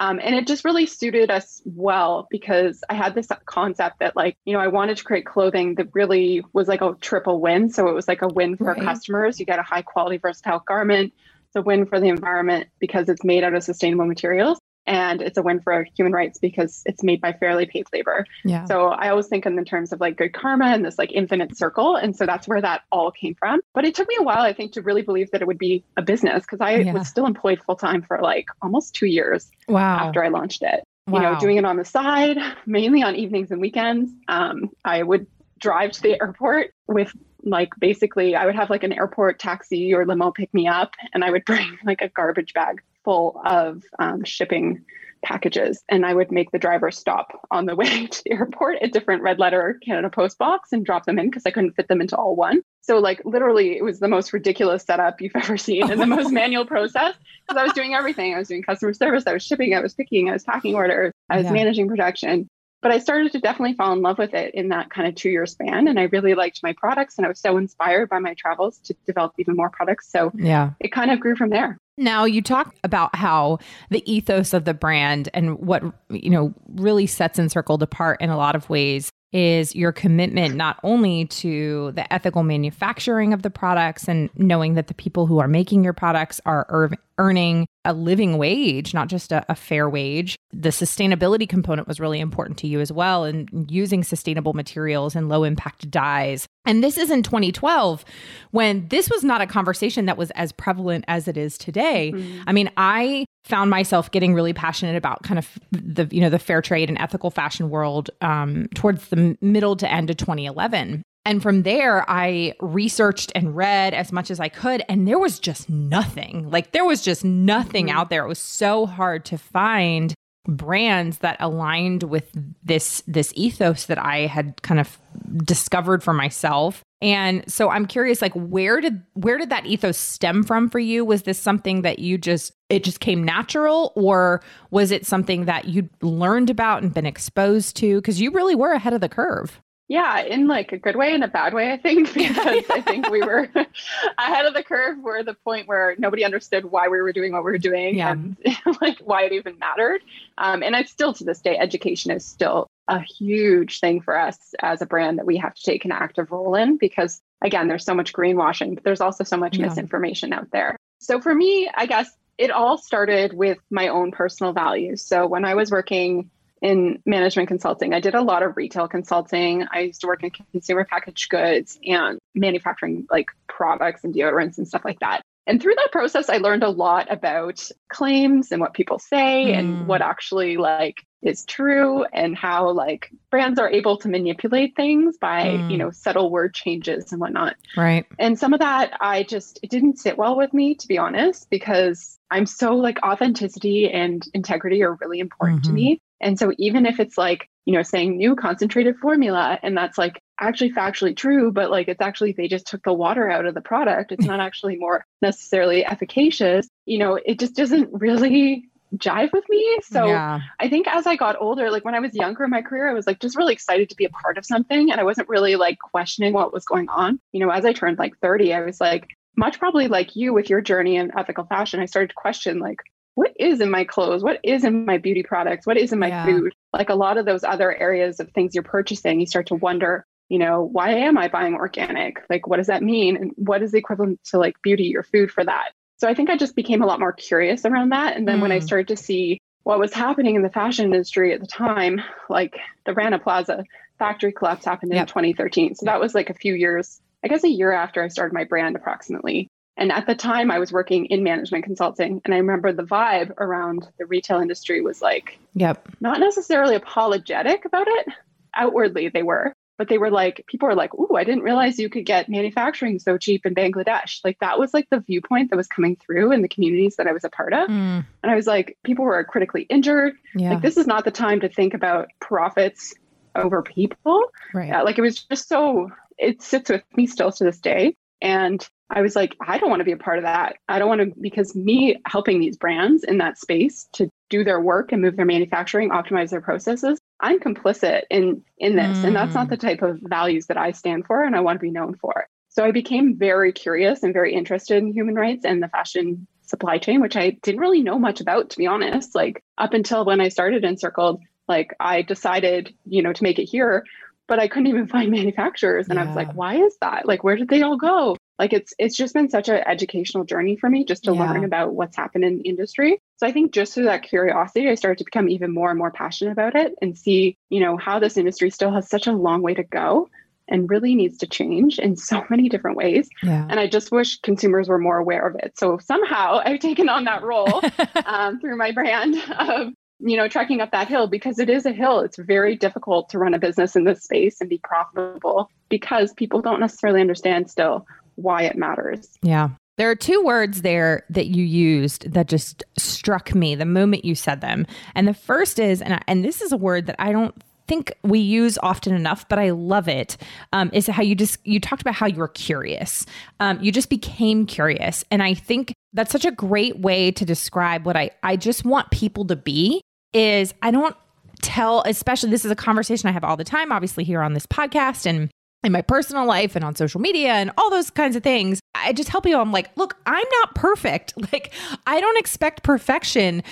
Um, 0.00 0.18
and 0.22 0.34
it 0.34 0.46
just 0.46 0.64
really 0.64 0.86
suited 0.86 1.30
us 1.30 1.60
well 1.66 2.26
because 2.30 2.82
I 2.88 2.94
had 2.94 3.14
this 3.14 3.28
concept 3.44 3.98
that, 4.00 4.16
like, 4.16 4.38
you 4.46 4.54
know, 4.54 4.58
I 4.58 4.66
wanted 4.68 4.96
to 4.96 5.04
create 5.04 5.26
clothing 5.26 5.74
that 5.74 5.88
really 5.92 6.42
was 6.54 6.68
like 6.68 6.80
a 6.80 6.96
triple 7.02 7.38
win. 7.38 7.68
So 7.68 7.86
it 7.86 7.92
was 7.92 8.08
like 8.08 8.22
a 8.22 8.28
win 8.28 8.56
for 8.56 8.64
Right. 8.64 8.82
customers. 8.82 9.38
You 9.38 9.44
get 9.44 9.58
a 9.58 9.62
high 9.62 9.82
quality, 9.82 10.16
versatile 10.16 10.64
garment. 10.66 11.12
It's 11.48 11.56
a 11.56 11.60
win 11.60 11.84
for 11.84 12.00
the 12.00 12.06
environment 12.06 12.68
because 12.78 13.10
it's 13.10 13.24
made 13.24 13.44
out 13.44 13.52
of 13.52 13.62
sustainable 13.62 14.06
materials. 14.06 14.58
And 14.90 15.22
it's 15.22 15.38
a 15.38 15.42
win 15.42 15.60
for 15.60 15.86
human 15.96 16.12
rights 16.12 16.38
because 16.40 16.82
it's 16.84 17.04
made 17.04 17.20
by 17.20 17.32
fairly 17.32 17.64
paid 17.64 17.86
labor. 17.92 18.26
yeah. 18.44 18.64
So 18.64 18.88
I 18.88 19.08
always 19.10 19.28
think 19.28 19.46
in 19.46 19.54
the 19.54 19.64
terms 19.64 19.92
of 19.92 20.00
like 20.00 20.16
good 20.16 20.32
karma 20.32 20.66
and 20.66 20.84
this 20.84 20.98
like 20.98 21.12
infinite 21.12 21.56
circle. 21.56 21.94
And 21.94 22.16
so 22.16 22.26
that's 22.26 22.48
where 22.48 22.60
that 22.60 22.82
all 22.90 23.12
came 23.12 23.36
from. 23.36 23.60
But 23.72 23.84
it 23.84 23.94
took 23.94 24.08
me 24.08 24.16
a 24.18 24.22
while, 24.24 24.42
I 24.42 24.52
think, 24.52 24.72
to 24.72 24.82
really 24.82 25.02
believe 25.02 25.30
that 25.30 25.42
it 25.42 25.46
would 25.46 25.58
be 25.58 25.84
a 25.96 26.02
business 26.02 26.42
because 26.42 26.60
I 26.60 26.78
Yeah. 26.78 26.92
was 26.92 27.06
still 27.08 27.26
employed 27.26 27.60
full 27.64 27.76
time 27.76 28.02
for 28.02 28.18
like 28.20 28.46
almost 28.62 28.94
two 28.94 29.06
years 29.06 29.48
wow. 29.68 30.08
after 30.08 30.24
I 30.24 30.28
launched 30.28 30.62
it. 30.62 30.82
wow. 31.06 31.14
You 31.14 31.22
know, 31.22 31.38
doing 31.38 31.56
it 31.56 31.64
on 31.64 31.76
the 31.76 31.84
side, 31.84 32.36
mainly 32.66 33.02
on 33.04 33.14
evenings 33.14 33.52
and 33.52 33.60
weekends. 33.60 34.10
Um, 34.26 34.70
I 34.84 35.02
would 35.04 35.26
drive 35.60 35.92
to 35.92 36.02
the 36.02 36.20
airport 36.20 36.72
with 36.88 37.12
like 37.44 37.70
basically 37.78 38.34
I 38.34 38.44
would 38.44 38.54
have 38.56 38.70
like 38.70 38.82
an 38.82 38.92
airport 38.92 39.38
taxi 39.38 39.94
or 39.94 40.04
limo 40.04 40.30
pick 40.30 40.52
me 40.52 40.66
up 40.68 40.94
and 41.14 41.22
I 41.24 41.30
would 41.30 41.44
bring 41.44 41.78
like 41.84 42.02
a 42.02 42.08
garbage 42.08 42.52
bag 42.54 42.82
full 43.10 43.40
of 43.44 43.82
um, 43.98 44.22
shipping 44.22 44.84
packages 45.24 45.82
and 45.88 46.06
I 46.06 46.14
would 46.14 46.30
make 46.30 46.52
the 46.52 46.60
driver 46.60 46.92
stop 46.92 47.44
on 47.50 47.66
the 47.66 47.74
way 47.80 48.06
to 48.06 48.22
the 48.24 48.30
airport 48.30 48.76
at 48.82 48.92
different 48.92 49.22
red 49.22 49.40
letter 49.40 49.80
Canada 49.84 50.08
Post 50.10 50.38
box 50.38 50.70
and 50.70 50.86
drop 50.86 51.06
them 51.06 51.18
in 51.18 51.26
because 51.28 51.42
I 51.44 51.50
couldn't 51.50 51.72
fit 51.72 51.88
them 51.88 52.00
into 52.00 52.16
all 52.16 52.36
one. 52.36 52.62
So 52.82 52.98
like 52.98 53.20
literally 53.24 53.76
it 53.76 53.82
was 53.82 53.98
the 53.98 54.06
most 54.06 54.32
ridiculous 54.32 54.84
setup 54.84 55.20
you've 55.20 55.32
ever 55.42 55.56
seen 55.56 55.90
and 55.90 56.00
the 56.00 56.06
most 56.16 56.30
manual 56.30 56.64
process 56.64 57.14
because 57.48 57.60
I 57.60 57.64
was 57.64 57.72
doing 57.72 57.94
everything. 57.94 58.32
I 58.32 58.38
was 58.38 58.46
doing 58.46 58.62
customer 58.62 58.94
service, 58.94 59.24
I 59.26 59.32
was 59.32 59.42
shipping, 59.42 59.74
I 59.74 59.80
was 59.80 59.92
picking, 59.92 60.30
I 60.30 60.34
was 60.34 60.44
packing 60.44 60.76
orders, 60.76 61.12
I 61.28 61.38
was 61.38 61.46
Yeah. 61.46 61.52
managing 61.52 61.88
production. 61.88 62.48
But 62.82 62.92
I 62.92 62.98
started 62.98 63.32
to 63.32 63.40
definitely 63.40 63.74
fall 63.74 63.92
in 63.92 64.00
love 64.00 64.18
with 64.18 64.34
it 64.34 64.54
in 64.54 64.68
that 64.68 64.90
kind 64.90 65.06
of 65.06 65.14
two 65.14 65.30
year 65.30 65.46
span. 65.46 65.86
And 65.88 66.00
I 66.00 66.04
really 66.04 66.34
liked 66.34 66.62
my 66.62 66.72
products 66.72 67.18
and 67.18 67.26
I 67.26 67.28
was 67.28 67.38
so 67.38 67.56
inspired 67.56 68.08
by 68.08 68.18
my 68.18 68.34
travels 68.34 68.78
to 68.84 68.94
develop 69.06 69.34
even 69.38 69.56
more 69.56 69.70
products. 69.70 70.10
So 70.10 70.32
yeah, 70.34 70.70
it 70.80 70.92
kind 70.92 71.10
of 71.10 71.20
grew 71.20 71.36
from 71.36 71.50
there. 71.50 71.78
Now 71.98 72.24
you 72.24 72.40
talk 72.40 72.74
about 72.82 73.14
how 73.14 73.58
the 73.90 74.02
ethos 74.10 74.54
of 74.54 74.64
the 74.64 74.72
brand 74.72 75.28
and 75.34 75.58
what 75.58 75.82
you 76.08 76.30
know 76.30 76.54
really 76.74 77.06
sets 77.06 77.38
Encircled 77.38 77.82
apart 77.82 78.20
in 78.20 78.30
a 78.30 78.36
lot 78.36 78.56
of 78.56 78.68
ways 78.70 79.10
is 79.32 79.76
your 79.76 79.92
commitment 79.92 80.56
not 80.56 80.78
only 80.82 81.24
to 81.26 81.92
the 81.92 82.12
ethical 82.12 82.42
manufacturing 82.42 83.32
of 83.32 83.42
the 83.42 83.50
products 83.50 84.08
and 84.08 84.28
knowing 84.34 84.74
that 84.74 84.88
the 84.88 84.94
people 84.94 85.26
who 85.26 85.38
are 85.38 85.46
making 85.46 85.84
your 85.84 85.92
products 85.92 86.40
are 86.44 86.90
earning 87.18 87.66
a 87.84 87.92
living 87.94 88.36
wage, 88.36 88.92
not 88.92 89.08
just 89.08 89.32
a, 89.32 89.44
a, 89.48 89.54
fair 89.54 89.88
wage. 89.88 90.36
The 90.52 90.68
sustainability 90.68 91.48
component 91.48 91.88
was 91.88 91.98
really 91.98 92.20
important 92.20 92.58
to 92.58 92.66
you 92.66 92.80
as 92.80 92.92
well, 92.92 93.24
and 93.24 93.48
using 93.70 94.04
sustainable 94.04 94.52
materials 94.52 95.16
and 95.16 95.28
low 95.28 95.44
impact 95.44 95.90
dyes. 95.90 96.46
And 96.66 96.84
this 96.84 96.98
is 96.98 97.10
in 97.10 97.22
2012 97.22 98.04
when 98.50 98.86
this 98.88 99.08
was 99.08 99.24
not 99.24 99.40
a 99.40 99.46
conversation 99.46 100.04
that 100.06 100.18
was 100.18 100.30
as 100.32 100.52
prevalent 100.52 101.06
as 101.08 101.26
it 101.26 101.38
is 101.38 101.56
today. 101.56 102.12
Mm-hmm. 102.12 102.42
I 102.46 102.52
mean, 102.52 102.70
I 102.76 103.24
found 103.44 103.70
myself 103.70 104.10
getting 104.10 104.34
really 104.34 104.52
passionate 104.52 104.96
about 104.96 105.22
kind 105.22 105.38
of 105.38 105.58
the 105.72 106.06
you 106.10 106.20
know 106.20 106.28
the 106.28 106.38
fair 106.38 106.60
trade 106.60 106.90
and 106.90 106.98
ethical 106.98 107.30
fashion 107.30 107.70
world 107.70 108.10
um, 108.20 108.68
towards 108.74 109.08
the 109.08 109.38
middle 109.40 109.76
to 109.76 109.90
end 109.90 110.10
of 110.10 110.18
2011 110.18 111.02
and 111.24 111.42
from 111.42 111.62
there, 111.62 112.08
I 112.08 112.54
researched 112.60 113.30
and 113.34 113.54
read 113.54 113.92
as 113.92 114.10
much 114.10 114.30
as 114.30 114.40
I 114.40 114.48
could, 114.48 114.82
and 114.88 115.06
there 115.06 115.18
was 115.18 115.38
just 115.38 115.68
nothing. 115.68 116.50
Like, 116.50 116.72
there 116.72 116.84
was 116.84 117.02
just 117.02 117.24
nothing 117.24 117.86
mm-hmm. 117.86 117.96
out 117.96 118.10
there. 118.10 118.24
It 118.24 118.28
was 118.28 118.38
so 118.38 118.86
hard 118.86 119.24
to 119.26 119.36
find 119.36 120.14
brands 120.48 121.18
that 121.18 121.36
aligned 121.38 122.04
with 122.04 122.30
this 122.62 123.02
this 123.06 123.32
ethos 123.36 123.86
that 123.86 123.98
I 123.98 124.26
had 124.26 124.60
kind 124.62 124.80
of 124.80 124.98
discovered 125.44 126.02
for 126.02 126.14
myself. 126.14 126.82
And 127.02 127.50
so 127.50 127.70
I'm 127.70 127.86
curious 127.86 128.22
like 128.22 128.32
where 128.34 128.80
did 128.80 129.02
where 129.12 129.38
did 129.38 129.50
that 129.50 129.66
ethos 129.66 129.98
stem 129.98 130.42
from 130.42 130.70
for 130.70 130.78
you? 130.78 131.04
Was 131.04 131.22
this 131.22 131.38
something 131.38 131.82
that 131.82 131.98
you 131.98 132.16
just 132.16 132.52
it 132.70 132.84
just 132.84 133.00
came 133.00 133.22
natural 133.22 133.92
or 133.96 134.42
was 134.70 134.90
it 134.90 135.06
something 135.06 135.44
that 135.44 135.66
you 135.66 135.88
learned 136.00 136.48
about 136.48 136.82
and 136.82 136.94
been 136.94 137.06
exposed 137.06 137.76
to 137.76 137.96
because 137.96 138.20
you 138.20 138.30
really 138.30 138.54
were 138.54 138.72
ahead 138.72 138.94
of 138.94 139.02
the 139.02 139.08
curve? 139.08 139.60
Yeah, 139.90 140.20
in 140.20 140.46
like 140.46 140.70
a 140.70 140.78
good 140.78 140.94
way 140.94 141.12
and 141.14 141.24
a 141.24 141.28
bad 141.28 141.52
way, 141.52 141.72
I 141.72 141.76
think, 141.76 142.14
because 142.14 142.64
I 142.70 142.80
think 142.80 143.10
we 143.10 143.22
were 143.22 143.50
ahead 144.18 144.46
of 144.46 144.54
the 144.54 144.62
curve. 144.62 144.98
We're 145.02 145.24
the 145.24 145.34
point 145.34 145.66
where 145.66 145.96
nobody 145.98 146.24
understood 146.24 146.64
why 146.64 146.86
we 146.86 147.02
were 147.02 147.12
doing 147.12 147.32
what 147.32 147.44
we 147.44 147.50
were 147.50 147.58
doing 147.58 147.96
yeah. 147.96 148.12
and 148.12 148.36
like 148.80 149.00
why 149.00 149.24
it 149.24 149.32
even 149.32 149.58
mattered. 149.58 150.02
Um, 150.38 150.62
and 150.62 150.76
I 150.76 150.84
still 150.84 151.12
to 151.14 151.24
this 151.24 151.40
day, 151.40 151.58
education 151.58 152.12
is 152.12 152.24
still 152.24 152.68
a 152.86 153.00
huge 153.00 153.80
thing 153.80 154.00
for 154.00 154.16
us 154.16 154.54
as 154.60 154.80
a 154.80 154.86
brand 154.86 155.18
that 155.18 155.26
we 155.26 155.38
have 155.38 155.54
to 155.54 155.62
take 155.64 155.84
an 155.84 155.90
active 155.90 156.30
role 156.30 156.54
in 156.54 156.76
because 156.76 157.20
again, 157.42 157.66
there's 157.66 157.84
so 157.84 157.94
much 157.94 158.12
greenwashing, 158.12 158.76
but 158.76 158.84
there's 158.84 159.00
also 159.00 159.24
so 159.24 159.36
much 159.36 159.56
yeah. 159.56 159.66
misinformation 159.66 160.32
out 160.32 160.52
there. 160.52 160.76
So 161.00 161.20
for 161.20 161.34
me, 161.34 161.68
I 161.74 161.86
guess 161.86 162.08
it 162.38 162.52
all 162.52 162.78
started 162.78 163.32
with 163.32 163.58
my 163.72 163.88
own 163.88 164.12
personal 164.12 164.52
values. 164.52 165.02
So 165.02 165.26
when 165.26 165.44
I 165.44 165.56
was 165.56 165.72
working 165.72 166.30
in 166.62 167.02
management 167.06 167.48
consulting. 167.48 167.94
I 167.94 168.00
did 168.00 168.14
a 168.14 168.22
lot 168.22 168.42
of 168.42 168.56
retail 168.56 168.88
consulting. 168.88 169.66
I 169.72 169.80
used 169.80 170.00
to 170.02 170.06
work 170.06 170.22
in 170.22 170.30
consumer 170.52 170.84
packaged 170.84 171.30
goods 171.30 171.78
and 171.84 172.18
manufacturing 172.34 173.06
like 173.10 173.30
products 173.48 174.04
and 174.04 174.14
deodorants 174.14 174.58
and 174.58 174.68
stuff 174.68 174.84
like 174.84 175.00
that. 175.00 175.22
And 175.46 175.60
through 175.60 175.74
that 175.74 175.88
process, 175.90 176.28
I 176.28 176.36
learned 176.36 176.62
a 176.62 176.68
lot 176.68 177.10
about 177.10 177.68
claims 177.88 178.52
and 178.52 178.60
what 178.60 178.74
people 178.74 178.98
say 178.98 179.46
mm. 179.46 179.58
and 179.58 179.86
what 179.88 180.02
actually 180.02 180.58
like 180.58 181.04
is 181.22 181.44
true 181.44 182.04
and 182.12 182.36
how 182.36 182.70
like 182.70 183.10
brands 183.30 183.58
are 183.58 183.68
able 183.68 183.96
to 183.98 184.08
manipulate 184.08 184.76
things 184.76 185.16
by, 185.18 185.46
mm. 185.46 185.70
you 185.70 185.76
know, 185.76 185.90
subtle 185.90 186.30
word 186.30 186.54
changes 186.54 187.10
and 187.10 187.20
whatnot. 187.20 187.56
Right. 187.76 188.06
And 188.18 188.38
some 188.38 188.52
of 188.52 188.60
that 188.60 188.92
I 189.00 189.22
just 189.24 189.58
it 189.62 189.70
didn't 189.70 189.98
sit 189.98 190.16
well 190.16 190.36
with 190.36 190.52
me, 190.54 190.74
to 190.76 190.86
be 190.86 190.98
honest, 190.98 191.48
because 191.50 192.18
I'm 192.30 192.46
so 192.46 192.76
like 192.76 193.02
authenticity 193.02 193.90
and 193.90 194.24
integrity 194.34 194.82
are 194.84 194.94
really 195.00 195.20
important 195.20 195.62
mm-hmm. 195.62 195.70
to 195.70 195.74
me. 195.74 196.00
And 196.20 196.38
so 196.38 196.52
even 196.58 196.86
if 196.86 197.00
it's 197.00 197.16
like, 197.16 197.48
you 197.64 197.74
know, 197.74 197.82
saying 197.82 198.16
new 198.16 198.36
concentrated 198.36 198.96
formula 198.96 199.58
and 199.62 199.76
that's 199.76 199.98
like 199.98 200.20
actually 200.38 200.72
factually 200.72 201.16
true, 201.16 201.52
but 201.52 201.70
like 201.70 201.88
it's 201.88 202.00
actually 202.00 202.32
they 202.32 202.48
just 202.48 202.66
took 202.66 202.82
the 202.82 202.92
water 202.92 203.30
out 203.30 203.46
of 203.46 203.54
the 203.54 203.60
product, 203.60 204.12
it's 204.12 204.24
mm. 204.24 204.28
not 204.28 204.40
actually 204.40 204.76
more 204.76 205.04
necessarily 205.22 205.84
efficacious, 205.84 206.68
you 206.86 206.98
know, 206.98 207.18
it 207.24 207.38
just 207.38 207.54
doesn't 207.54 207.90
really 207.92 208.70
jive 208.96 209.32
with 209.32 209.44
me. 209.48 209.78
So 209.84 210.06
yeah. 210.06 210.40
I 210.58 210.68
think 210.68 210.88
as 210.88 211.06
I 211.06 211.16
got 211.16 211.40
older, 211.40 211.70
like 211.70 211.84
when 211.84 211.94
I 211.94 212.00
was 212.00 212.14
younger 212.14 212.44
in 212.44 212.50
my 212.50 212.62
career, 212.62 212.88
I 212.88 212.94
was 212.94 213.06
like 213.06 213.20
just 213.20 213.36
really 213.36 213.52
excited 213.52 213.90
to 213.90 213.96
be 213.96 214.04
a 214.04 214.10
part 214.10 214.36
of 214.36 214.44
something 214.44 214.90
and 214.90 215.00
I 215.00 215.04
wasn't 215.04 215.28
really 215.28 215.56
like 215.56 215.78
questioning 215.78 216.32
what 216.32 216.52
was 216.52 216.64
going 216.64 216.88
on. 216.88 217.20
You 217.32 217.46
know, 217.46 217.50
as 217.50 217.64
I 217.64 217.72
turned 217.72 217.98
like 217.98 218.18
30, 218.18 218.52
I 218.52 218.62
was 218.62 218.80
like, 218.80 219.08
much 219.36 219.58
probably 219.58 219.88
like 219.88 220.16
you 220.16 220.32
with 220.32 220.50
your 220.50 220.60
journey 220.60 220.96
in 220.96 221.16
ethical 221.16 221.44
fashion, 221.44 221.80
I 221.80 221.86
started 221.86 222.08
to 222.08 222.14
question 222.14 222.58
like, 222.58 222.80
what 223.14 223.32
is 223.38 223.60
in 223.60 223.70
my 223.70 223.84
clothes? 223.84 224.22
What 224.22 224.40
is 224.42 224.64
in 224.64 224.84
my 224.84 224.98
beauty 224.98 225.22
products? 225.22 225.66
What 225.66 225.76
is 225.76 225.92
in 225.92 225.98
my 225.98 226.08
yeah. 226.08 226.24
food? 226.24 226.54
Like 226.72 226.90
a 226.90 226.94
lot 226.94 227.18
of 227.18 227.26
those 227.26 227.44
other 227.44 227.74
areas 227.74 228.20
of 228.20 228.30
things 228.30 228.54
you're 228.54 228.64
purchasing, 228.64 229.20
you 229.20 229.26
start 229.26 229.48
to 229.48 229.54
wonder, 229.54 230.06
you 230.28 230.38
know, 230.38 230.62
why 230.62 230.92
am 230.92 231.18
I 231.18 231.28
buying 231.28 231.54
organic? 231.54 232.22
Like, 232.30 232.46
what 232.46 232.58
does 232.58 232.68
that 232.68 232.82
mean? 232.82 233.16
And 233.16 233.32
what 233.36 233.62
is 233.62 233.72
the 233.72 233.78
equivalent 233.78 234.20
to 234.26 234.38
like 234.38 234.62
beauty 234.62 234.96
or 234.96 235.02
food 235.02 235.30
for 235.30 235.44
that? 235.44 235.72
So 235.98 236.08
I 236.08 236.14
think 236.14 236.30
I 236.30 236.36
just 236.36 236.56
became 236.56 236.82
a 236.82 236.86
lot 236.86 236.98
more 236.98 237.12
curious 237.12 237.66
around 237.66 237.90
that. 237.90 238.16
And 238.16 238.26
then 238.26 238.38
mm. 238.38 238.42
when 238.42 238.52
I 238.52 238.60
mm. 238.60 238.62
started 238.62 238.88
to 238.88 238.96
see 238.96 239.38
what 239.64 239.78
was 239.78 239.92
happening 239.92 240.36
in 240.36 240.42
the 240.42 240.48
fashion 240.48 240.86
industry 240.86 241.34
at 241.34 241.40
the 241.40 241.46
time, 241.46 242.00
like 242.30 242.58
the 242.86 242.94
Rana 242.94 243.18
Plaza 243.18 243.64
factory 243.98 244.32
collapse 244.32 244.64
happened 244.64 244.94
yep. 244.94 245.02
in 245.02 245.06
2013. 245.08 245.74
So 245.74 245.84
that 245.84 246.00
was 246.00 246.14
like 246.14 246.30
a 246.30 246.34
few 246.34 246.54
years, 246.54 247.02
I 247.22 247.28
guess 247.28 247.44
a 247.44 247.50
year 247.50 247.70
after 247.70 248.02
I 248.02 248.08
started 248.08 248.32
my 248.32 248.44
brand 248.44 248.76
approximately. 248.76 249.49
And 249.80 249.90
at 249.90 250.06
the 250.06 250.14
time, 250.14 250.50
I 250.50 250.58
was 250.58 250.70
working 250.70 251.06
in 251.06 251.24
management 251.24 251.64
consulting. 251.64 252.20
And 252.24 252.34
I 252.34 252.36
remember 252.36 252.70
the 252.70 252.84
vibe 252.84 253.32
around 253.38 253.88
the 253.98 254.04
retail 254.04 254.38
industry 254.38 254.82
was 254.82 255.00
like, 255.00 255.38
yep, 255.54 255.88
not 256.00 256.20
necessarily 256.20 256.74
apologetic 256.76 257.64
about 257.64 257.88
it. 257.88 258.08
Outwardly, 258.54 259.08
they 259.08 259.22
were, 259.22 259.54
but 259.78 259.88
they 259.88 259.96
were 259.96 260.10
like, 260.10 260.44
people 260.46 260.68
were 260.68 260.74
like, 260.74 260.92
ooh, 260.94 261.16
I 261.16 261.24
didn't 261.24 261.44
realize 261.44 261.78
you 261.78 261.88
could 261.88 262.04
get 262.04 262.28
manufacturing 262.28 262.98
so 262.98 263.16
cheap 263.16 263.46
in 263.46 263.54
Bangladesh. 263.54 264.20
Like 264.22 264.38
that 264.40 264.58
was 264.58 264.74
like 264.74 264.86
the 264.90 265.00
viewpoint 265.00 265.48
that 265.48 265.56
was 265.56 265.66
coming 265.66 265.96
through 265.96 266.32
in 266.32 266.42
the 266.42 266.48
communities 266.48 266.96
that 266.96 267.06
I 267.06 267.12
was 267.12 267.24
a 267.24 267.30
part 267.30 267.54
of. 267.54 267.70
Mm. 267.70 268.04
And 268.22 268.30
I 268.30 268.34
was 268.34 268.46
like, 268.46 268.76
people 268.84 269.06
were 269.06 269.24
critically 269.24 269.62
injured. 269.62 270.12
Yeah. 270.34 270.50
Like 270.52 270.62
this 270.62 270.76
is 270.76 270.86
not 270.86 271.06
the 271.06 271.10
time 271.10 271.40
to 271.40 271.48
think 271.48 271.72
about 271.72 272.08
profits 272.20 272.92
over 273.34 273.62
people. 273.62 274.26
Right. 274.52 274.70
Uh, 274.70 274.84
like 274.84 274.98
it 274.98 275.02
was 275.02 275.22
just 275.22 275.48
so, 275.48 275.90
it 276.18 276.42
sits 276.42 276.68
with 276.68 276.82
me 276.96 277.06
still 277.06 277.32
to 277.32 277.44
this 277.44 277.60
day. 277.60 277.96
And 278.22 278.66
I 278.90 279.02
was 279.02 279.14
like, 279.14 279.36
I 279.40 279.58
don't 279.58 279.70
want 279.70 279.80
to 279.80 279.84
be 279.84 279.92
a 279.92 279.96
part 279.96 280.18
of 280.18 280.24
that. 280.24 280.56
I 280.68 280.78
don't 280.78 280.88
want 280.88 281.00
to, 281.00 281.20
because 281.20 281.54
me 281.54 281.96
helping 282.06 282.40
these 282.40 282.56
brands 282.56 283.04
in 283.04 283.18
that 283.18 283.38
space 283.38 283.88
to 283.92 284.10
do 284.28 284.44
their 284.44 284.60
work 284.60 284.92
and 284.92 285.00
move 285.00 285.16
their 285.16 285.26
manufacturing, 285.26 285.90
optimize 285.90 286.30
their 286.30 286.40
processes, 286.40 286.98
I'm 287.20 287.38
complicit 287.38 288.02
in 288.10 288.42
in 288.58 288.76
this. 288.76 288.98
Mm. 288.98 289.04
And 289.04 289.16
that's 289.16 289.34
not 289.34 289.48
the 289.48 289.56
mm. 289.56 289.60
type 289.60 289.82
of 289.82 290.00
values 290.02 290.46
that 290.46 290.56
I 290.56 290.72
stand 290.72 291.06
for 291.06 291.22
and 291.22 291.36
I 291.36 291.40
want 291.40 291.58
to 291.58 291.62
be 291.62 291.70
known 291.70 291.94
for. 291.96 292.26
So 292.48 292.64
I 292.64 292.72
became 292.72 293.16
very 293.16 293.52
curious 293.52 294.02
and 294.02 294.12
very 294.12 294.34
interested 294.34 294.78
in 294.78 294.92
human 294.92 295.14
rights 295.14 295.44
and 295.44 295.62
the 295.62 295.68
fashion 295.68 296.26
supply 296.42 296.78
chain, 296.78 297.00
which 297.00 297.16
I 297.16 297.30
didn't 297.42 297.60
really 297.60 297.82
know 297.82 297.98
much 297.98 298.20
about, 298.20 298.50
to 298.50 298.58
be 298.58 298.66
honest. 298.66 299.14
Like 299.14 299.42
up 299.56 299.72
until 299.72 300.04
when 300.04 300.20
I 300.20 300.30
started 300.30 300.64
Encircled, 300.64 301.22
like 301.46 301.74
I 301.78 302.02
decided, 302.02 302.74
you 302.86 303.02
know, 303.02 303.12
to 303.12 303.22
make 303.22 303.38
it 303.38 303.44
here, 303.44 303.84
but 304.30 304.38
I 304.38 304.48
couldn't 304.48 304.68
even 304.68 304.86
find 304.96 305.10
manufacturers. 305.10 305.88
And 305.88 305.96
yeah. 305.96 306.04
I 306.04 306.06
was 306.06 306.16
like, 306.16 306.32
why 306.32 306.54
is 306.54 306.74
that? 306.80 307.06
Like, 307.06 307.22
where 307.22 307.36
did 307.36 307.50
they 307.50 307.60
all 307.60 307.76
go? 307.76 308.16
like 308.38 308.54
it's 308.54 308.72
it's 308.78 308.96
just 308.96 309.12
been 309.12 309.28
such 309.28 309.50
an 309.50 309.62
educational 309.66 310.24
journey 310.24 310.56
for 310.56 310.70
me 310.70 310.82
just 310.82 311.04
to 311.04 311.12
yeah. 311.12 311.30
learn 311.30 311.44
about 311.44 311.74
what's 311.74 311.94
happened 311.94 312.24
in 312.24 312.38
the 312.38 312.48
industry 312.48 312.98
so 313.18 313.26
i 313.26 313.32
think 313.32 313.52
just 313.52 313.74
through 313.74 313.84
that 313.84 314.02
curiosity 314.02 314.66
i 314.68 314.74
started 314.74 314.96
to 314.96 315.04
become 315.04 315.28
even 315.28 315.52
more 315.52 315.68
and 315.68 315.78
more 315.78 315.90
passionate 315.90 316.32
about 316.32 316.56
it 316.56 316.74
and 316.80 316.96
see 316.96 317.36
you 317.50 317.60
know 317.60 317.76
how 317.76 317.98
this 317.98 318.16
industry 318.16 318.48
still 318.48 318.72
has 318.72 318.88
such 318.88 319.06
a 319.06 319.12
long 319.12 319.42
way 319.42 319.52
to 319.52 319.62
go 319.62 320.08
and 320.50 320.68
really 320.68 320.94
needs 320.94 321.16
to 321.18 321.26
change 321.26 321.78
in 321.78 321.96
so 321.96 322.24
many 322.30 322.48
different 322.48 322.76
ways. 322.76 323.08
Yeah. 323.22 323.46
And 323.48 323.58
I 323.58 323.66
just 323.66 323.92
wish 323.92 324.18
consumers 324.20 324.68
were 324.68 324.78
more 324.78 324.98
aware 324.98 325.26
of 325.26 325.36
it. 325.36 325.56
So 325.56 325.78
somehow 325.78 326.42
I've 326.44 326.60
taken 326.60 326.88
on 326.88 327.04
that 327.04 327.22
role 327.22 327.62
um, 328.04 328.40
through 328.40 328.56
my 328.56 328.72
brand 328.72 329.14
of, 329.38 329.68
you 330.00 330.16
know, 330.16 330.28
trekking 330.28 330.60
up 330.60 330.70
that 330.72 330.88
hill 330.88 331.06
because 331.06 331.38
it 331.38 331.48
is 331.48 331.66
a 331.66 331.72
hill. 331.72 332.00
It's 332.00 332.18
very 332.18 332.56
difficult 332.56 333.08
to 333.10 333.18
run 333.18 333.34
a 333.34 333.38
business 333.38 333.76
in 333.76 333.84
this 333.84 334.02
space 334.02 334.40
and 334.40 334.48
be 334.48 334.58
profitable 334.58 335.50
because 335.68 336.12
people 336.14 336.40
don't 336.40 336.60
necessarily 336.60 337.00
understand 337.00 337.50
still 337.50 337.86
why 338.16 338.42
it 338.42 338.56
matters. 338.56 339.18
Yeah. 339.22 339.50
There 339.76 339.90
are 339.90 339.96
two 339.96 340.22
words 340.22 340.62
there 340.62 341.04
that 341.08 341.28
you 341.28 341.42
used 341.42 342.12
that 342.12 342.28
just 342.28 342.64
struck 342.76 343.34
me 343.34 343.54
the 343.54 343.64
moment 343.64 344.04
you 344.04 344.14
said 344.14 344.40
them. 344.42 344.66
And 344.94 345.08
the 345.08 345.14
first 345.14 345.58
is, 345.58 345.80
and, 345.80 345.94
I, 345.94 346.02
and 346.06 346.24
this 346.24 346.42
is 346.42 346.52
a 346.52 346.56
word 346.56 346.86
that 346.86 346.96
I 346.98 347.12
don't 347.12 347.34
think 347.66 347.92
we 348.02 348.18
use 348.18 348.58
often 348.64 348.94
enough, 348.94 349.28
but 349.28 349.38
I 349.38 349.50
love 349.50 349.88
it. 349.88 350.16
Um, 350.52 350.70
is 350.72 350.88
how 350.88 351.02
you 351.02 351.14
just 351.14 351.38
you 351.46 351.60
talked 351.60 351.80
about 351.80 351.94
how 351.94 352.06
you 352.06 352.16
were 352.16 352.28
curious. 352.28 353.06
Um, 353.38 353.60
you 353.62 353.70
just 353.70 353.88
became 353.88 354.44
curious, 354.44 355.04
and 355.10 355.22
I 355.22 355.34
think 355.34 355.72
that's 355.92 356.10
such 356.10 356.24
a 356.24 356.32
great 356.32 356.80
way 356.80 357.12
to 357.12 357.24
describe 357.24 357.86
what 357.86 357.96
I 357.96 358.10
I 358.24 358.36
just 358.36 358.64
want 358.64 358.90
people 358.90 359.24
to 359.26 359.36
be. 359.36 359.82
Is 360.12 360.54
I 360.62 360.70
don't 360.70 360.96
tell, 361.42 361.82
especially 361.86 362.30
this 362.30 362.44
is 362.44 362.50
a 362.50 362.56
conversation 362.56 363.08
I 363.08 363.12
have 363.12 363.24
all 363.24 363.36
the 363.36 363.44
time, 363.44 363.72
obviously, 363.72 364.04
here 364.04 364.22
on 364.22 364.34
this 364.34 364.46
podcast 364.46 365.06
and 365.06 365.30
in 365.62 365.72
my 365.72 365.82
personal 365.82 366.26
life 366.26 366.56
and 366.56 366.64
on 366.64 366.74
social 366.74 367.00
media 367.00 367.32
and 367.32 367.50
all 367.58 367.70
those 367.70 367.90
kinds 367.90 368.16
of 368.16 368.22
things. 368.22 368.60
I 368.74 368.92
just 368.92 369.08
tell 369.08 369.20
people, 369.20 369.40
I'm 369.40 369.52
like, 369.52 369.70
look, 369.76 369.96
I'm 370.06 370.26
not 370.40 370.54
perfect. 370.54 371.14
Like, 371.32 371.52
I 371.86 372.00
don't 372.00 372.18
expect 372.18 372.64
perfection, 372.64 373.42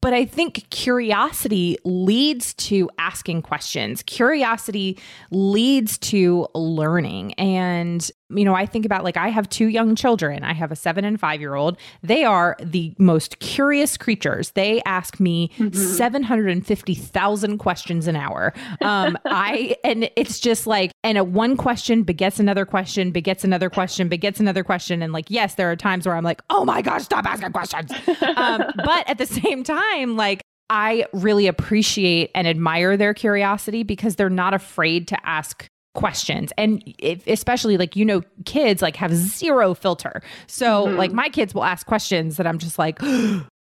but 0.00 0.12
I 0.12 0.24
think 0.26 0.68
curiosity 0.70 1.76
leads 1.84 2.54
to 2.54 2.88
asking 2.98 3.42
questions. 3.42 4.02
Curiosity 4.04 4.98
leads 5.32 5.98
to 5.98 6.46
learning. 6.54 7.34
And, 7.34 8.08
you 8.30 8.44
know, 8.44 8.54
I 8.54 8.66
think 8.66 8.84
about 8.84 9.04
like 9.04 9.16
I 9.16 9.28
have 9.28 9.48
two 9.48 9.66
young 9.66 9.94
children. 9.94 10.42
I 10.42 10.52
have 10.52 10.72
a 10.72 10.76
seven 10.76 11.04
and 11.04 11.18
five 11.18 11.40
year 11.40 11.54
old. 11.54 11.78
They 12.02 12.24
are 12.24 12.56
the 12.60 12.94
most 12.98 13.38
curious 13.38 13.96
creatures. 13.96 14.50
They 14.52 14.82
ask 14.82 15.20
me 15.20 15.50
mm-hmm. 15.56 15.76
750,000 15.76 17.58
questions 17.58 18.06
an 18.06 18.16
hour. 18.16 18.52
Um, 18.80 19.16
I, 19.24 19.76
and 19.84 20.10
it's 20.16 20.40
just 20.40 20.66
like, 20.66 20.92
and 21.04 21.16
a 21.18 21.24
one 21.24 21.56
question 21.56 22.02
begets 22.02 22.40
another 22.40 22.66
question, 22.66 23.12
begets 23.12 23.44
another 23.44 23.70
question, 23.70 24.08
begets 24.08 24.40
another 24.40 24.64
question. 24.64 25.02
And 25.02 25.12
like, 25.12 25.26
yes, 25.30 25.54
there 25.54 25.70
are 25.70 25.76
times 25.76 26.06
where 26.06 26.16
I'm 26.16 26.24
like, 26.24 26.42
oh 26.50 26.64
my 26.64 26.82
gosh, 26.82 27.04
stop 27.04 27.24
asking 27.26 27.52
questions. 27.52 27.92
Um, 28.36 28.64
but 28.76 29.08
at 29.08 29.18
the 29.18 29.26
same 29.26 29.62
time, 29.62 30.16
like, 30.16 30.42
I 30.68 31.06
really 31.12 31.46
appreciate 31.46 32.32
and 32.34 32.48
admire 32.48 32.96
their 32.96 33.14
curiosity 33.14 33.84
because 33.84 34.16
they're 34.16 34.28
not 34.28 34.52
afraid 34.52 35.06
to 35.08 35.26
ask 35.26 35.68
questions 35.96 36.52
and 36.56 36.82
if, 36.98 37.26
especially 37.26 37.76
like 37.76 37.96
you 37.96 38.04
know 38.04 38.22
kids 38.44 38.82
like 38.82 38.94
have 38.96 39.12
zero 39.12 39.74
filter 39.74 40.22
so 40.46 40.86
mm-hmm. 40.86 40.96
like 40.96 41.12
my 41.12 41.28
kids 41.28 41.54
will 41.54 41.64
ask 41.64 41.86
questions 41.86 42.36
that 42.36 42.46
i'm 42.46 42.58
just 42.58 42.78
like 42.78 43.00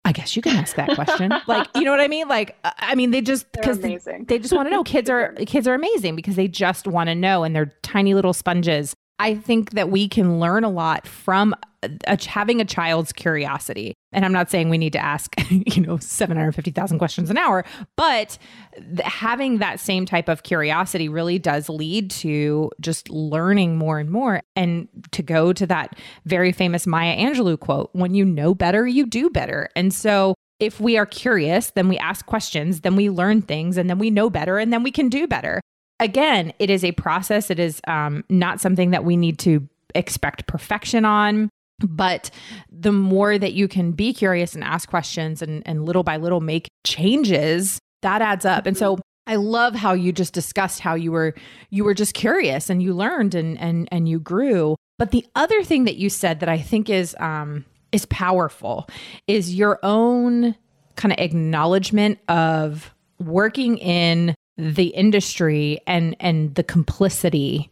I 0.04 0.10
guess 0.10 0.34
you 0.34 0.42
can 0.42 0.56
ask 0.56 0.74
that 0.74 0.96
question. 0.96 1.32
like, 1.46 1.68
you 1.76 1.82
know 1.82 1.92
what 1.92 2.00
I 2.00 2.08
mean? 2.08 2.26
Like, 2.26 2.56
uh, 2.64 2.72
I 2.78 2.96
mean, 2.96 3.12
they 3.12 3.20
just 3.20 3.50
because 3.52 3.78
they, 3.78 3.98
they, 4.26 4.40
just 4.40 4.52
want 4.52 4.66
to 4.66 4.70
know. 4.70 4.82
Kids 4.92 5.08
are 5.08 5.32
kids 5.46 5.68
are 5.68 5.74
amazing 5.74 6.16
because 6.16 6.34
they 6.34 6.48
just 6.48 6.88
want 6.88 7.06
to 7.06 7.14
know, 7.14 7.44
and 7.44 7.54
they're 7.54 7.72
tiny 7.82 8.12
little 8.12 8.32
sponges. 8.32 8.94
I 9.22 9.36
think 9.36 9.70
that 9.74 9.88
we 9.88 10.08
can 10.08 10.40
learn 10.40 10.64
a 10.64 10.68
lot 10.68 11.06
from 11.06 11.54
a, 11.84 12.18
having 12.26 12.60
a 12.60 12.64
child's 12.64 13.12
curiosity. 13.12 13.94
And 14.10 14.24
I'm 14.24 14.32
not 14.32 14.50
saying 14.50 14.68
we 14.68 14.78
need 14.78 14.94
to 14.94 14.98
ask, 14.98 15.32
you 15.50 15.80
know, 15.80 15.96
750,000 15.96 16.98
questions 16.98 17.30
an 17.30 17.38
hour, 17.38 17.64
but 17.96 18.36
th- 18.74 19.00
having 19.04 19.58
that 19.58 19.78
same 19.78 20.06
type 20.06 20.28
of 20.28 20.42
curiosity 20.42 21.08
really 21.08 21.38
does 21.38 21.68
lead 21.68 22.10
to 22.10 22.72
just 22.80 23.10
learning 23.10 23.76
more 23.76 24.00
and 24.00 24.10
more. 24.10 24.42
And 24.56 24.88
to 25.12 25.22
go 25.22 25.52
to 25.52 25.68
that 25.68 25.96
very 26.26 26.50
famous 26.50 26.84
Maya 26.84 27.16
Angelou 27.16 27.60
quote, 27.60 27.90
when 27.92 28.14
you 28.14 28.24
know 28.24 28.56
better, 28.56 28.88
you 28.88 29.06
do 29.06 29.30
better. 29.30 29.68
And 29.76 29.94
so 29.94 30.34
if 30.58 30.80
we 30.80 30.96
are 30.96 31.06
curious, 31.06 31.70
then 31.70 31.88
we 31.88 31.96
ask 31.98 32.26
questions, 32.26 32.80
then 32.80 32.96
we 32.96 33.08
learn 33.08 33.42
things, 33.42 33.76
and 33.76 33.88
then 33.88 33.98
we 33.98 34.10
know 34.10 34.30
better, 34.30 34.58
and 34.58 34.72
then 34.72 34.82
we 34.82 34.90
can 34.90 35.08
do 35.08 35.28
better. 35.28 35.60
Again, 36.02 36.52
it 36.58 36.68
is 36.68 36.82
a 36.82 36.90
process. 36.92 37.48
It 37.48 37.60
is 37.60 37.80
um, 37.86 38.24
not 38.28 38.60
something 38.60 38.90
that 38.90 39.04
we 39.04 39.16
need 39.16 39.38
to 39.40 39.68
expect 39.94 40.48
perfection 40.48 41.04
on. 41.04 41.48
But 41.78 42.32
the 42.68 42.90
more 42.90 43.38
that 43.38 43.52
you 43.52 43.68
can 43.68 43.92
be 43.92 44.12
curious 44.12 44.56
and 44.56 44.64
ask 44.64 44.88
questions 44.88 45.42
and, 45.42 45.62
and 45.64 45.84
little 45.84 46.02
by 46.02 46.16
little 46.16 46.40
make 46.40 46.68
changes, 46.84 47.78
that 48.02 48.20
adds 48.20 48.44
up. 48.44 48.66
And 48.66 48.76
so 48.76 48.98
I 49.28 49.36
love 49.36 49.76
how 49.76 49.92
you 49.92 50.12
just 50.12 50.34
discussed 50.34 50.80
how 50.80 50.94
you 50.94 51.12
were 51.12 51.34
you 51.70 51.84
were 51.84 51.94
just 51.94 52.14
curious 52.14 52.68
and 52.68 52.82
you 52.82 52.94
learned 52.94 53.36
and 53.36 53.56
and 53.60 53.88
and 53.92 54.08
you 54.08 54.18
grew. 54.18 54.74
But 54.98 55.12
the 55.12 55.24
other 55.36 55.62
thing 55.62 55.84
that 55.84 55.96
you 55.96 56.10
said 56.10 56.40
that 56.40 56.48
I 56.48 56.58
think 56.58 56.90
is 56.90 57.14
um 57.20 57.64
is 57.92 58.06
powerful 58.06 58.88
is 59.28 59.54
your 59.54 59.78
own 59.84 60.56
kind 60.96 61.12
of 61.12 61.18
acknowledgement 61.18 62.18
of 62.28 62.92
working 63.20 63.78
in 63.78 64.34
the 64.56 64.88
industry 64.88 65.80
and 65.86 66.16
and 66.20 66.54
the 66.54 66.62
complicity 66.62 67.70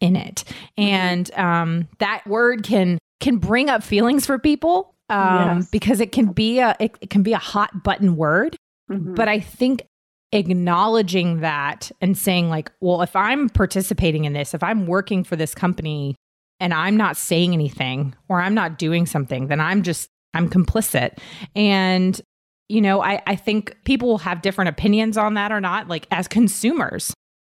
in 0.00 0.16
it. 0.16 0.44
And 0.76 1.32
um, 1.34 1.88
that 1.98 2.26
word 2.26 2.62
can 2.62 2.98
can 3.20 3.38
bring 3.38 3.70
up 3.70 3.82
feelings 3.82 4.26
for 4.26 4.38
people 4.38 4.94
um, 5.08 5.58
yes. 5.58 5.70
because 5.70 6.00
it 6.00 6.12
can 6.12 6.32
be 6.32 6.58
a 6.58 6.76
it, 6.80 6.96
it, 7.00 7.10
can 7.10 7.22
be 7.22 7.32
a 7.32 7.38
hot 7.38 7.82
button 7.82 8.16
word. 8.16 8.56
Mm-hmm. 8.90 9.14
But 9.14 9.28
I 9.28 9.40
think 9.40 9.86
acknowledging 10.32 11.40
that 11.40 11.90
and 12.00 12.18
saying 12.18 12.48
like, 12.48 12.70
well, 12.80 13.02
if 13.02 13.14
I'm 13.14 13.48
participating 13.48 14.24
in 14.24 14.32
this, 14.32 14.54
if 14.54 14.62
I'm 14.62 14.86
working 14.86 15.24
for 15.24 15.36
this 15.36 15.54
company 15.54 16.16
and 16.60 16.74
I'm 16.74 16.96
not 16.96 17.16
saying 17.16 17.52
anything 17.52 18.14
or 18.28 18.40
I'm 18.40 18.54
not 18.54 18.78
doing 18.78 19.06
something, 19.06 19.46
then 19.46 19.60
I'm 19.60 19.82
just 19.82 20.08
I'm 20.34 20.50
complicit. 20.50 21.18
And 21.54 22.20
you 22.68 22.80
know, 22.80 23.02
I, 23.02 23.22
I 23.26 23.36
think 23.36 23.76
people 23.84 24.08
will 24.08 24.18
have 24.18 24.42
different 24.42 24.68
opinions 24.68 25.16
on 25.16 25.34
that 25.34 25.52
or 25.52 25.60
not. 25.60 25.88
Like 25.88 26.06
as 26.10 26.28
consumers, 26.28 27.14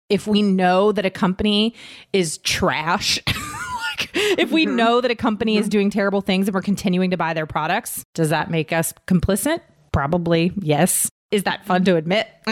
if 0.10 0.28
we 0.28 0.42
know 0.42 0.92
that 0.92 1.06
a 1.06 1.10
company 1.10 1.76
is 2.14 2.38
trash 2.40 3.20
like, 3.28 4.12
if 4.14 4.52
we 4.52 4.66
mm-hmm. 4.66 4.76
know 4.76 5.02
that 5.02 5.12
a 5.12 5.16
company 5.16 5.58
is 5.58 5.66
mm-hmm. 5.66 5.70
doing 5.70 5.90
terrible 5.90 6.22
things 6.22 6.48
and 6.48 6.56
we're 6.56 6.62
continuing 6.62 7.12
to 7.12 7.18
buy 7.18 7.34
their 7.34 7.46
products, 7.46 8.04
does 8.14 8.30
that 8.30 8.50
make 8.50 8.72
us 8.72 8.94
complicit? 9.08 9.62
Probably, 9.92 10.54
yes. 10.58 11.10
Is 11.32 11.44
that 11.44 11.66
fun 11.66 11.86
to 11.86 11.96
admit? 11.96 12.28
Uh, 12.46 12.52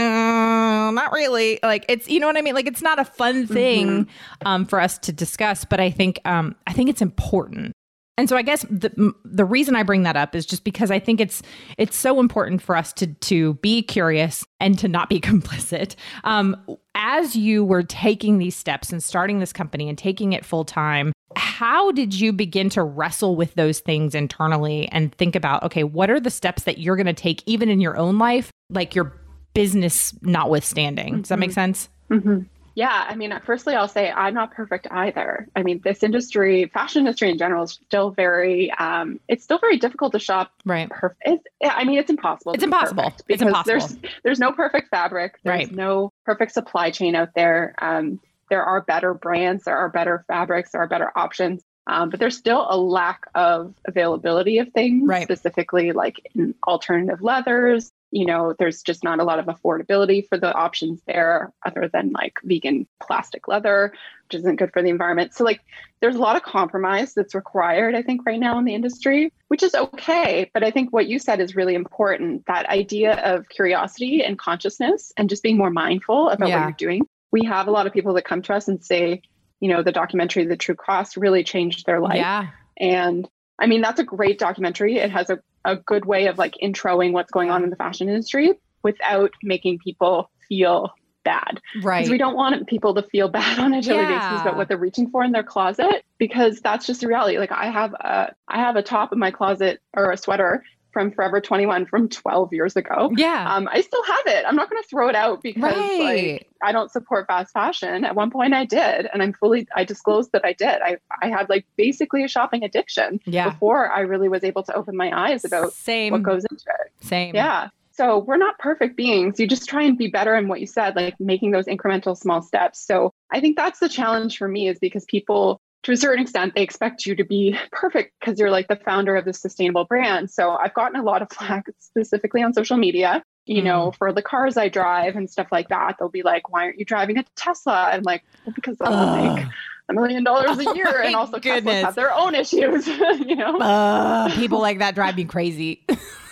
not 0.92 1.12
really. 1.12 1.60
Like 1.62 1.86
it's, 1.90 2.08
you 2.08 2.20
know 2.20 2.28
what 2.28 2.38
I 2.38 2.42
mean. 2.42 2.56
Like 2.56 2.68
it's 2.68 2.82
not 2.82 2.98
a 2.98 3.06
fun 3.06 3.46
thing 3.46 3.88
mm-hmm. 3.88 4.48
um, 4.48 4.66
for 4.66 4.80
us 4.80 4.98
to 5.00 5.12
discuss, 5.12 5.66
but 5.66 5.82
I 5.82 5.92
think 5.92 6.20
um, 6.26 6.56
I 6.66 6.74
think 6.74 6.90
it's 6.90 7.02
important 7.02 7.74
and 8.20 8.28
so 8.28 8.36
I 8.36 8.42
guess 8.42 8.66
the 8.70 9.14
the 9.24 9.46
reason 9.46 9.78
I 9.78 9.84
bring 9.84 10.04
that 10.04 10.18
up 10.18 10.36
is 10.36 10.46
just 10.46 10.66
because 10.66 10.92
I 10.92 11.00
think 11.00 11.22
it's 11.22 11.42
it's 11.78 11.96
so 11.96 12.20
important 12.20 12.62
for 12.62 12.76
us 12.76 12.92
to 12.94 13.08
to 13.08 13.54
be 13.56 13.82
curious 13.82 14.46
and 14.60 14.78
to 14.80 14.90
not 14.90 15.08
be 15.08 15.22
complicit. 15.22 15.96
Um, 16.26 16.58
as 16.96 17.38
you 17.38 17.64
were 17.64 17.82
taking 17.82 18.38
these 18.38 18.58
steps 18.58 18.92
and 18.92 19.02
starting 19.02 19.40
this 19.40 19.54
company 19.54 19.88
and 19.88 19.98
taking 19.98 20.34
it 20.34 20.44
full 20.44 20.66
time, 20.66 21.14
how 21.38 21.94
did 21.94 22.14
you 22.14 22.34
begin 22.34 22.70
to 22.72 22.84
wrestle 22.84 23.38
with 23.38 23.54
those 23.56 23.80
things 23.80 24.14
internally 24.14 24.90
and 24.92 25.16
think 25.16 25.34
about 25.34 25.64
okay, 25.64 25.86
what 25.86 26.10
are 26.10 26.20
the 26.20 26.30
steps 26.30 26.64
that 26.64 26.78
you're 26.78 26.98
going 26.98 27.06
to 27.06 27.14
take 27.14 27.42
even 27.46 27.70
in 27.70 27.80
your 27.80 27.96
own 27.96 28.18
life, 28.18 28.52
like 28.70 28.96
your 28.96 29.14
business 29.54 30.14
notwithstanding? 30.24 31.22
Does 31.22 31.30
that 31.30 31.40
make 31.40 31.52
mm-hmm. 31.52 31.54
sense? 31.54 31.90
Mm-hmm. 32.12 32.40
Yeah, 32.80 33.08
I 33.10 33.16
mean, 33.16 33.38
firstly, 33.44 33.76
I'll 33.76 33.90
say 33.90 34.10
I'm 34.10 34.34
not 34.34 34.54
perfect 34.54 34.88
either. 34.90 35.50
I 35.54 35.64
mean, 35.64 35.82
this 35.84 36.02
industry, 36.02 36.72
fashion 36.74 37.02
industry 37.02 37.30
in 37.30 37.38
general, 37.38 37.66
is 37.66 37.74
still 37.74 38.12
very, 38.12 38.72
um, 38.72 39.20
it's 39.28 39.44
still 39.44 39.58
very 39.58 39.76
difficult 39.76 40.14
to 40.14 40.20
shop. 40.20 40.54
Right. 40.64 40.90
Perfect. 40.90 41.22
It's, 41.26 41.44
I 41.62 41.84
mean, 41.84 42.00
it's 42.00 42.10
impossible. 42.10 42.54
It's 42.54 42.64
impossible. 42.64 43.12
It's 43.28 43.42
impossible. 43.42 43.80
There's 43.80 43.98
there's 44.24 44.40
no 44.40 44.54
perfect 44.54 44.92
fabric. 44.92 45.40
There's 45.44 45.68
right. 45.68 45.76
no 45.76 46.14
perfect 46.24 46.54
supply 46.54 46.90
chain 46.90 47.16
out 47.16 47.34
there. 47.36 47.76
Um, 47.80 48.22
there 48.50 48.64
are 48.64 48.80
better 48.80 49.14
brands. 49.14 49.66
There 49.66 49.76
are 49.76 49.90
better 49.90 50.24
fabrics. 50.30 50.72
There 50.72 50.82
are 50.82 50.88
better 50.88 51.12
options. 51.18 51.62
Um, 51.86 52.10
but 52.10 52.22
there's 52.22 52.38
still 52.38 52.66
a 52.70 52.78
lack 52.78 53.26
of 53.36 53.74
availability 53.84 54.60
of 54.60 54.70
things, 54.70 55.06
right. 55.06 55.24
specifically 55.24 55.92
like 55.92 56.16
in 56.34 56.56
alternative 56.66 57.22
leathers, 57.22 57.92
you 58.12 58.26
know, 58.26 58.56
there's 58.58 58.82
just 58.82 59.04
not 59.04 59.20
a 59.20 59.24
lot 59.24 59.40
of 59.40 59.46
affordability 59.46 60.28
for 60.28 60.38
the 60.38 60.54
options 60.54 61.02
there 61.06 61.54
other 61.66 61.90
than 61.92 62.12
like 62.12 62.40
vegan 62.44 62.88
plastic 63.02 63.48
leather, 63.48 63.94
which 64.26 64.40
isn't 64.40 64.56
good 64.56 64.74
for 64.74 64.82
the 64.82 64.90
environment. 64.90 65.34
So, 65.36 65.44
like, 65.44 65.62
there's 66.02 66.16
a 66.16 66.20
lot 66.20 66.36
of 66.36 66.44
compromise 66.44 67.14
that's 67.14 67.36
required, 67.36 67.94
I 67.94 68.02
think, 68.02 68.26
right 68.26 68.40
now 68.40 68.58
in 68.58 68.66
the 68.66 68.74
industry, 68.74 69.32
which 69.48 69.62
is 69.62 69.76
okay. 69.76 70.50
But 70.54 70.64
I 70.64 70.72
think 70.72 70.92
what 70.92 71.08
you 71.08 71.20
said 71.20 71.40
is 71.40 71.56
really 71.56 71.76
important 71.76 72.46
that 72.48 72.68
idea 72.68 73.14
of 73.14 73.48
curiosity 73.50 74.24
and 74.24 74.40
consciousness 74.40 75.12
and 75.16 75.30
just 75.30 75.44
being 75.44 75.58
more 75.58 75.72
mindful 75.72 76.30
about 76.30 76.50
yeah. 76.50 76.66
what 76.66 76.82
you're 76.82 76.90
doing. 76.90 77.08
We 77.32 77.46
have 77.46 77.68
a 77.68 77.72
lot 77.72 77.86
of 77.86 77.94
people 77.94 78.14
that 78.16 78.26
come 78.26 78.42
to 78.44 78.56
us 78.56 78.68
and 78.68 78.84
say, 78.84 79.22
you 79.60 79.70
know, 79.70 79.84
the 79.84 79.92
documentary, 79.92 80.46
The 80.46 80.58
True 80.58 80.76
Cost, 80.76 81.16
really 81.16 81.44
changed 81.44 81.86
their 81.86 82.00
life. 82.00 82.16
Yeah. 82.16 82.48
And 82.78 83.30
I 83.60 83.68
mean, 83.68 83.82
that's 83.82 84.00
a 84.00 84.06
great 84.06 84.40
documentary. 84.40 84.98
It 84.98 85.12
has 85.12 85.30
a 85.30 85.40
a 85.66 85.76
good 85.76 86.06
way 86.06 86.28
of 86.28 86.38
like 86.38 86.56
introing 86.62 87.12
what's 87.12 87.32
going 87.32 87.50
on 87.50 87.64
in 87.64 87.70
the 87.70 87.76
fashion 87.76 88.10
industry 88.10 88.54
without 88.84 89.32
making 89.44 89.80
people 89.80 90.30
feel 90.48 90.92
bad. 91.24 91.60
Right. 91.82 92.00
Because 92.00 92.10
we 92.10 92.18
don't 92.18 92.36
want 92.36 92.68
people 92.68 92.96
to 92.96 93.04
feel 93.04 93.28
bad 93.30 93.60
on 93.60 93.74
a 93.74 93.82
daily 93.82 94.02
yeah. 94.04 94.32
basis 94.32 94.42
about 94.42 94.58
what 94.58 94.68
they're 94.68 94.78
reaching 94.78 95.10
for 95.10 95.24
in 95.24 95.32
their 95.32 95.44
closet 95.44 96.04
because 96.18 96.62
that's 96.62 96.86
just 96.86 97.02
the 97.02 97.08
reality. 97.08 97.38
Like 97.38 97.52
I 97.52 97.70
have 97.70 97.94
a 97.94 98.34
I 98.48 98.60
have 98.60 98.76
a 98.76 98.84
top 98.84 99.14
in 99.14 99.20
my 99.20 99.32
closet 99.32 99.82
or 99.94 100.12
a 100.12 100.18
sweater 100.18 100.64
from 101.00 101.12
Forever 101.12 101.40
21 101.40 101.86
from 101.86 102.10
12 102.10 102.52
years 102.52 102.76
ago. 102.76 103.10
Yeah. 103.16 103.56
Um, 103.56 103.70
I 103.72 103.80
still 103.80 104.04
have 104.04 104.28
it. 104.28 104.44
I'm 104.46 104.58
not 104.58 104.70
going 104.70 104.84
to 104.84 104.90
throw 104.90 105.08
it 105.08 105.16
out 105.16 105.42
because 105.42 105.64
right. 105.64 106.34
like 106.34 106.50
I 106.62 106.74
don't 106.74 106.92
support 106.92 107.26
fast 107.26 107.54
fashion. 107.54 108.04
At 108.04 108.16
one 108.16 108.32
point 108.32 108.54
I 108.54 108.66
did, 108.66 109.08
and 109.14 109.24
I'm 109.24 109.32
fully 109.32 109.66
I 109.74 109.86
disclosed 109.86 110.34
that 110.34 110.44
I 110.44 110.52
did. 110.52 110.82
I 110.82 110.98
I 111.22 111.30
had 111.30 111.48
like 111.48 111.66
basically 111.78 112.26
a 112.26 112.28
shopping 112.28 112.66
addiction 112.66 113.22
yeah. 113.26 113.50
before 113.50 113.90
I 113.90 114.02
really 114.02 114.28
was 114.28 114.44
able 114.44 114.64
to 114.64 114.76
open 114.76 114.98
my 114.98 115.10
eyes 115.18 115.46
about 115.46 115.72
Same. 115.72 116.12
what 116.12 116.24
goes 116.24 116.44
into 116.52 116.66
it. 116.82 117.06
Same. 117.06 117.34
Yeah. 117.34 117.70
So 117.94 118.20
we're 118.20 118.38
not 118.38 118.60
perfect 118.60 118.98
beings. 118.98 119.40
You 119.40 119.48
just 119.48 119.70
try 119.70 119.84
and 119.84 119.98
be 119.98 120.10
better 120.10 120.36
in 120.36 120.50
what 120.50 120.60
you 120.60 120.68
said, 120.68 120.98
like 120.98 121.18
making 121.18 121.52
those 121.52 121.66
incremental 121.66 122.18
small 122.18 122.42
steps. 122.42 122.86
So 122.86 123.14
I 123.32 123.40
think 123.40 123.56
that's 123.56 123.80
the 123.80 123.90
challenge 123.90 124.38
for 124.38 124.50
me 124.50 124.68
is 124.68 124.80
because 124.80 125.06
people 125.06 125.62
to 125.84 125.92
a 125.94 125.98
certain 125.98 126.22
extent, 126.22 126.54
they 126.56 126.62
expect 126.62 127.06
you 127.06 127.16
to 127.16 127.24
be 127.24 127.58
perfect 127.72 128.14
because 128.20 128.40
you're 128.40 128.52
like 128.52 128.68
the 128.68 128.76
founder 128.76 129.16
of 129.16 129.26
the 129.26 129.34
sustainable 129.34 129.86
brand. 129.86 130.30
So 130.30 130.52
I've 130.52 130.74
gotten 130.74 131.00
a 131.00 131.04
lot 131.04 131.22
of 131.22 131.30
flack 131.32 131.66
specifically 131.80 132.44
on 132.44 132.54
social 132.54 132.78
media. 132.78 133.24
you 133.46 133.64
know, 133.64 133.92
for 133.98 134.14
the 134.14 134.22
cars 134.22 134.58
I 134.58 134.70
drive 134.70 135.16
and 135.16 135.28
stuff 135.30 135.48
like 135.52 135.70
that, 135.70 135.96
they'll 135.98 136.10
be 136.10 136.22
like, 136.22 136.50
"Why 136.50 136.66
aren't 136.66 136.78
you 136.78 136.86
driving 136.86 137.18
a 137.18 137.24
Tesla?" 137.36 137.90
I'm 137.94 138.04
like, 138.04 138.24
well, 138.46 138.54
"Because 138.54 138.78
I 138.80 138.90
will 138.90 139.36
make 139.36 139.46
a 139.90 139.94
million 139.94 140.24
dollars 140.24 140.60
a 140.60 140.64
year, 140.76 140.86
Oh 140.88 141.04
and 141.04 141.16
also 141.16 141.40
goodness. 141.40 141.74
Teslas 141.76 141.82
have 141.84 141.96
their 141.96 142.14
own 142.14 142.36
issues." 142.36 142.86
you 143.30 143.36
know? 143.36 143.58
Uh, 143.58 144.36
people 144.36 144.60
like 144.60 144.80
that 144.80 144.94
drive 144.94 145.16
me 145.16 145.26
crazy. 145.26 145.84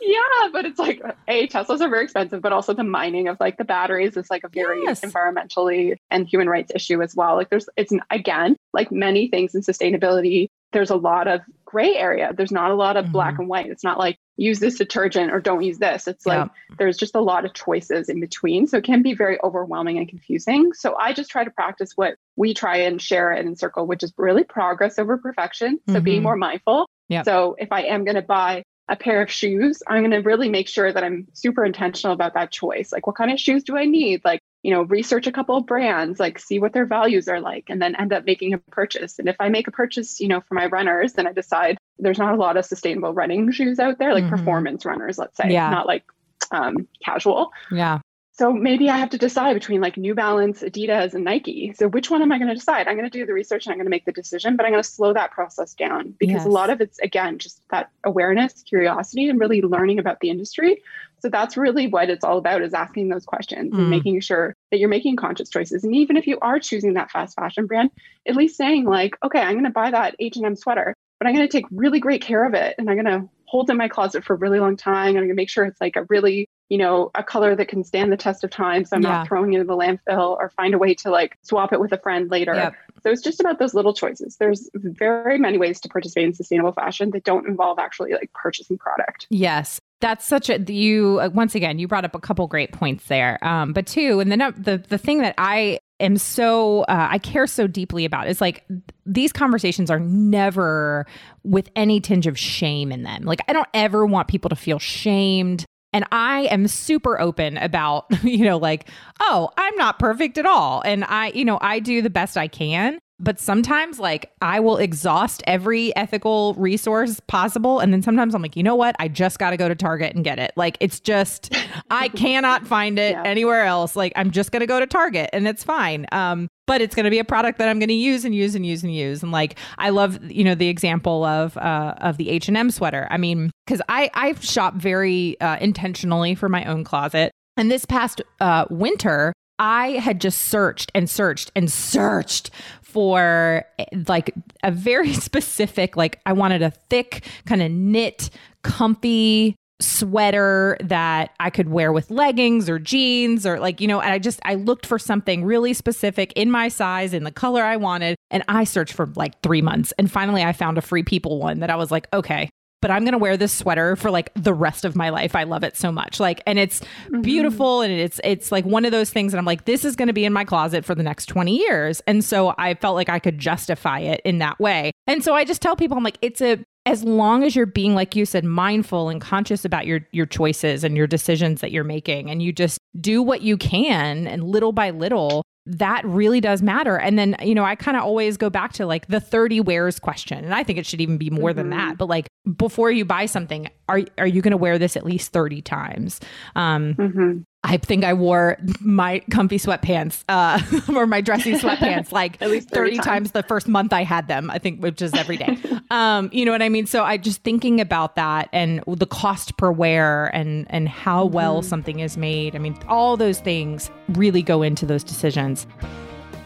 Yeah, 0.00 0.48
but 0.52 0.64
it's 0.66 0.78
like 0.78 1.00
a 1.28 1.46
Teslas 1.48 1.80
are 1.80 1.88
very 1.88 2.04
expensive, 2.04 2.42
but 2.42 2.52
also 2.52 2.74
the 2.74 2.84
mining 2.84 3.28
of 3.28 3.38
like 3.40 3.56
the 3.56 3.64
batteries 3.64 4.16
is 4.16 4.30
like 4.30 4.44
a 4.44 4.48
very 4.48 4.82
Yes. 4.82 5.00
environmentally 5.00 5.96
and 6.10 6.26
human 6.28 6.48
rights 6.48 6.72
issue 6.74 7.02
as 7.02 7.14
well. 7.14 7.34
Like 7.36 7.50
there's 7.50 7.68
it's 7.76 7.92
again 8.10 8.56
like 8.72 8.92
many 8.92 9.28
things 9.28 9.54
in 9.54 9.62
sustainability. 9.62 10.48
There's 10.72 10.90
a 10.90 10.96
lot 10.96 11.28
of 11.28 11.40
gray 11.64 11.94
area. 11.96 12.32
There's 12.36 12.52
not 12.52 12.70
a 12.70 12.74
lot 12.74 12.96
of 12.96 13.10
black 13.10 13.34
Mhm. 13.36 13.38
and 13.40 13.48
white. 13.48 13.66
It's 13.70 13.84
not 13.84 13.98
like 13.98 14.18
use 14.36 14.60
this 14.60 14.76
detergent 14.76 15.32
or 15.32 15.40
don't 15.40 15.62
use 15.62 15.78
this. 15.78 16.06
It's 16.06 16.26
like 16.26 16.50
there's 16.78 16.98
just 16.98 17.14
a 17.14 17.20
lot 17.20 17.44
of 17.46 17.54
choices 17.54 18.08
in 18.10 18.20
between. 18.20 18.66
So 18.66 18.76
it 18.76 18.84
can 18.84 19.00
be 19.02 19.14
very 19.14 19.38
overwhelming 19.42 19.96
and 19.96 20.06
confusing. 20.08 20.74
So 20.74 20.94
I 20.96 21.12
just 21.14 21.30
try 21.30 21.44
to 21.44 21.50
practice 21.50 21.92
what 21.96 22.16
we 22.36 22.52
try 22.52 22.76
and 22.78 23.00
share 23.00 23.32
at 23.32 23.44
Encircle, 23.46 23.86
which 23.86 24.02
is 24.02 24.12
really 24.18 24.44
progress 24.44 24.98
over 24.98 25.16
perfection. 25.16 25.80
So 25.88 26.00
being 26.00 26.20
Mhm. 26.20 26.24
more 26.24 26.36
mindful. 26.36 26.86
Yep. 27.08 27.24
So 27.24 27.56
if 27.58 27.72
I 27.72 27.82
am 27.82 28.04
going 28.04 28.16
to 28.16 28.22
buy 28.22 28.62
a 28.88 28.96
pair 28.96 29.20
of 29.20 29.30
shoes, 29.30 29.82
I'm 29.86 30.02
going 30.02 30.10
to 30.12 30.18
really 30.28 30.48
make 30.48 30.68
sure 30.68 30.92
that 30.92 31.02
I'm 31.02 31.26
super 31.32 31.64
intentional 31.64 32.14
about 32.14 32.34
that 32.34 32.52
choice. 32.52 32.92
Like, 32.92 33.06
what 33.06 33.16
kind 33.16 33.32
of 33.32 33.40
shoes 33.40 33.64
do 33.64 33.76
I 33.76 33.84
need? 33.84 34.24
Like, 34.24 34.40
you 34.62 34.72
know, 34.72 34.82
research 34.82 35.26
a 35.26 35.32
couple 35.32 35.56
of 35.56 35.66
brands, 35.66 36.18
like 36.20 36.38
see 36.38 36.58
what 36.58 36.72
their 36.72 36.86
values 36.86 37.28
are 37.28 37.40
like, 37.40 37.64
and 37.68 37.80
then 37.82 37.96
end 37.96 38.12
up 38.12 38.24
making 38.24 38.54
a 38.54 38.58
purchase. 38.58 39.18
And 39.18 39.28
if 39.28 39.36
I 39.40 39.48
make 39.48 39.66
a 39.68 39.72
purchase, 39.72 40.20
you 40.20 40.28
know, 40.28 40.40
for 40.40 40.54
my 40.54 40.66
runners, 40.66 41.14
then 41.14 41.26
I 41.26 41.32
decide 41.32 41.78
there's 41.98 42.18
not 42.18 42.34
a 42.34 42.36
lot 42.36 42.56
of 42.56 42.64
sustainable 42.64 43.12
running 43.12 43.50
shoes 43.52 43.78
out 43.78 43.98
there, 43.98 44.12
like 44.14 44.24
Mhm. 44.24 44.30
performance 44.30 44.84
runners, 44.84 45.18
let's 45.18 45.36
say, 45.36 45.50
Yeah. 45.50 45.70
not 45.70 45.86
like 45.86 46.04
um, 46.52 46.86
casual. 47.04 47.50
Yeah. 47.72 47.98
So 48.38 48.52
maybe 48.52 48.90
I 48.90 48.98
have 48.98 49.08
to 49.10 49.18
decide 49.18 49.54
between 49.54 49.80
like 49.80 49.96
New 49.96 50.14
Balance, 50.14 50.60
Adidas, 50.62 51.14
and 51.14 51.24
Nike. 51.24 51.72
So 51.74 51.88
which 51.88 52.10
one 52.10 52.20
am 52.20 52.30
I 52.30 52.36
going 52.38 52.48
to 52.48 52.54
decide? 52.54 52.86
I'm 52.86 52.96
going 52.96 53.08
to 53.08 53.18
do 53.18 53.24
the 53.24 53.32
research 53.32 53.64
and 53.64 53.72
I'm 53.72 53.78
going 53.78 53.86
to 53.86 53.90
make 53.90 54.04
the 54.04 54.12
decision, 54.12 54.56
but 54.56 54.66
I'm 54.66 54.72
going 54.72 54.82
to 54.82 54.88
slow 54.88 55.14
that 55.14 55.30
process 55.30 55.72
down 55.72 56.14
because 56.18 56.34
Yes. 56.36 56.44
a 56.46 56.50
lot 56.50 56.68
of 56.68 56.82
it's 56.82 56.98
again 56.98 57.38
just 57.38 57.62
that 57.70 57.88
awareness, 58.04 58.62
curiosity, 58.62 59.30
and 59.30 59.40
really 59.40 59.62
learning 59.62 59.98
about 59.98 60.20
the 60.20 60.28
industry. 60.28 60.82
So 61.20 61.30
that's 61.30 61.56
really 61.56 61.86
what 61.86 62.10
it's 62.10 62.24
all 62.24 62.36
about 62.36 62.60
is 62.60 62.74
asking 62.74 63.08
those 63.08 63.24
questions 63.24 63.72
Mm. 63.72 63.78
and 63.78 63.90
making 63.90 64.20
sure 64.20 64.54
that 64.70 64.78
you're 64.80 64.90
making 64.90 65.16
conscious 65.16 65.48
choices. 65.48 65.82
And 65.82 65.94
even 65.96 66.18
if 66.18 66.26
you 66.26 66.38
are 66.42 66.58
choosing 66.60 66.92
that 66.94 67.10
fast 67.10 67.36
fashion 67.36 67.66
brand, 67.66 67.90
at 68.28 68.36
least 68.36 68.58
saying 68.58 68.84
like, 68.84 69.16
okay, 69.24 69.40
I'm 69.40 69.54
going 69.54 69.64
to 69.64 69.70
buy 69.70 69.90
that 69.92 70.14
H&M 70.18 70.56
sweater, 70.56 70.94
but 71.18 71.26
I'm 71.26 71.34
going 71.34 71.48
to 71.48 71.52
take 71.52 71.64
really 71.70 72.00
great 72.00 72.20
care 72.20 72.44
of 72.44 72.52
it 72.52 72.74
and 72.76 72.90
I'm 72.90 72.96
going 73.02 73.06
to 73.22 73.26
hold 73.46 73.70
in 73.70 73.78
my 73.78 73.88
closet 73.88 74.24
for 74.24 74.34
a 74.34 74.36
really 74.36 74.60
long 74.60 74.76
time. 74.76 75.08
And 75.10 75.18
I'm 75.18 75.24
going 75.24 75.28
to 75.28 75.34
make 75.34 75.48
sure 75.48 75.64
it's 75.64 75.80
like 75.80 75.96
a 75.96 76.04
really 76.10 76.50
you 76.68 76.78
know, 76.78 77.10
a 77.14 77.22
color 77.22 77.54
that 77.54 77.68
can 77.68 77.84
stand 77.84 78.10
the 78.12 78.16
test 78.16 78.42
of 78.42 78.50
time. 78.50 78.84
So 78.84 78.96
I'm 78.96 79.02
Yeah. 79.02 79.08
not 79.10 79.28
throwing 79.28 79.52
it 79.52 79.60
in 79.60 79.66
the 79.66 79.76
landfill 79.76 80.36
or 80.36 80.50
find 80.56 80.74
a 80.74 80.78
way 80.78 80.94
to 80.94 81.10
like 81.10 81.38
swap 81.42 81.72
it 81.72 81.80
with 81.80 81.92
a 81.92 81.98
friend 81.98 82.30
later. 82.30 82.54
Yep. 82.54 82.74
So 83.04 83.10
it's 83.10 83.22
just 83.22 83.38
about 83.38 83.58
those 83.60 83.72
little 83.72 83.94
choices. 83.94 84.36
There's 84.36 84.68
very 84.74 85.38
many 85.38 85.58
ways 85.58 85.80
to 85.82 85.88
participate 85.88 86.24
in 86.24 86.34
sustainable 86.34 86.72
fashion 86.72 87.10
that 87.10 87.22
don't 87.22 87.46
involve 87.46 87.78
actually 87.78 88.12
like 88.12 88.32
purchasing 88.32 88.78
product. 88.78 89.28
Yes. 89.30 89.80
That's 90.00 90.26
such 90.26 90.50
a 90.50 90.58
you 90.60 91.20
uh, 91.22 91.30
once 91.32 91.54
again 91.54 91.78
you 91.78 91.88
brought 91.88 92.04
up 92.04 92.14
a 92.14 92.20
couple 92.20 92.46
great 92.48 92.72
points 92.72 93.06
there. 93.06 93.42
Um, 93.42 93.72
but 93.72 93.86
two, 93.86 94.20
and 94.20 94.30
then 94.30 94.40
the 94.58 94.76
the 94.76 94.98
thing 94.98 95.18
that 95.18 95.34
I 95.38 95.78
am 96.00 96.18
so 96.18 96.82
uh, 96.82 97.08
I 97.10 97.16
care 97.18 97.46
so 97.46 97.66
deeply 97.66 98.04
about 98.04 98.28
is 98.28 98.40
like 98.40 98.66
these 99.06 99.32
conversations 99.32 99.90
are 99.90 99.98
never 99.98 101.06
with 101.44 101.70
any 101.74 102.00
tinge 102.00 102.26
of 102.26 102.38
shame 102.38 102.92
in 102.92 103.04
them. 103.04 103.22
Like 103.22 103.40
I 103.48 103.54
don't 103.54 103.68
ever 103.72 104.04
want 104.04 104.28
people 104.28 104.50
to 104.50 104.56
feel 104.56 104.78
shamed. 104.78 105.64
And 105.96 106.04
I 106.12 106.42
am 106.50 106.68
super 106.68 107.18
open 107.18 107.56
about, 107.56 108.04
you 108.22 108.44
know, 108.44 108.58
like, 108.58 108.86
oh, 109.18 109.48
I'm 109.56 109.74
not 109.76 109.98
perfect 109.98 110.36
at 110.36 110.44
all. 110.44 110.82
And 110.84 111.04
I, 111.04 111.28
you 111.28 111.42
know, 111.42 111.58
I 111.62 111.78
do 111.78 112.02
the 112.02 112.10
best 112.10 112.36
I 112.36 112.48
can. 112.48 112.98
But 113.18 113.40
sometimes, 113.40 113.98
like, 113.98 114.30
I 114.42 114.60
will 114.60 114.76
exhaust 114.76 115.42
every 115.46 115.94
ethical 115.96 116.52
resource 116.54 117.18
possible. 117.28 117.80
And 117.80 117.90
then 117.92 118.02
sometimes 118.02 118.34
I'm 118.34 118.42
like, 118.42 118.56
you 118.56 118.62
know 118.62 118.74
what? 118.74 118.94
I 118.98 119.08
just 119.08 119.38
got 119.38 119.50
to 119.50 119.56
go 119.56 119.68
to 119.68 119.74
Target 119.74 120.14
and 120.14 120.22
get 120.22 120.38
it. 120.38 120.52
Like, 120.54 120.76
it's 120.80 121.00
just, 121.00 121.54
I 121.90 122.08
cannot 122.16 122.66
find 122.66 122.98
it 122.98 123.12
Yeah. 123.12 123.22
anywhere 123.24 123.64
else. 123.64 123.96
Like, 123.96 124.12
I'm 124.16 124.30
just 124.30 124.52
going 124.52 124.60
to 124.60 124.66
go 124.66 124.80
to 124.80 124.86
Target 124.86 125.30
and 125.32 125.48
it's 125.48 125.64
fine. 125.64 126.04
Um, 126.12 126.48
but 126.66 126.82
it's 126.82 126.94
going 126.94 127.04
to 127.04 127.10
be 127.10 127.18
a 127.18 127.24
product 127.24 127.58
that 127.58 127.68
I'm 127.70 127.78
going 127.78 127.88
to 127.88 127.94
use 127.94 128.24
and 128.26 128.34
use 128.34 128.54
and 128.54 128.66
use 128.66 128.82
and 128.82 128.94
use. 128.94 129.22
And 129.22 129.32
like, 129.32 129.58
I 129.78 129.90
love, 129.90 130.18
you 130.30 130.44
know, 130.44 130.54
the 130.54 130.68
example 130.68 131.24
of, 131.24 131.56
uh, 131.56 131.94
of 131.98 132.18
the 132.18 132.28
H&M 132.28 132.70
sweater. 132.70 133.06
I 133.10 133.16
mean, 133.16 133.50
cause 133.66 133.80
I, 133.88 134.10
I 134.14 134.34
shop 134.34 134.74
very, 134.74 135.40
uh, 135.40 135.56
intentionally 135.58 136.34
for 136.34 136.48
my 136.50 136.64
own 136.64 136.84
closet. 136.84 137.30
And 137.56 137.70
this 137.70 137.84
past, 137.86 138.20
uh, 138.40 138.66
winter, 138.68 139.32
I 139.58 139.92
had 139.92 140.20
just 140.20 140.40
searched 140.42 140.92
and 140.94 141.08
searched 141.08 141.50
and 141.56 141.72
searched 141.72 142.50
for 142.96 143.62
eh, 143.78 143.84
like 144.08 144.32
a 144.62 144.70
very 144.70 145.12
specific, 145.28 145.98
like 145.98 146.18
I 146.24 146.32
wanted 146.32 146.62
a 146.62 146.70
thick, 146.70 147.26
kind 147.44 147.60
of 147.60 147.70
knit, 147.70 148.30
comfy 148.62 149.54
sweater 149.80 150.78
that 150.80 151.32
I 151.38 151.50
could 151.50 151.68
wear 151.68 151.92
with 151.92 152.10
leggings 152.10 152.70
or 152.70 152.78
jeans 152.78 153.44
or 153.44 153.60
like, 153.60 153.82
you 153.82 153.86
know, 153.86 154.00
and 154.00 154.10
I 154.10 154.18
just, 154.18 154.40
I 154.46 154.54
looked 154.54 154.86
for 154.86 154.98
something 154.98 155.44
really 155.44 155.74
specific 155.74 156.32
in 156.36 156.50
my 156.50 156.68
size, 156.68 157.12
in 157.12 157.24
the 157.24 157.30
color 157.30 157.62
I 157.62 157.76
wanted. 157.76 158.16
And 158.30 158.42
I 158.48 158.64
searched 158.64 158.94
for 158.94 159.04
like 159.14 159.42
three 159.42 159.60
months. 159.60 159.92
And 159.98 160.10
finally, 160.10 160.42
I 160.42 160.54
found 160.54 160.78
a 160.78 160.80
free 160.80 161.02
people 161.02 161.38
one 161.38 161.60
that 161.60 161.68
I 161.68 161.76
was 161.76 161.90
like, 161.90 162.08
okay, 162.14 162.48
but 162.86 162.92
I'm 162.92 163.02
going 163.02 163.14
to 163.14 163.18
wear 163.18 163.36
this 163.36 163.52
sweater 163.52 163.96
for 163.96 164.12
like 164.12 164.30
the 164.34 164.54
rest 164.54 164.84
of 164.84 164.94
my 164.94 165.08
life. 165.08 165.34
I 165.34 165.42
love 165.42 165.64
it 165.64 165.76
so 165.76 165.90
much. 165.90 166.20
Like, 166.20 166.40
and 166.46 166.56
it's 166.56 166.78
mm-hmm. 166.78 167.20
beautiful 167.20 167.80
and 167.80 167.92
it's, 167.92 168.20
it's 168.22 168.52
like 168.52 168.64
one 168.64 168.84
of 168.84 168.92
those 168.92 169.10
things 169.10 169.32
that 169.32 169.38
I'm 169.38 169.44
like, 169.44 169.64
this 169.64 169.84
is 169.84 169.96
going 169.96 170.06
to 170.06 170.14
be 170.14 170.24
in 170.24 170.32
my 170.32 170.44
closet 170.44 170.84
for 170.84 170.94
the 170.94 171.02
next 171.02 171.26
20 171.26 171.58
years. 171.58 172.00
And 172.06 172.24
so 172.24 172.54
I 172.58 172.74
felt 172.74 172.94
like 172.94 173.08
I 173.08 173.18
could 173.18 173.40
justify 173.40 173.98
it 173.98 174.20
in 174.24 174.38
that 174.38 174.60
way. 174.60 174.92
And 175.08 175.24
so 175.24 175.34
I 175.34 175.44
just 175.44 175.60
tell 175.60 175.74
people, 175.74 175.96
I'm 175.96 176.04
like, 176.04 176.18
it's 176.22 176.40
a, 176.40 176.64
as 176.84 177.02
long 177.02 177.42
as 177.42 177.56
you're 177.56 177.66
being 177.66 177.96
like 177.96 178.14
you 178.14 178.24
said 178.24 178.44
mindful 178.44 179.08
and 179.08 179.20
conscious 179.20 179.64
about 179.64 179.86
your 179.86 180.06
your 180.12 180.26
choices 180.26 180.84
and 180.84 180.96
your 180.96 181.08
decisions 181.08 181.60
that 181.62 181.72
you're 181.72 181.82
making 181.82 182.30
and 182.30 182.40
you 182.40 182.52
just 182.52 182.78
do 183.00 183.20
what 183.20 183.42
you 183.42 183.56
can 183.56 184.28
and 184.28 184.44
little 184.44 184.70
by 184.70 184.90
little 184.90 185.42
that 185.66 186.04
really 186.04 186.40
does 186.40 186.62
matter 186.62 186.96
and 186.96 187.18
then 187.18 187.34
you 187.42 187.54
know 187.54 187.64
i 187.64 187.74
kind 187.74 187.96
of 187.96 188.04
always 188.04 188.36
go 188.36 188.48
back 188.48 188.72
to 188.72 188.86
like 188.86 189.06
the 189.08 189.18
30 189.20 189.60
wears 189.60 189.98
question 189.98 190.44
and 190.44 190.54
i 190.54 190.62
think 190.62 190.78
it 190.78 190.86
should 190.86 191.00
even 191.00 191.18
be 191.18 191.28
more 191.30 191.52
than 191.52 191.66
Mhm. 191.66 191.70
that 191.76 191.98
but 191.98 192.06
like 192.08 192.28
before 192.56 192.90
you 192.92 193.04
buy 193.04 193.26
something 193.26 193.68
are 193.88 194.02
are 194.18 194.26
you 194.28 194.42
going 194.42 194.52
to 194.52 194.56
wear 194.56 194.78
this 194.78 194.96
at 194.96 195.04
least 195.04 195.32
30 195.32 195.62
times 195.62 196.20
um 196.54 196.94
Mhm. 196.94 197.44
I 197.68 197.78
think 197.78 198.04
I 198.04 198.14
wore 198.14 198.56
my 198.80 199.18
comfy 199.30 199.58
sweatpants 199.58 200.22
uh, 200.28 200.60
or 200.96 201.06
my 201.06 201.20
dressy 201.20 201.54
sweatpants 201.54 202.12
like 202.12 202.40
At 202.40 202.48
least 202.50 202.70
30 202.70 202.90
30 202.92 202.96
times. 202.98 203.06
times. 203.06 203.30
the 203.32 203.42
first 203.42 203.66
month 203.66 203.92
I 203.92 204.04
had 204.04 204.28
them, 204.28 204.50
I 204.50 204.58
think, 204.58 204.80
which 204.80 205.02
is 205.02 205.12
every 205.14 205.36
day. 205.36 205.58
um, 205.90 206.30
you 206.32 206.44
know 206.44 206.52
what 206.52 206.62
I 206.62 206.68
mean? 206.68 206.86
So 206.86 207.02
I 207.02 207.16
just 207.16 207.42
thinking 207.42 207.80
about 207.80 208.14
that 208.14 208.48
and 208.52 208.82
the 208.86 209.06
cost 209.06 209.56
per 209.56 209.72
wear 209.72 210.26
and, 210.34 210.64
and 210.70 210.88
how 210.88 211.24
well 211.24 211.60
Mhm. 211.60 211.64
something 211.64 211.98
is 211.98 212.16
made. 212.16 212.54
I 212.54 212.58
mean, 212.58 212.76
all 212.88 213.16
those 213.16 213.40
things 213.40 213.90
really 214.10 214.42
go 214.42 214.62
into 214.62 214.86
those 214.86 215.02
decisions. 215.02 215.66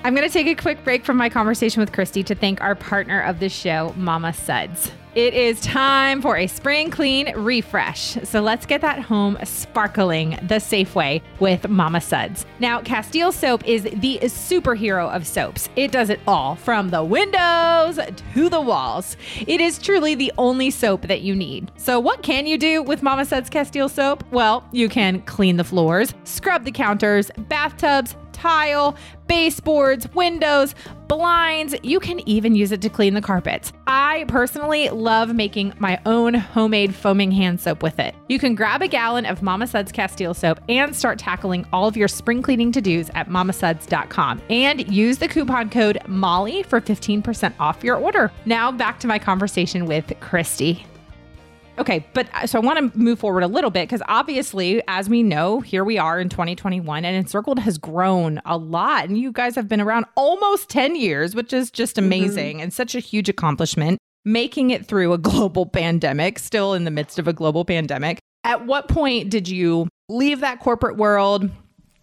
I'm 0.04 0.14
going 0.14 0.26
to 0.26 0.32
take 0.32 0.46
a 0.46 0.54
quick 0.54 0.82
break 0.84 1.04
from 1.04 1.18
my 1.18 1.28
conversation 1.28 1.80
with 1.80 1.92
Kristi 1.92 2.24
to 2.24 2.34
thank 2.34 2.62
our 2.62 2.74
partner 2.74 3.20
of 3.20 3.40
the 3.40 3.50
show, 3.50 3.92
Mama 3.98 4.32
Suds. 4.32 4.90
It 5.16 5.34
is 5.34 5.60
time 5.60 6.22
for 6.22 6.36
a 6.36 6.46
spring 6.46 6.92
clean 6.92 7.34
refresh. 7.36 8.16
So 8.22 8.40
let's 8.40 8.64
get 8.64 8.80
that 8.82 9.00
home 9.00 9.36
sparkling 9.42 10.38
the 10.46 10.60
safe 10.60 10.94
way 10.94 11.20
with 11.40 11.68
Mama 11.68 12.00
Suds. 12.00 12.46
Now, 12.60 12.80
Castile 12.80 13.32
soap 13.32 13.66
is 13.66 13.82
the 13.82 14.20
superhero 14.22 15.12
of 15.12 15.26
soaps. 15.26 15.68
It 15.74 15.90
does 15.90 16.10
it 16.10 16.20
all 16.28 16.54
from 16.54 16.90
the 16.90 17.02
windows 17.02 17.98
to 18.34 18.48
the 18.48 18.60
walls. 18.60 19.16
It 19.48 19.60
is 19.60 19.80
truly 19.80 20.14
the 20.14 20.32
only 20.38 20.70
soap 20.70 21.08
that 21.08 21.22
you 21.22 21.34
need. 21.34 21.72
So, 21.76 21.98
what 21.98 22.22
can 22.22 22.46
you 22.46 22.56
do 22.56 22.80
with 22.80 23.02
Mama 23.02 23.24
Suds 23.24 23.50
Castile 23.50 23.88
soap? 23.88 24.22
Well, 24.30 24.64
you 24.70 24.88
can 24.88 25.22
clean 25.22 25.56
the 25.56 25.64
floors, 25.64 26.14
scrub 26.22 26.64
the 26.64 26.70
counters, 26.70 27.32
bathtubs, 27.48 28.14
tile, 28.40 28.96
baseboards, 29.26 30.12
windows, 30.14 30.74
blinds. 31.08 31.74
You 31.82 32.00
can 32.00 32.26
even 32.28 32.54
use 32.54 32.72
it 32.72 32.80
to 32.82 32.88
clean 32.88 33.14
the 33.14 33.20
carpets. 33.20 33.72
I 33.86 34.24
personally 34.28 34.88
love 34.88 35.34
making 35.34 35.74
my 35.78 36.00
own 36.06 36.34
homemade 36.34 36.94
foaming 36.94 37.30
hand 37.30 37.60
soap 37.60 37.82
with 37.82 37.98
it. 37.98 38.14
You 38.28 38.38
can 38.38 38.54
grab 38.54 38.80
a 38.80 38.88
gallon 38.88 39.26
of 39.26 39.42
Mama 39.42 39.66
Suds 39.66 39.92
Castile 39.92 40.34
soap 40.34 40.60
and 40.68 40.96
start 40.96 41.18
tackling 41.18 41.66
all 41.72 41.86
of 41.86 41.96
your 41.96 42.08
spring 42.08 42.42
cleaning 42.42 42.72
to 42.72 42.80
dos 42.80 43.10
at 43.14 43.28
mamasuds.com 43.28 44.40
and 44.48 44.90
use 44.90 45.18
the 45.18 45.28
coupon 45.28 45.68
code 45.68 45.98
MOLLY 46.06 46.62
for 46.62 46.80
15% 46.80 47.52
off 47.60 47.84
your 47.84 47.96
order. 47.96 48.32
Now 48.46 48.72
back 48.72 49.00
to 49.00 49.06
my 49.06 49.18
conversation 49.18 49.84
with 49.84 50.06
Kristi. 50.20 50.84
Okay, 51.80 52.04
but 52.12 52.28
uh, 52.34 52.46
so 52.46 52.60
I 52.60 52.62
want 52.62 52.92
to 52.92 52.98
move 52.98 53.18
forward 53.18 53.42
a 53.42 53.46
little 53.46 53.70
bit 53.70 53.88
because 53.88 54.02
obviously, 54.06 54.82
as 54.86 55.08
we 55.08 55.22
know, 55.22 55.60
here 55.60 55.82
we 55.82 55.96
are 55.96 56.20
in 56.20 56.28
2021 56.28 57.06
and 57.06 57.16
Encircled 57.16 57.58
has 57.60 57.78
grown 57.78 58.38
a 58.44 58.58
lot. 58.58 59.06
And 59.06 59.16
you 59.16 59.32
guys 59.32 59.54
have 59.54 59.66
been 59.66 59.80
around 59.80 60.04
almost 60.14 60.68
10 60.68 60.94
years, 60.94 61.34
which 61.34 61.54
is 61.54 61.70
just 61.70 61.96
amazing 61.96 62.60
and 62.60 62.70
such 62.70 62.94
a 62.94 63.00
huge 63.00 63.30
accomplishment. 63.30 63.98
Making 64.26 64.70
it 64.70 64.84
through 64.84 65.14
a 65.14 65.18
global 65.30 65.64
pandemic, 65.64 66.38
still 66.38 66.74
in 66.74 66.84
the 66.84 66.90
midst 66.90 67.18
of 67.18 67.26
a 67.26 67.32
global 67.32 67.64
pandemic. 67.64 68.18
At 68.44 68.66
what 68.66 68.88
point 68.88 69.30
did 69.30 69.48
you 69.48 69.88
leave 70.10 70.40
that 70.40 70.60
corporate 70.60 70.98
world 70.98 71.50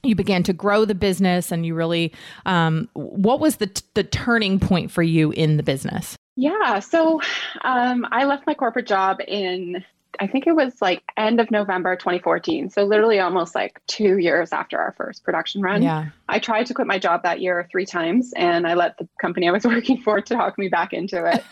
you 0.03 0.15
began 0.15 0.41
to 0.43 0.53
grow 0.53 0.85
the 0.85 0.95
business 0.95 1.51
and 1.51 1.65
you 1.65 1.75
really 1.75 2.13
um, 2.45 2.87
what 2.93 3.39
was 3.39 3.57
the, 3.57 3.67
t- 3.67 3.83
the 3.93 4.03
turning 4.03 4.59
point 4.59 4.89
for 4.89 5.03
you 5.03 5.31
in 5.31 5.57
the 5.57 5.63
business 5.63 6.15
yeah 6.37 6.79
so 6.79 7.19
um, 7.61 8.07
i 8.11 8.23
left 8.23 8.47
my 8.47 8.53
corporate 8.53 8.87
job 8.87 9.19
in 9.27 9.83
I 10.19 10.27
think 10.27 10.47
it 10.47 10.53
was 10.53 10.81
like 10.81 11.03
end 11.15 11.39
of 11.39 11.51
November 11.51 11.95
2014. 11.95 12.69
So 12.69 12.83
literally 12.83 13.19
almost 13.19 13.55
like 13.55 13.79
two 13.87 14.17
years 14.17 14.51
after 14.51 14.79
our 14.79 14.93
first 14.97 15.23
production 15.23 15.61
run. 15.61 15.83
Yeah. 15.83 16.09
I 16.29 16.39
tried 16.39 16.65
to 16.67 16.73
quit 16.73 16.87
my 16.87 16.99
job 16.99 17.23
that 17.23 17.41
year 17.41 17.67
three 17.71 17.85
times 17.85 18.33
and 18.35 18.67
I 18.67 18.73
let 18.73 18.97
the 18.97 19.07
company 19.21 19.47
I 19.47 19.51
was 19.51 19.63
working 19.65 20.01
for 20.01 20.21
talk 20.21 20.57
me 20.57 20.67
back 20.67 20.93
into 20.93 21.25
it. 21.25 21.43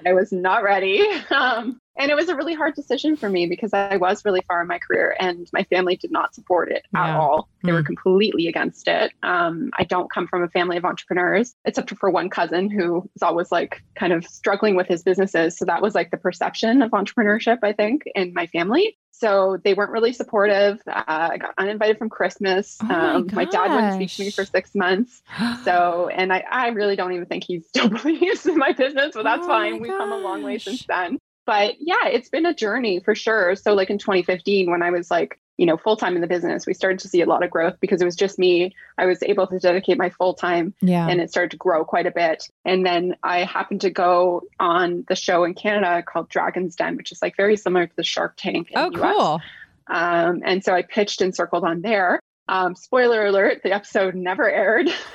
I 0.06 0.12
was 0.12 0.32
not 0.32 0.62
ready. 0.62 1.00
Um, 1.30 1.80
and 1.96 2.10
it 2.10 2.16
was 2.16 2.28
a 2.28 2.34
really 2.34 2.54
hard 2.54 2.74
decision 2.74 3.14
for 3.16 3.28
me 3.28 3.46
because 3.46 3.72
I 3.72 3.96
was 3.98 4.24
really 4.24 4.42
far 4.48 4.60
in 4.62 4.66
my 4.66 4.78
career 4.78 5.14
and 5.20 5.48
my 5.52 5.62
family 5.64 5.96
did 5.96 6.10
not 6.10 6.34
support 6.34 6.70
it 6.72 6.82
yeah. 6.92 7.10
at 7.10 7.16
all. 7.16 7.48
They 7.62 7.70
mm. 7.70 7.74
were 7.74 7.82
completely 7.84 8.48
against 8.48 8.88
it. 8.88 9.12
Um, 9.22 9.70
I 9.78 9.84
don't 9.84 10.10
come 10.10 10.26
from 10.26 10.42
a 10.42 10.48
family 10.48 10.76
of 10.76 10.84
entrepreneurs, 10.84 11.54
except 11.64 11.96
for 11.96 12.10
one 12.10 12.30
cousin 12.30 12.68
who 12.68 12.94
was 12.94 13.22
always 13.22 13.52
like 13.52 13.82
kind 13.94 14.12
of 14.12 14.24
struggling 14.26 14.74
with 14.74 14.88
his 14.88 15.02
businesses. 15.02 15.56
So 15.56 15.64
that 15.66 15.82
was 15.82 15.94
like 15.94 16.10
the 16.10 16.16
perception 16.16 16.82
of 16.82 16.90
entrepreneurship, 16.90 17.58
I 17.62 17.72
think, 17.72 18.02
in 18.14 18.34
my 18.34 18.48
family. 18.48 18.96
So 19.18 19.58
they 19.62 19.74
weren't 19.74 19.92
really 19.92 20.12
supportive. 20.12 20.80
Uh, 20.86 21.02
I 21.06 21.38
got 21.38 21.54
uninvited 21.56 21.98
from 21.98 22.08
Christmas. 22.08 22.78
Oh 22.82 22.86
my, 22.86 23.14
um, 23.14 23.28
my, 23.32 23.44
dad 23.44 23.74
wouldn't 23.74 23.94
speak 23.94 24.10
to 24.10 24.24
me 24.24 24.30
for 24.30 24.44
six 24.44 24.74
months. 24.74 25.22
So, 25.64 26.08
and 26.08 26.32
I, 26.32 26.44
I 26.50 26.68
really 26.68 26.94
don't 26.94 27.12
even 27.12 27.26
think 27.26 27.44
he 27.44 27.60
still 27.60 27.88
believes 28.02 28.44
in 28.44 28.58
my 28.58 28.72
business, 28.72 29.12
but 29.14 29.22
that's 29.22 29.44
oh 29.44 29.48
fine. 29.48 29.80
We've 29.80 29.90
come 29.90 30.12
a 30.12 30.18
long 30.18 30.42
way 30.42 30.58
since 30.58 30.84
then 30.86 31.18
but 31.46 31.74
yeah, 31.78 32.06
it's 32.06 32.28
been 32.28 32.46
a 32.46 32.54
journey 32.54 33.00
for 33.00 33.14
sure. 33.14 33.54
So 33.56 33.74
like 33.74 33.90
in 33.90 33.98
2015, 33.98 34.70
when 34.70 34.82
I 34.82 34.90
was 34.90 35.10
like, 35.10 35.38
you 35.56 35.66
know, 35.66 35.76
full 35.76 35.96
time 35.96 36.14
in 36.16 36.20
the 36.20 36.26
business, 36.26 36.66
we 36.66 36.74
started 36.74 36.98
to 37.00 37.08
see 37.08 37.20
a 37.20 37.26
lot 37.26 37.44
of 37.44 37.50
growth 37.50 37.76
because 37.80 38.02
it 38.02 38.04
was 38.04 38.16
just 38.16 38.38
me. 38.38 38.74
I 38.98 39.06
was 39.06 39.22
able 39.22 39.46
to 39.46 39.58
dedicate 39.58 39.98
my 39.98 40.10
full 40.10 40.34
time 40.34 40.74
yeah. 40.80 41.06
and 41.06 41.20
it 41.20 41.30
started 41.30 41.52
to 41.52 41.56
grow 41.56 41.84
quite 41.84 42.06
a 42.06 42.10
bit. 42.10 42.48
And 42.64 42.84
then 42.84 43.16
I 43.22 43.44
happened 43.44 43.82
to 43.82 43.90
go 43.90 44.42
on 44.58 45.04
the 45.08 45.14
show 45.14 45.44
in 45.44 45.54
Canada 45.54 46.02
called 46.02 46.28
Dragon's 46.28 46.76
Den, 46.76 46.96
which 46.96 47.12
is 47.12 47.22
like 47.22 47.36
very 47.36 47.56
similar 47.56 47.86
to 47.86 47.96
the 47.96 48.04
Shark 48.04 48.34
Tank. 48.36 48.70
oh, 48.74 48.90
cool. 48.90 49.40
Um, 49.86 50.42
and 50.44 50.64
so 50.64 50.74
I 50.74 50.82
pitched 50.82 51.20
Encircled 51.20 51.64
on 51.64 51.82
there. 51.82 52.20
Um, 52.48 52.74
spoiler 52.74 53.24
alert, 53.26 53.62
the 53.62 53.72
episode 53.72 54.14
never 54.14 54.50
aired. 54.50 54.88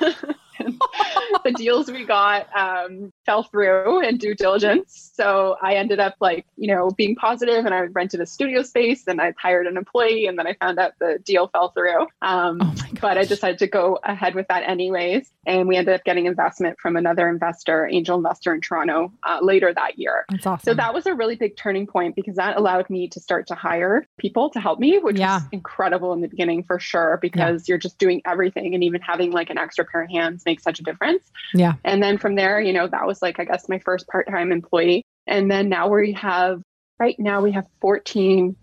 the 1.44 1.52
deals 1.52 1.90
we 1.90 2.04
got 2.04 2.54
um, 2.56 3.12
fell 3.30 3.44
through 3.44 4.00
in 4.00 4.16
due 4.16 4.34
diligence. 4.34 5.12
So 5.14 5.56
I 5.62 5.74
ended 5.74 6.00
up 6.00 6.16
like, 6.20 6.46
you 6.56 6.66
know, 6.66 6.90
being 6.90 7.14
positive 7.14 7.64
and 7.64 7.72
I 7.72 7.82
rented 7.82 8.20
a 8.20 8.26
studio 8.26 8.62
space 8.62 9.06
and 9.06 9.20
I 9.20 9.32
hired 9.38 9.68
an 9.68 9.76
employee 9.76 10.26
and 10.26 10.36
then 10.36 10.48
I 10.48 10.54
found 10.54 10.80
out 10.80 10.94
the 10.98 11.20
deal 11.24 11.46
fell 11.46 11.68
through. 11.68 12.08
Um, 12.22 12.58
oh 12.60 12.74
but 13.00 13.16
I 13.16 13.24
decided 13.24 13.58
to 13.60 13.68
go 13.68 14.00
ahead 14.02 14.34
with 14.34 14.48
that 14.48 14.68
anyways. 14.68 15.30
And 15.46 15.68
we 15.68 15.76
ended 15.76 15.94
up 15.94 16.04
getting 16.04 16.26
investment 16.26 16.78
from 16.80 16.96
another 16.96 17.28
investor, 17.28 17.86
angel 17.86 18.16
investor 18.16 18.52
in 18.52 18.60
Toronto 18.60 19.12
uh, 19.22 19.38
later 19.42 19.72
that 19.72 19.98
year. 19.98 20.26
That's 20.28 20.46
awesome. 20.46 20.64
So 20.64 20.74
that 20.74 20.92
was 20.92 21.06
a 21.06 21.14
really 21.14 21.36
big 21.36 21.56
turning 21.56 21.86
point 21.86 22.16
because 22.16 22.36
that 22.36 22.56
allowed 22.56 22.90
me 22.90 23.08
to 23.08 23.20
start 23.20 23.46
to 23.46 23.54
hire 23.54 24.06
people 24.18 24.50
to 24.50 24.60
help 24.60 24.80
me, 24.80 24.98
which 24.98 25.18
yeah. 25.18 25.36
was 25.36 25.44
incredible 25.52 26.12
in 26.12 26.20
the 26.20 26.28
beginning 26.28 26.64
for 26.64 26.78
sure, 26.78 27.18
because 27.22 27.68
yeah. 27.68 27.72
you're 27.72 27.78
just 27.78 27.98
doing 27.98 28.20
everything 28.24 28.74
and 28.74 28.82
even 28.82 29.00
having 29.00 29.30
like 29.30 29.50
an 29.50 29.58
extra 29.58 29.84
pair 29.84 30.02
of 30.02 30.10
hands 30.10 30.42
makes 30.44 30.62
such 30.62 30.80
a 30.80 30.82
difference. 30.82 31.30
Yeah. 31.54 31.74
And 31.84 32.02
then 32.02 32.18
from 32.18 32.34
there, 32.34 32.60
you 32.60 32.72
know, 32.72 32.86
that 32.88 33.06
was 33.06 33.19
like, 33.22 33.38
I 33.38 33.44
guess, 33.44 33.68
my 33.68 33.78
first 33.78 34.06
part 34.08 34.28
time 34.28 34.52
employee. 34.52 35.04
And 35.26 35.50
then 35.50 35.68
now 35.68 35.88
we 35.88 36.12
have, 36.12 36.62
right 36.98 37.18
now, 37.18 37.40
we 37.40 37.52
have 37.52 37.66
14 37.80 38.56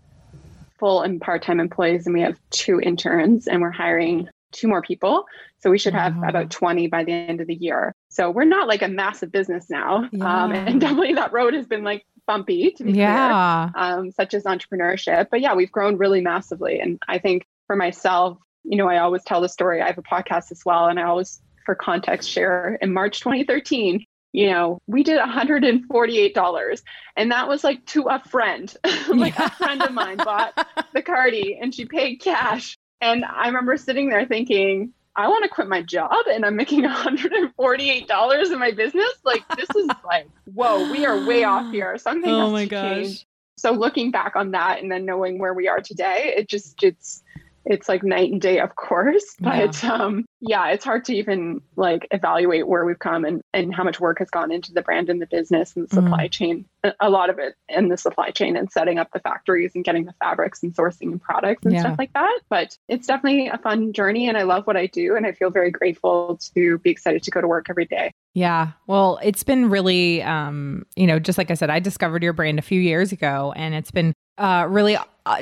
full 0.78 1.02
and 1.02 1.20
part 1.20 1.42
time 1.42 1.60
employees, 1.60 2.06
and 2.06 2.14
we 2.14 2.22
have 2.22 2.38
two 2.50 2.80
interns, 2.80 3.46
and 3.48 3.60
we're 3.60 3.70
hiring 3.70 4.28
two 4.52 4.68
more 4.68 4.82
people. 4.82 5.24
So 5.58 5.70
we 5.70 5.78
should 5.78 5.94
have 5.94 6.16
wow. 6.16 6.28
about 6.28 6.50
20 6.50 6.86
by 6.86 7.04
the 7.04 7.12
end 7.12 7.40
of 7.40 7.46
the 7.46 7.54
year. 7.54 7.92
So 8.08 8.30
we're 8.30 8.44
not 8.44 8.68
like 8.68 8.82
a 8.82 8.88
massive 8.88 9.32
business 9.32 9.68
now. 9.68 10.08
Yeah. 10.12 10.44
Um, 10.44 10.52
and 10.52 10.80
definitely 10.80 11.14
that 11.14 11.32
road 11.32 11.54
has 11.54 11.66
been 11.66 11.84
like 11.84 12.06
bumpy 12.26 12.70
to 12.72 12.84
be 12.84 12.92
yeah. 12.92 13.70
clear, 13.72 13.84
um, 13.84 14.12
such 14.12 14.34
as 14.34 14.44
entrepreneurship. 14.44 15.28
But 15.30 15.40
yeah, 15.40 15.54
we've 15.54 15.72
grown 15.72 15.96
really 15.96 16.20
massively. 16.20 16.80
And 16.80 16.98
I 17.08 17.18
think 17.18 17.46
for 17.66 17.76
myself, 17.76 18.38
you 18.64 18.76
know, 18.76 18.88
I 18.88 18.98
always 18.98 19.24
tell 19.24 19.40
the 19.40 19.48
story. 19.48 19.80
I 19.80 19.86
have 19.86 19.98
a 19.98 20.02
podcast 20.02 20.52
as 20.52 20.62
well, 20.64 20.86
and 20.86 21.00
I 21.00 21.04
always, 21.04 21.40
for 21.64 21.74
context, 21.74 22.28
share 22.28 22.78
in 22.80 22.92
March 22.92 23.20
2013. 23.20 24.04
You 24.32 24.50
know, 24.50 24.78
we 24.86 25.02
did 25.02 25.18
$148, 25.18 26.82
and 27.16 27.32
that 27.32 27.48
was 27.48 27.64
like 27.64 27.84
to 27.86 28.02
a 28.04 28.20
friend. 28.20 28.72
like 29.08 29.38
yeah. 29.38 29.46
a 29.46 29.50
friend 29.50 29.82
of 29.82 29.92
mine 29.92 30.18
bought 30.18 30.52
the 30.92 31.02
Cardi, 31.02 31.58
and 31.60 31.74
she 31.74 31.86
paid 31.86 32.16
cash. 32.16 32.76
And 33.00 33.24
I 33.24 33.46
remember 33.46 33.76
sitting 33.76 34.10
there 34.10 34.26
thinking, 34.26 34.92
I 35.18 35.26
want 35.26 35.42
to 35.42 35.50
quit 35.50 35.66
my 35.66 35.82
job 35.82 36.26
and 36.32 36.46
I'm 36.46 36.54
making 36.54 36.84
$148 36.84 38.52
in 38.52 38.58
my 38.58 38.70
business. 38.70 39.12
Like, 39.24 39.42
this 39.56 39.68
is 39.76 39.88
like, 40.04 40.28
whoa, 40.54 40.90
we 40.92 41.04
are 41.06 41.26
way 41.26 41.42
off 41.42 41.72
here. 41.72 41.98
Something 41.98 42.30
oh 42.30 42.44
has 42.44 42.52
my 42.52 42.64
to 42.64 42.70
gosh. 42.70 42.94
change. 42.94 43.26
So 43.56 43.72
looking 43.72 44.12
back 44.12 44.36
on 44.36 44.52
that 44.52 44.80
and 44.80 44.92
then 44.92 45.04
knowing 45.04 45.40
where 45.40 45.54
we 45.54 45.66
are 45.66 45.80
today, 45.80 46.34
it 46.36 46.48
just, 46.48 46.80
it's, 46.84 47.24
it's 47.68 47.88
like 47.88 48.02
night 48.02 48.32
and 48.32 48.40
day, 48.40 48.58
of 48.58 48.74
course. 48.76 49.36
But 49.38 49.82
yeah. 49.82 49.92
um, 49.92 50.24
yeah, 50.40 50.68
it's 50.70 50.84
hard 50.84 51.04
to 51.04 51.14
even 51.14 51.60
like 51.76 52.08
evaluate 52.10 52.66
where 52.66 52.84
we've 52.84 52.98
come 52.98 53.24
and, 53.24 53.42
and 53.52 53.74
how 53.74 53.84
much 53.84 54.00
work 54.00 54.18
has 54.20 54.30
gone 54.30 54.50
into 54.50 54.72
the 54.72 54.82
brand 54.82 55.10
and 55.10 55.20
the 55.20 55.26
business 55.26 55.76
and 55.76 55.86
the 55.86 55.94
supply 55.94 56.28
mm. 56.28 56.30
chain. 56.30 56.64
A 57.00 57.10
lot 57.10 57.28
of 57.28 57.38
it 57.38 57.54
in 57.68 57.88
the 57.88 57.96
supply 57.96 58.30
chain 58.30 58.56
and 58.56 58.72
setting 58.72 58.98
up 58.98 59.10
the 59.12 59.20
factories 59.20 59.72
and 59.74 59.84
getting 59.84 60.06
the 60.06 60.14
fabrics 60.14 60.62
and 60.62 60.74
sourcing 60.74 61.12
and 61.12 61.22
products 61.22 61.64
and 61.64 61.74
yeah. 61.74 61.80
stuff 61.80 61.98
like 61.98 62.12
that. 62.14 62.40
But 62.48 62.76
it's 62.88 63.06
definitely 63.06 63.48
a 63.48 63.58
fun 63.58 63.92
journey 63.92 64.28
and 64.28 64.38
I 64.38 64.44
love 64.44 64.66
what 64.66 64.76
I 64.76 64.86
do. 64.86 65.14
And 65.14 65.26
I 65.26 65.32
feel 65.32 65.50
very 65.50 65.70
grateful 65.70 66.38
to 66.54 66.78
be 66.78 66.90
excited 66.90 67.22
to 67.24 67.30
go 67.30 67.40
to 67.40 67.48
work 67.48 67.66
every 67.68 67.84
day. 67.84 68.12
Yeah. 68.32 68.72
Well, 68.86 69.18
it's 69.22 69.42
been 69.42 69.68
really, 69.68 70.22
um, 70.22 70.86
you 70.96 71.06
know, 71.06 71.18
just 71.18 71.36
like 71.36 71.50
I 71.50 71.54
said, 71.54 71.70
I 71.70 71.80
discovered 71.80 72.22
your 72.22 72.32
brand 72.32 72.58
a 72.58 72.62
few 72.62 72.80
years 72.80 73.12
ago 73.12 73.52
and 73.56 73.74
it's 73.74 73.90
been 73.90 74.14
uh, 74.38 74.66
really 74.68 74.96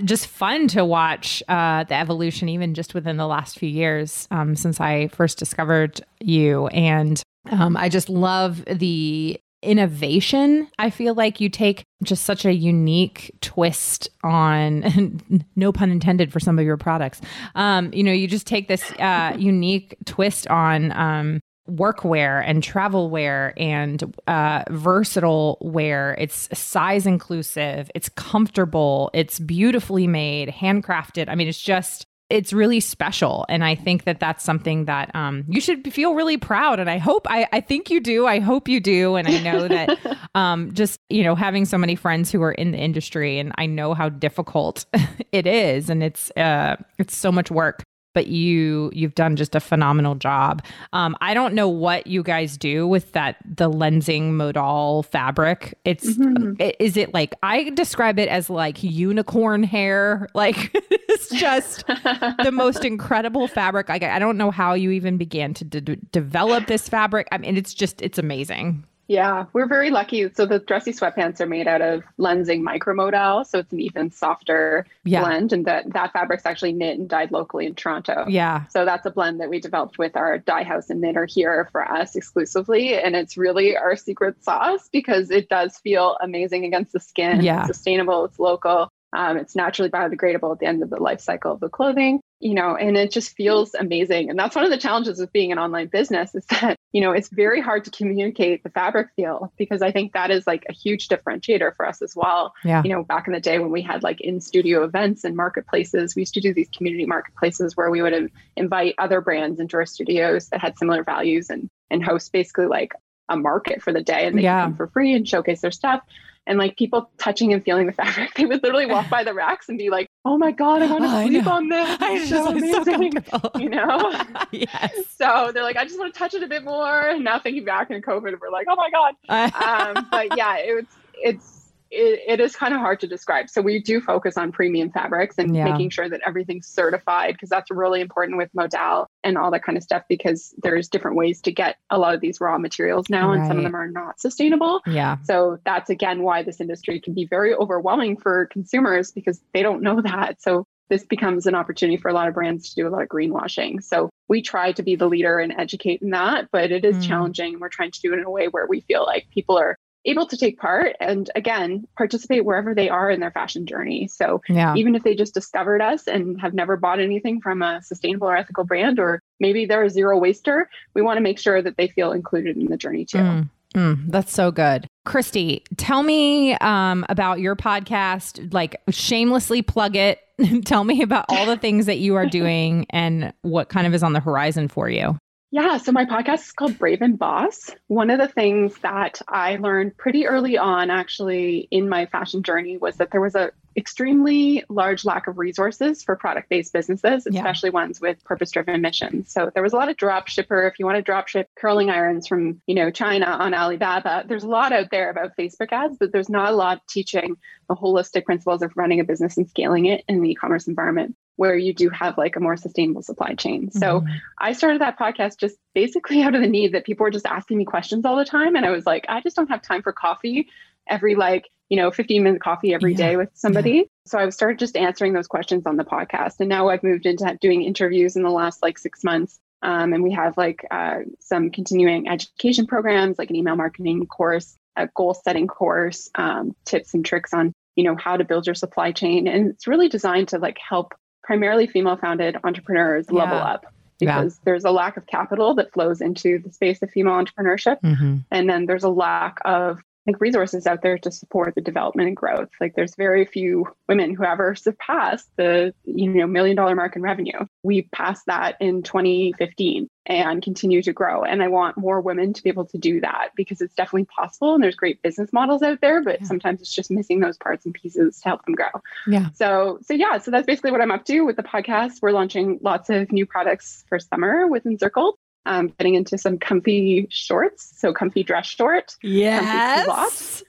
just 0.04 0.26
fun 0.26 0.68
to 0.68 0.84
watch 0.84 1.42
uh, 1.48 1.84
the 1.84 1.94
evolution, 1.94 2.48
even 2.48 2.74
just 2.74 2.94
within 2.94 3.16
the 3.16 3.26
last 3.26 3.58
few 3.58 3.68
years 3.68 4.28
um, 4.30 4.56
since 4.56 4.80
I 4.80 5.08
first 5.08 5.38
discovered 5.38 6.00
you. 6.20 6.66
And 6.68 7.22
um, 7.50 7.76
I 7.76 7.88
just 7.88 8.08
love 8.08 8.64
the 8.66 9.40
innovation. 9.62 10.68
I 10.78 10.90
feel 10.90 11.14
like 11.14 11.40
you 11.40 11.48
take 11.48 11.82
just 12.02 12.24
such 12.24 12.44
a 12.44 12.52
unique 12.52 13.34
twist 13.40 14.08
on, 14.22 15.20
no 15.56 15.72
pun 15.72 15.90
intended 15.90 16.32
for 16.32 16.40
some 16.40 16.58
of 16.58 16.64
your 16.64 16.76
products. 16.76 17.20
Um, 17.54 17.92
you 17.92 18.02
know, 18.02 18.12
you 18.12 18.28
just 18.28 18.46
take 18.46 18.68
this 18.68 18.92
uh, 18.92 19.34
unique 19.36 19.96
twist 20.04 20.46
on 20.48 20.92
um, 20.92 21.40
workwear 21.70 22.42
and 22.44 22.62
travel 22.62 23.10
wear 23.10 23.52
and 23.56 24.14
uh, 24.26 24.64
versatile 24.70 25.58
wear. 25.60 26.14
It's 26.18 26.48
size 26.56 27.06
inclusive, 27.06 27.90
it's 27.94 28.08
comfortable, 28.10 29.10
it's 29.12 29.38
beautifully 29.38 30.06
made, 30.06 30.48
handcrafted. 30.48 31.28
I 31.28 31.34
mean, 31.34 31.48
it's 31.48 31.60
just 31.60 32.06
it's 32.28 32.52
really 32.52 32.80
special. 32.80 33.46
And 33.48 33.62
i 33.62 33.74
think 33.74 34.04
that 34.04 34.18
that's 34.18 34.44
something 34.44 34.86
that 34.86 35.14
um, 35.14 35.44
you 35.48 35.60
should 35.60 35.92
feel 35.92 36.14
really 36.14 36.36
proud. 36.36 36.80
And 36.80 36.90
i 36.90 36.98
hope 36.98 37.26
I, 37.30 37.46
I 37.52 37.60
think 37.60 37.90
you 37.90 38.00
do. 38.00 38.26
I 38.26 38.40
hope 38.40 38.68
you 38.68 38.80
do. 38.80 39.16
And 39.16 39.28
i 39.28 39.40
know 39.40 39.68
that 39.68 40.18
um, 40.34 40.72
just 40.72 41.00
you 41.08 41.22
know 41.22 41.34
having 41.34 41.64
so 41.64 41.78
many 41.78 41.94
friends 41.94 42.32
who 42.32 42.42
are 42.42 42.52
in 42.52 42.72
the 42.72 42.78
industry 42.78 43.38
and 43.38 43.52
i 43.58 43.66
know 43.66 43.94
how 43.94 44.08
difficult 44.08 44.86
it 45.32 45.46
is. 45.46 45.88
And 45.88 46.02
it's 46.02 46.30
uh, 46.36 46.76
it's 46.98 47.16
so 47.16 47.30
much 47.30 47.50
work 47.50 47.84
but 48.16 48.28
you 48.28 48.90
you've 48.94 49.14
done 49.14 49.36
just 49.36 49.54
a 49.54 49.60
phenomenal 49.60 50.14
job. 50.14 50.64
Um, 50.94 51.14
I 51.20 51.34
don't 51.34 51.52
know 51.52 51.68
what 51.68 52.06
you 52.06 52.22
guys 52.22 52.56
do 52.56 52.88
with 52.88 53.12
that 53.12 53.36
the 53.44 53.70
Lenzing 53.70 54.32
modal 54.32 55.02
fabric. 55.02 55.78
It's 55.84 56.16
mm-hmm. 56.16 56.54
is 56.80 56.96
it 56.96 57.12
like 57.12 57.34
I 57.42 57.68
describe 57.68 58.18
it 58.18 58.30
as 58.30 58.48
like 58.48 58.82
unicorn 58.82 59.62
hair. 59.62 60.28
Like 60.36 60.70
it's 60.74 61.30
just 61.30 61.86
the 61.86 62.50
most 62.52 62.84
incredible 62.92 63.48
fabric. 63.48 63.88
I 63.88 63.96
I 63.96 64.18
don't 64.18 64.36
know 64.36 64.50
how 64.50 64.74
you 64.74 64.90
even 64.90 65.16
began 65.16 65.54
to 65.54 65.64
de- 65.64 65.96
develop 65.96 66.66
this 66.66 66.88
fabric. 66.88 67.26
I 67.32 67.38
mean, 67.38 67.56
it's 67.56 67.72
just 67.72 68.02
it's 68.02 68.18
amazing. 68.18 68.84
Yeah, 69.08 69.46
we're 69.52 69.68
very 69.68 69.90
lucky. 69.90 70.32
So 70.34 70.46
the 70.46 70.58
dressy 70.58 70.92
sweatpants 70.92 71.40
are 71.40 71.46
made 71.46 71.68
out 71.68 71.80
of 71.80 72.02
Lenzing 72.18 72.62
micromodal, 72.62 73.46
so 73.46 73.60
it's 73.60 73.72
an 73.72 73.80
even 73.80 74.10
softer 74.10 74.86
yeah. 75.04 75.20
blend, 75.22 75.52
and 75.52 75.64
that 75.66 75.92
that 75.92 76.12
fabric's 76.12 76.44
actually 76.44 76.72
knit 76.72 76.98
and 76.98 77.08
dyed 77.08 77.30
locally 77.30 77.66
in 77.66 77.74
Toronto. 77.74 78.24
Yeah. 78.28 78.66
So 78.68 78.84
that's 78.84 79.06
a 79.06 79.10
blend 79.10 79.40
that 79.40 79.48
we 79.48 79.60
developed 79.60 79.98
with 79.98 80.16
our 80.16 80.38
dye 80.38 80.64
house 80.64 80.90
and 80.90 81.00
knitter 81.00 81.24
here 81.24 81.68
for 81.70 81.88
us 81.88 82.16
exclusively, 82.16 82.94
and 82.94 83.14
it's 83.14 83.36
really 83.36 83.76
our 83.76 83.96
secret 83.96 84.42
sauce 84.42 84.88
because 84.90 85.30
it 85.30 85.48
does 85.48 85.78
feel 85.78 86.16
amazing 86.20 86.64
against 86.64 86.92
the 86.92 87.00
skin. 87.00 87.42
Yeah. 87.42 87.60
It's 87.60 87.68
sustainable. 87.68 88.24
It's 88.24 88.38
local. 88.38 88.88
Um, 89.12 89.36
it's 89.36 89.54
naturally 89.56 89.90
biodegradable 89.90 90.52
at 90.52 90.58
the 90.58 90.66
end 90.66 90.82
of 90.82 90.90
the 90.90 91.00
life 91.00 91.20
cycle 91.20 91.52
of 91.52 91.60
the 91.60 91.68
clothing, 91.68 92.20
you 92.40 92.54
know, 92.54 92.76
and 92.76 92.96
it 92.96 93.10
just 93.10 93.34
feels 93.36 93.72
amazing. 93.74 94.28
And 94.28 94.38
that's 94.38 94.54
one 94.54 94.64
of 94.64 94.70
the 94.70 94.78
challenges 94.78 95.20
of 95.20 95.32
being 95.32 95.52
an 95.52 95.58
online 95.58 95.86
business 95.86 96.34
is 96.34 96.44
that 96.46 96.75
you 96.96 97.02
know, 97.02 97.12
it's 97.12 97.28
very 97.28 97.60
hard 97.60 97.84
to 97.84 97.90
communicate 97.90 98.62
the 98.62 98.70
fabric 98.70 99.08
feel 99.16 99.52
because 99.58 99.82
I 99.82 99.92
think 99.92 100.14
that 100.14 100.30
is 100.30 100.46
like 100.46 100.64
a 100.70 100.72
huge 100.72 101.08
differentiator 101.08 101.76
for 101.76 101.86
us 101.86 102.00
as 102.00 102.16
well. 102.16 102.54
Yeah. 102.64 102.80
You 102.82 102.88
know, 102.88 103.04
back 103.04 103.26
in 103.26 103.34
the 103.34 103.40
day 103.40 103.58
when 103.58 103.70
we 103.70 103.82
had 103.82 104.02
like 104.02 104.22
in 104.22 104.40
studio 104.40 104.82
events 104.82 105.22
and 105.22 105.36
marketplaces, 105.36 106.16
we 106.16 106.22
used 106.22 106.32
to 106.32 106.40
do 106.40 106.54
these 106.54 106.70
community 106.74 107.04
marketplaces 107.04 107.76
where 107.76 107.90
we 107.90 108.00
would 108.00 108.32
invite 108.56 108.94
other 108.96 109.20
brands 109.20 109.60
into 109.60 109.76
our 109.76 109.84
studios 109.84 110.48
that 110.48 110.62
had 110.62 110.78
similar 110.78 111.04
values 111.04 111.50
and 111.50 111.68
and 111.90 112.02
host 112.02 112.32
basically 112.32 112.64
like 112.64 112.94
a 113.28 113.36
market 113.36 113.82
for 113.82 113.92
the 113.92 114.02
day 114.02 114.26
and 114.26 114.38
they 114.38 114.44
yeah. 114.44 114.62
come 114.62 114.74
for 114.74 114.86
free 114.86 115.12
and 115.12 115.28
showcase 115.28 115.60
their 115.60 115.70
stuff 115.70 116.00
and 116.46 116.58
like 116.58 116.76
people 116.76 117.10
touching 117.18 117.52
and 117.52 117.64
feeling 117.64 117.86
the 117.86 117.92
fabric. 118.00 118.34
They 118.34 118.46
would 118.46 118.62
literally 118.62 118.86
walk 118.86 119.08
by 119.10 119.24
the 119.24 119.34
racks 119.34 119.68
and 119.68 119.78
be 119.78 119.90
like, 119.90 120.08
"Oh 120.24 120.38
my 120.38 120.52
god, 120.52 120.82
I 120.82 120.86
want 120.86 121.04
to 121.04 121.10
oh, 121.10 121.26
sleep 121.26 121.46
on 121.46 121.68
this." 121.68 121.98
It's 122.06 122.28
so 122.30 122.48
amazing, 122.48 123.12
so 123.30 123.50
you 123.56 123.68
know. 123.68 124.12
yes. 124.52 124.92
So 125.16 125.50
they're 125.52 125.62
like, 125.62 125.76
"I 125.76 125.84
just 125.84 125.98
want 125.98 126.12
to 126.12 126.18
touch 126.18 126.34
it 126.34 126.42
a 126.42 126.46
bit 126.46 126.64
more." 126.64 127.08
And 127.08 127.24
now 127.24 127.38
thinking 127.38 127.64
back 127.64 127.90
in 127.90 128.00
COVID, 128.02 128.40
we're 128.40 128.50
like, 128.50 128.66
"Oh 128.68 128.76
my 128.76 128.90
god." 128.90 129.96
um, 129.96 130.06
but 130.10 130.36
yeah, 130.36 130.56
it's 130.58 130.96
it's 131.14 131.55
it, 131.90 132.20
it 132.26 132.40
is 132.40 132.56
kind 132.56 132.74
of 132.74 132.80
hard 132.80 133.00
to 133.00 133.06
describe. 133.06 133.48
So 133.48 133.62
we 133.62 133.80
do 133.80 134.00
focus 134.00 134.36
on 134.36 134.52
premium 134.52 134.90
fabrics 134.90 135.38
and 135.38 135.54
yeah. 135.54 135.64
making 135.64 135.90
sure 135.90 136.08
that 136.08 136.20
everything's 136.26 136.66
certified 136.66 137.34
because 137.34 137.48
that's 137.48 137.70
really 137.70 138.00
important 138.00 138.38
with 138.38 138.50
modal 138.54 139.06
and 139.24 139.38
all 139.38 139.50
that 139.50 139.64
kind 139.64 139.78
of 139.78 139.84
stuff 139.84 140.02
because 140.08 140.54
there's 140.62 140.88
different 140.88 141.16
ways 141.16 141.40
to 141.42 141.52
get 141.52 141.76
a 141.90 141.98
lot 141.98 142.14
of 142.14 142.20
these 142.20 142.40
raw 142.40 142.58
materials 142.58 143.06
now 143.08 143.28
right. 143.28 143.38
and 143.38 143.46
some 143.46 143.58
of 143.58 143.62
them 143.62 143.74
are 143.74 143.88
not 143.88 144.20
sustainable. 144.20 144.80
Yeah. 144.86 145.16
So 145.24 145.58
that's 145.64 145.90
again 145.90 146.22
why 146.22 146.42
this 146.42 146.60
industry 146.60 147.00
can 147.00 147.14
be 147.14 147.26
very 147.26 147.54
overwhelming 147.54 148.16
for 148.16 148.46
consumers 148.46 149.12
because 149.12 149.40
they 149.52 149.62
don't 149.62 149.82
know 149.82 150.00
that. 150.00 150.42
So 150.42 150.66
this 150.88 151.04
becomes 151.04 151.46
an 151.46 151.54
opportunity 151.54 151.96
for 151.96 152.08
a 152.08 152.14
lot 152.14 152.28
of 152.28 152.34
brands 152.34 152.68
to 152.68 152.74
do 152.82 152.88
a 152.88 152.90
lot 152.90 153.02
of 153.02 153.08
greenwashing. 153.08 153.82
So 153.82 154.10
we 154.28 154.42
try 154.42 154.72
to 154.72 154.82
be 154.82 154.96
the 154.96 155.08
leader 155.08 155.38
and 155.38 155.52
educate 155.56 156.02
in 156.02 156.10
that, 156.10 156.48
but 156.52 156.70
it 156.70 156.84
is 156.84 156.96
mm. 156.96 157.08
challenging. 157.08 157.58
We're 157.58 157.68
trying 157.68 157.90
to 157.90 158.00
do 158.00 158.12
it 158.12 158.18
in 158.18 158.24
a 158.24 158.30
way 158.30 158.48
where 158.48 158.66
we 158.66 158.80
feel 158.82 159.04
like 159.04 159.28
people 159.30 159.58
are 159.58 159.76
able 160.06 160.26
to 160.26 160.36
take 160.36 160.58
part 160.58 160.96
and 161.00 161.30
again 161.34 161.86
participate 161.96 162.44
wherever 162.44 162.74
they 162.74 162.88
are 162.88 163.10
in 163.10 163.20
their 163.20 163.30
fashion 163.30 163.66
journey. 163.66 164.08
So 164.08 164.40
yeah. 164.48 164.74
even 164.74 164.94
if 164.94 165.02
they 165.02 165.14
just 165.14 165.34
discovered 165.34 165.82
us 165.82 166.06
and 166.06 166.40
have 166.40 166.54
never 166.54 166.76
bought 166.76 167.00
anything 167.00 167.40
from 167.40 167.62
a 167.62 167.82
sustainable 167.82 168.28
or 168.28 168.36
ethical 168.36 168.64
brand 168.64 168.98
or 168.98 169.22
maybe 169.40 169.66
they're 169.66 169.84
a 169.84 169.90
zero 169.90 170.18
waster 170.18 170.68
we 170.94 171.02
want 171.02 171.16
to 171.16 171.22
make 171.22 171.38
sure 171.38 171.60
that 171.60 171.76
they 171.76 171.88
feel 171.88 172.12
included 172.12 172.56
in 172.56 172.66
the 172.66 172.76
journey 172.76 173.04
too. 173.04 173.18
Mm, 173.18 173.50
mm, 173.74 174.10
that's 174.10 174.32
so 174.32 174.50
good. 174.50 174.86
Kristi 175.06 175.62
tell 175.76 176.02
me 176.02 176.54
um, 176.54 177.04
about 177.08 177.40
your 177.40 177.56
podcast 177.56 178.52
like 178.52 178.80
shamelessly 178.90 179.62
plug 179.62 179.96
it. 179.96 180.20
Tell 180.66 180.84
me 180.84 181.00
about 181.00 181.24
all 181.30 181.46
the 181.46 181.56
things 181.56 181.86
that 181.86 181.96
you 181.96 182.14
are 182.16 182.26
doing 182.26 182.84
and 182.90 183.32
what 183.40 183.70
kind 183.70 183.86
of 183.86 183.94
is 183.94 184.02
on 184.02 184.12
the 184.12 184.20
horizon 184.20 184.68
for 184.68 184.90
you 184.90 185.16
yeah, 185.50 185.76
so 185.78 185.92
my 185.92 186.04
podcast 186.04 186.40
is 186.40 186.52
called 186.52 186.78
Brave 186.78 187.02
and 187.02 187.18
Boss. 187.18 187.70
One 187.86 188.10
of 188.10 188.18
the 188.18 188.28
things 188.28 188.76
that 188.78 189.22
I 189.28 189.56
learned 189.56 189.96
pretty 189.96 190.26
early 190.26 190.58
on, 190.58 190.90
actually, 190.90 191.68
in 191.70 191.88
my 191.88 192.06
fashion 192.06 192.42
journey, 192.42 192.76
was 192.76 192.96
that 192.96 193.10
there 193.12 193.20
was 193.20 193.34
a 193.34 193.52
extremely 193.76 194.64
large 194.68 195.04
lack 195.04 195.26
of 195.26 195.38
resources 195.38 196.02
for 196.02 196.16
product-based 196.16 196.72
businesses, 196.72 197.26
especially 197.26 197.68
yeah. 197.68 197.74
ones 197.74 198.00
with 198.00 198.24
purpose-driven 198.24 198.80
missions. 198.80 199.30
So 199.30 199.50
there 199.54 199.62
was 199.62 199.72
a 199.72 199.76
lot 199.76 199.88
of 199.88 199.96
drop 199.96 200.28
shipper. 200.28 200.66
If 200.66 200.78
you 200.78 200.86
want 200.86 200.96
to 200.96 201.02
drop 201.02 201.28
ship 201.28 201.48
curling 201.56 201.90
irons 201.90 202.26
from, 202.26 202.60
you 202.66 202.74
know, 202.74 202.90
China 202.90 203.26
on 203.26 203.54
Alibaba, 203.54 204.24
there's 204.26 204.44
a 204.44 204.48
lot 204.48 204.72
out 204.72 204.90
there 204.90 205.10
about 205.10 205.36
Facebook 205.36 205.72
ads, 205.72 205.96
but 205.98 206.10
there's 206.10 206.30
not 206.30 206.52
a 206.52 206.56
lot 206.56 206.82
teaching 206.88 207.36
the 207.68 207.76
holistic 207.76 208.24
principles 208.24 208.62
of 208.62 208.72
running 208.76 208.98
a 208.98 209.04
business 209.04 209.36
and 209.36 209.48
scaling 209.48 209.86
it 209.86 210.04
in 210.08 210.22
the 210.22 210.30
e-commerce 210.30 210.66
environment 210.66 211.14
where 211.36 211.56
you 211.56 211.72
do 211.72 211.90
have 211.90 212.18
like 212.18 212.36
a 212.36 212.40
more 212.40 212.56
sustainable 212.56 213.02
supply 213.02 213.34
chain. 213.34 213.70
So 213.70 214.00
mm-hmm. 214.00 214.12
I 214.38 214.52
started 214.52 214.80
that 214.80 214.98
podcast 214.98 215.38
just 215.38 215.56
basically 215.74 216.22
out 216.24 216.34
of 216.34 216.40
the 216.40 216.48
need 216.48 216.72
that 216.72 216.84
people 216.84 217.04
were 217.04 217.10
just 217.10 217.26
asking 217.26 217.58
me 217.58 217.64
questions 217.64 218.04
all 218.04 218.16
the 218.16 218.24
time. 218.24 218.56
And 218.56 218.64
I 218.64 218.70
was 218.70 218.86
like, 218.86 219.06
I 219.08 219.20
just 219.20 219.36
don't 219.36 219.48
have 219.48 219.62
time 219.62 219.82
for 219.82 219.92
coffee 219.92 220.48
every 220.88 221.14
like, 221.14 221.48
you 221.68 221.76
know, 221.76 221.90
15 221.90 222.22
minute 222.22 222.40
coffee 222.40 222.72
every 222.72 222.92
yeah. 222.92 222.98
day 222.98 223.16
with 223.16 223.30
somebody. 223.34 223.70
Yeah. 223.70 223.82
So 224.06 224.18
I 224.18 224.28
started 224.30 224.58
just 224.58 224.76
answering 224.76 225.12
those 225.12 225.26
questions 225.26 225.66
on 225.66 225.76
the 225.76 225.84
podcast. 225.84 226.40
And 226.40 226.48
now 226.48 226.68
I've 226.68 226.82
moved 226.82 227.06
into 227.06 227.36
doing 227.40 227.62
interviews 227.62 228.16
in 228.16 228.22
the 228.22 228.30
last 228.30 228.62
like 228.62 228.78
six 228.78 229.04
months. 229.04 229.38
Um, 229.62 229.92
and 229.92 230.02
we 230.02 230.12
have 230.12 230.36
like 230.36 230.64
uh, 230.70 231.00
some 231.18 231.50
continuing 231.50 232.08
education 232.08 232.66
programs, 232.66 233.18
like 233.18 233.30
an 233.30 233.36
email 233.36 233.56
marketing 233.56 234.06
course, 234.06 234.56
a 234.76 234.88
goal 234.94 235.14
setting 235.14 235.48
course, 235.48 236.08
um, 236.14 236.54
tips 236.64 236.94
and 236.94 237.04
tricks 237.04 237.34
on 237.34 237.52
you 237.74 237.84
know 237.84 237.94
how 237.94 238.16
to 238.16 238.24
build 238.24 238.46
your 238.46 238.54
supply 238.54 238.90
chain 238.90 239.28
and 239.28 239.50
it's 239.50 239.66
really 239.66 239.88
designed 239.88 240.28
to 240.28 240.38
like 240.38 240.56
help 240.58 240.94
primarily 241.26 241.66
female 241.66 241.96
founded 241.96 242.36
entrepreneurs 242.44 243.06
yeah. 243.10 243.18
level 243.18 243.38
up 243.38 243.66
because 243.98 244.36
yeah. 244.36 244.40
there's 244.44 244.64
a 244.64 244.70
lack 244.70 244.96
of 244.96 245.06
capital 245.06 245.54
that 245.54 245.72
flows 245.72 246.00
into 246.00 246.38
the 246.38 246.52
space 246.52 246.80
of 246.82 246.90
female 246.90 247.14
entrepreneurship. 247.14 247.80
Mm-hmm. 247.80 248.18
And 248.30 248.48
then 248.48 248.66
there's 248.66 248.84
a 248.84 248.88
lack 248.88 249.38
of 249.44 249.80
like 250.06 250.20
resources 250.20 250.66
out 250.66 250.82
there 250.82 250.98
to 250.98 251.10
support 251.10 251.54
the 251.54 251.60
development 251.60 252.08
and 252.08 252.16
growth. 252.16 252.48
Like 252.60 252.74
there's 252.74 252.94
very 252.94 253.24
few 253.24 253.66
women 253.88 254.14
who 254.14 254.24
ever 254.24 254.54
surpassed 254.54 255.28
the 255.36 255.74
you 255.84 256.10
know 256.12 256.26
million 256.26 256.56
dollar 256.56 256.74
mark 256.74 256.96
in 256.96 257.02
revenue. 257.02 257.46
We 257.62 257.82
passed 257.82 258.26
that 258.26 258.56
in 258.60 258.82
2015 258.82 259.88
and 260.06 260.42
continue 260.42 260.82
to 260.82 260.92
grow. 260.92 261.24
And 261.24 261.42
I 261.42 261.48
want 261.48 261.76
more 261.76 262.00
women 262.00 262.32
to 262.32 262.42
be 262.42 262.48
able 262.48 262.66
to 262.66 262.78
do 262.78 263.00
that 263.00 263.30
because 263.34 263.60
it's 263.60 263.74
definitely 263.74 264.04
possible 264.04 264.54
and 264.54 264.62
there's 264.62 264.76
great 264.76 265.02
business 265.02 265.32
models 265.32 265.62
out 265.62 265.80
there, 265.80 266.02
but 266.02 266.20
yeah. 266.20 266.26
sometimes 266.26 266.60
it's 266.60 266.72
just 266.72 266.92
missing 266.92 267.18
those 267.18 267.36
parts 267.36 267.64
and 267.64 267.74
pieces 267.74 268.20
to 268.20 268.28
help 268.28 268.44
them 268.44 268.54
grow. 268.54 268.68
Yeah. 269.06 269.30
So 269.34 269.78
so 269.82 269.94
yeah, 269.94 270.18
so 270.18 270.30
that's 270.30 270.46
basically 270.46 270.70
what 270.70 270.80
I'm 270.80 270.92
up 270.92 271.04
to 271.06 271.22
with 271.22 271.36
the 271.36 271.42
podcast. 271.42 272.02
We're 272.02 272.12
launching 272.12 272.58
lots 272.62 272.90
of 272.90 273.10
new 273.10 273.26
products 273.26 273.84
for 273.88 273.98
summer 273.98 274.46
with 274.46 274.64
Encircled 274.66 275.16
um, 275.46 275.68
getting 275.78 275.94
into 275.94 276.18
some 276.18 276.38
comfy 276.38 277.06
shorts, 277.10 277.72
so 277.76 277.92
comfy 277.92 278.22
dress 278.22 278.46
short. 278.46 278.96
Yes. 279.02 280.42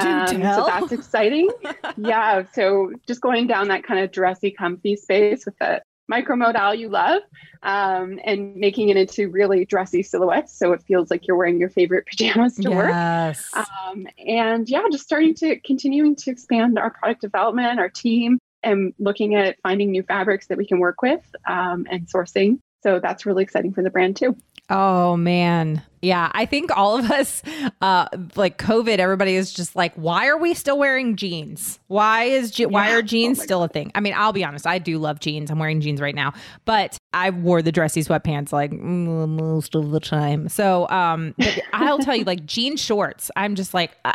Um, 0.00 0.26
so 0.26 0.66
that's 0.66 0.92
exciting. 0.92 1.50
yeah. 1.96 2.44
So 2.52 2.92
just 3.06 3.20
going 3.20 3.46
down 3.46 3.68
that 3.68 3.84
kind 3.84 4.00
of 4.00 4.12
dressy, 4.12 4.50
comfy 4.50 4.96
space 4.96 5.44
with 5.44 5.58
the 5.58 5.82
micro 6.08 6.36
modal 6.36 6.72
you 6.72 6.88
love 6.88 7.22
um, 7.64 8.20
and 8.24 8.54
making 8.54 8.90
it 8.90 8.96
into 8.96 9.28
really 9.28 9.64
dressy 9.64 10.02
silhouettes. 10.02 10.56
So 10.56 10.72
it 10.72 10.82
feels 10.82 11.10
like 11.10 11.26
you're 11.26 11.36
wearing 11.36 11.58
your 11.58 11.70
favorite 11.70 12.06
pajamas 12.10 12.54
to 12.56 12.70
yes. 12.70 13.50
work. 13.54 13.66
Um, 13.66 14.06
and 14.24 14.68
yeah, 14.68 14.82
just 14.90 15.04
starting 15.04 15.34
to 15.34 15.58
continuing 15.60 16.14
to 16.16 16.30
expand 16.30 16.78
our 16.78 16.90
product 16.90 17.20
development, 17.20 17.80
our 17.80 17.90
team, 17.90 18.38
and 18.62 18.94
looking 18.98 19.34
at 19.34 19.56
finding 19.62 19.90
new 19.90 20.02
fabrics 20.02 20.46
that 20.46 20.58
we 20.58 20.66
can 20.66 20.78
work 20.78 21.02
with 21.02 21.22
um, 21.46 21.86
and 21.90 22.06
sourcing 22.06 22.58
so 22.82 23.00
that's 23.00 23.26
really 23.26 23.42
exciting 23.42 23.72
for 23.72 23.82
the 23.82 23.90
brand 23.90 24.16
too. 24.16 24.36
Oh 24.68 25.16
man. 25.16 25.82
Yeah, 26.02 26.30
I 26.34 26.44
think 26.44 26.76
all 26.76 26.98
of 26.98 27.10
us 27.10 27.42
uh 27.80 28.08
like 28.34 28.58
COVID 28.58 28.98
everybody 28.98 29.36
is 29.36 29.52
just 29.52 29.76
like 29.76 29.94
why 29.94 30.26
are 30.26 30.36
we 30.36 30.54
still 30.54 30.78
wearing 30.78 31.14
jeans? 31.16 31.78
Why 31.86 32.24
is 32.24 32.50
je- 32.50 32.64
yeah. 32.64 32.68
why 32.68 32.92
are 32.92 33.02
jeans 33.02 33.38
oh 33.40 33.42
still 33.44 33.58
God. 33.60 33.70
a 33.70 33.72
thing? 33.72 33.92
I 33.94 34.00
mean, 34.00 34.14
I'll 34.16 34.32
be 34.32 34.44
honest, 34.44 34.66
I 34.66 34.78
do 34.78 34.98
love 34.98 35.20
jeans. 35.20 35.50
I'm 35.50 35.58
wearing 35.58 35.80
jeans 35.80 36.00
right 36.00 36.14
now, 36.14 36.32
but 36.64 36.98
I 37.12 37.30
wore 37.30 37.62
the 37.62 37.72
dressy 37.72 38.02
sweatpants 38.02 38.52
like 38.52 38.72
most 38.72 39.74
of 39.74 39.90
the 39.90 40.00
time. 40.00 40.48
So, 40.48 40.88
um 40.88 41.34
but 41.38 41.60
I'll 41.72 41.98
tell 41.98 42.16
you 42.16 42.24
like 42.24 42.44
jean 42.44 42.76
shorts, 42.76 43.30
I'm 43.36 43.54
just 43.54 43.72
like 43.72 43.96
uh, 44.04 44.14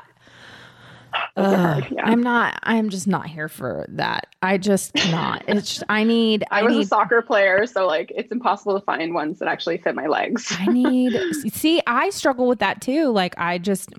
Oh, 1.38 1.82
yeah. 1.92 2.04
I'm 2.04 2.22
not. 2.22 2.60
I'm 2.64 2.90
just 2.90 3.08
not 3.08 3.28
here 3.28 3.48
for 3.48 3.86
that. 3.90 4.28
I 4.42 4.58
just 4.58 4.94
cannot. 4.94 5.44
It's. 5.48 5.76
Just, 5.76 5.84
I 5.90 6.04
need. 6.04 6.44
I, 6.52 6.60
I 6.60 6.64
was 6.64 6.74
need, 6.74 6.84
a 6.84 6.88
soccer 6.88 7.22
player, 7.22 7.66
so 7.66 7.88
like 7.88 8.12
it's 8.16 8.32
impossible 8.32 8.80
to 8.80 8.86
find 8.86 9.14
ones 9.14 9.40
that 9.40 9.48
actually 9.48 9.78
fit 9.78 9.96
my 9.96 10.08
legs. 10.08 10.54
I 10.58 10.66
need. 10.68 11.14
See, 11.54 11.82
I 11.88 12.10
struggle 12.10 12.48
with 12.48 12.60
that 12.60 12.82
too. 12.82 13.10
Like 13.10 13.38
I 13.38 13.58
just. 13.58 13.90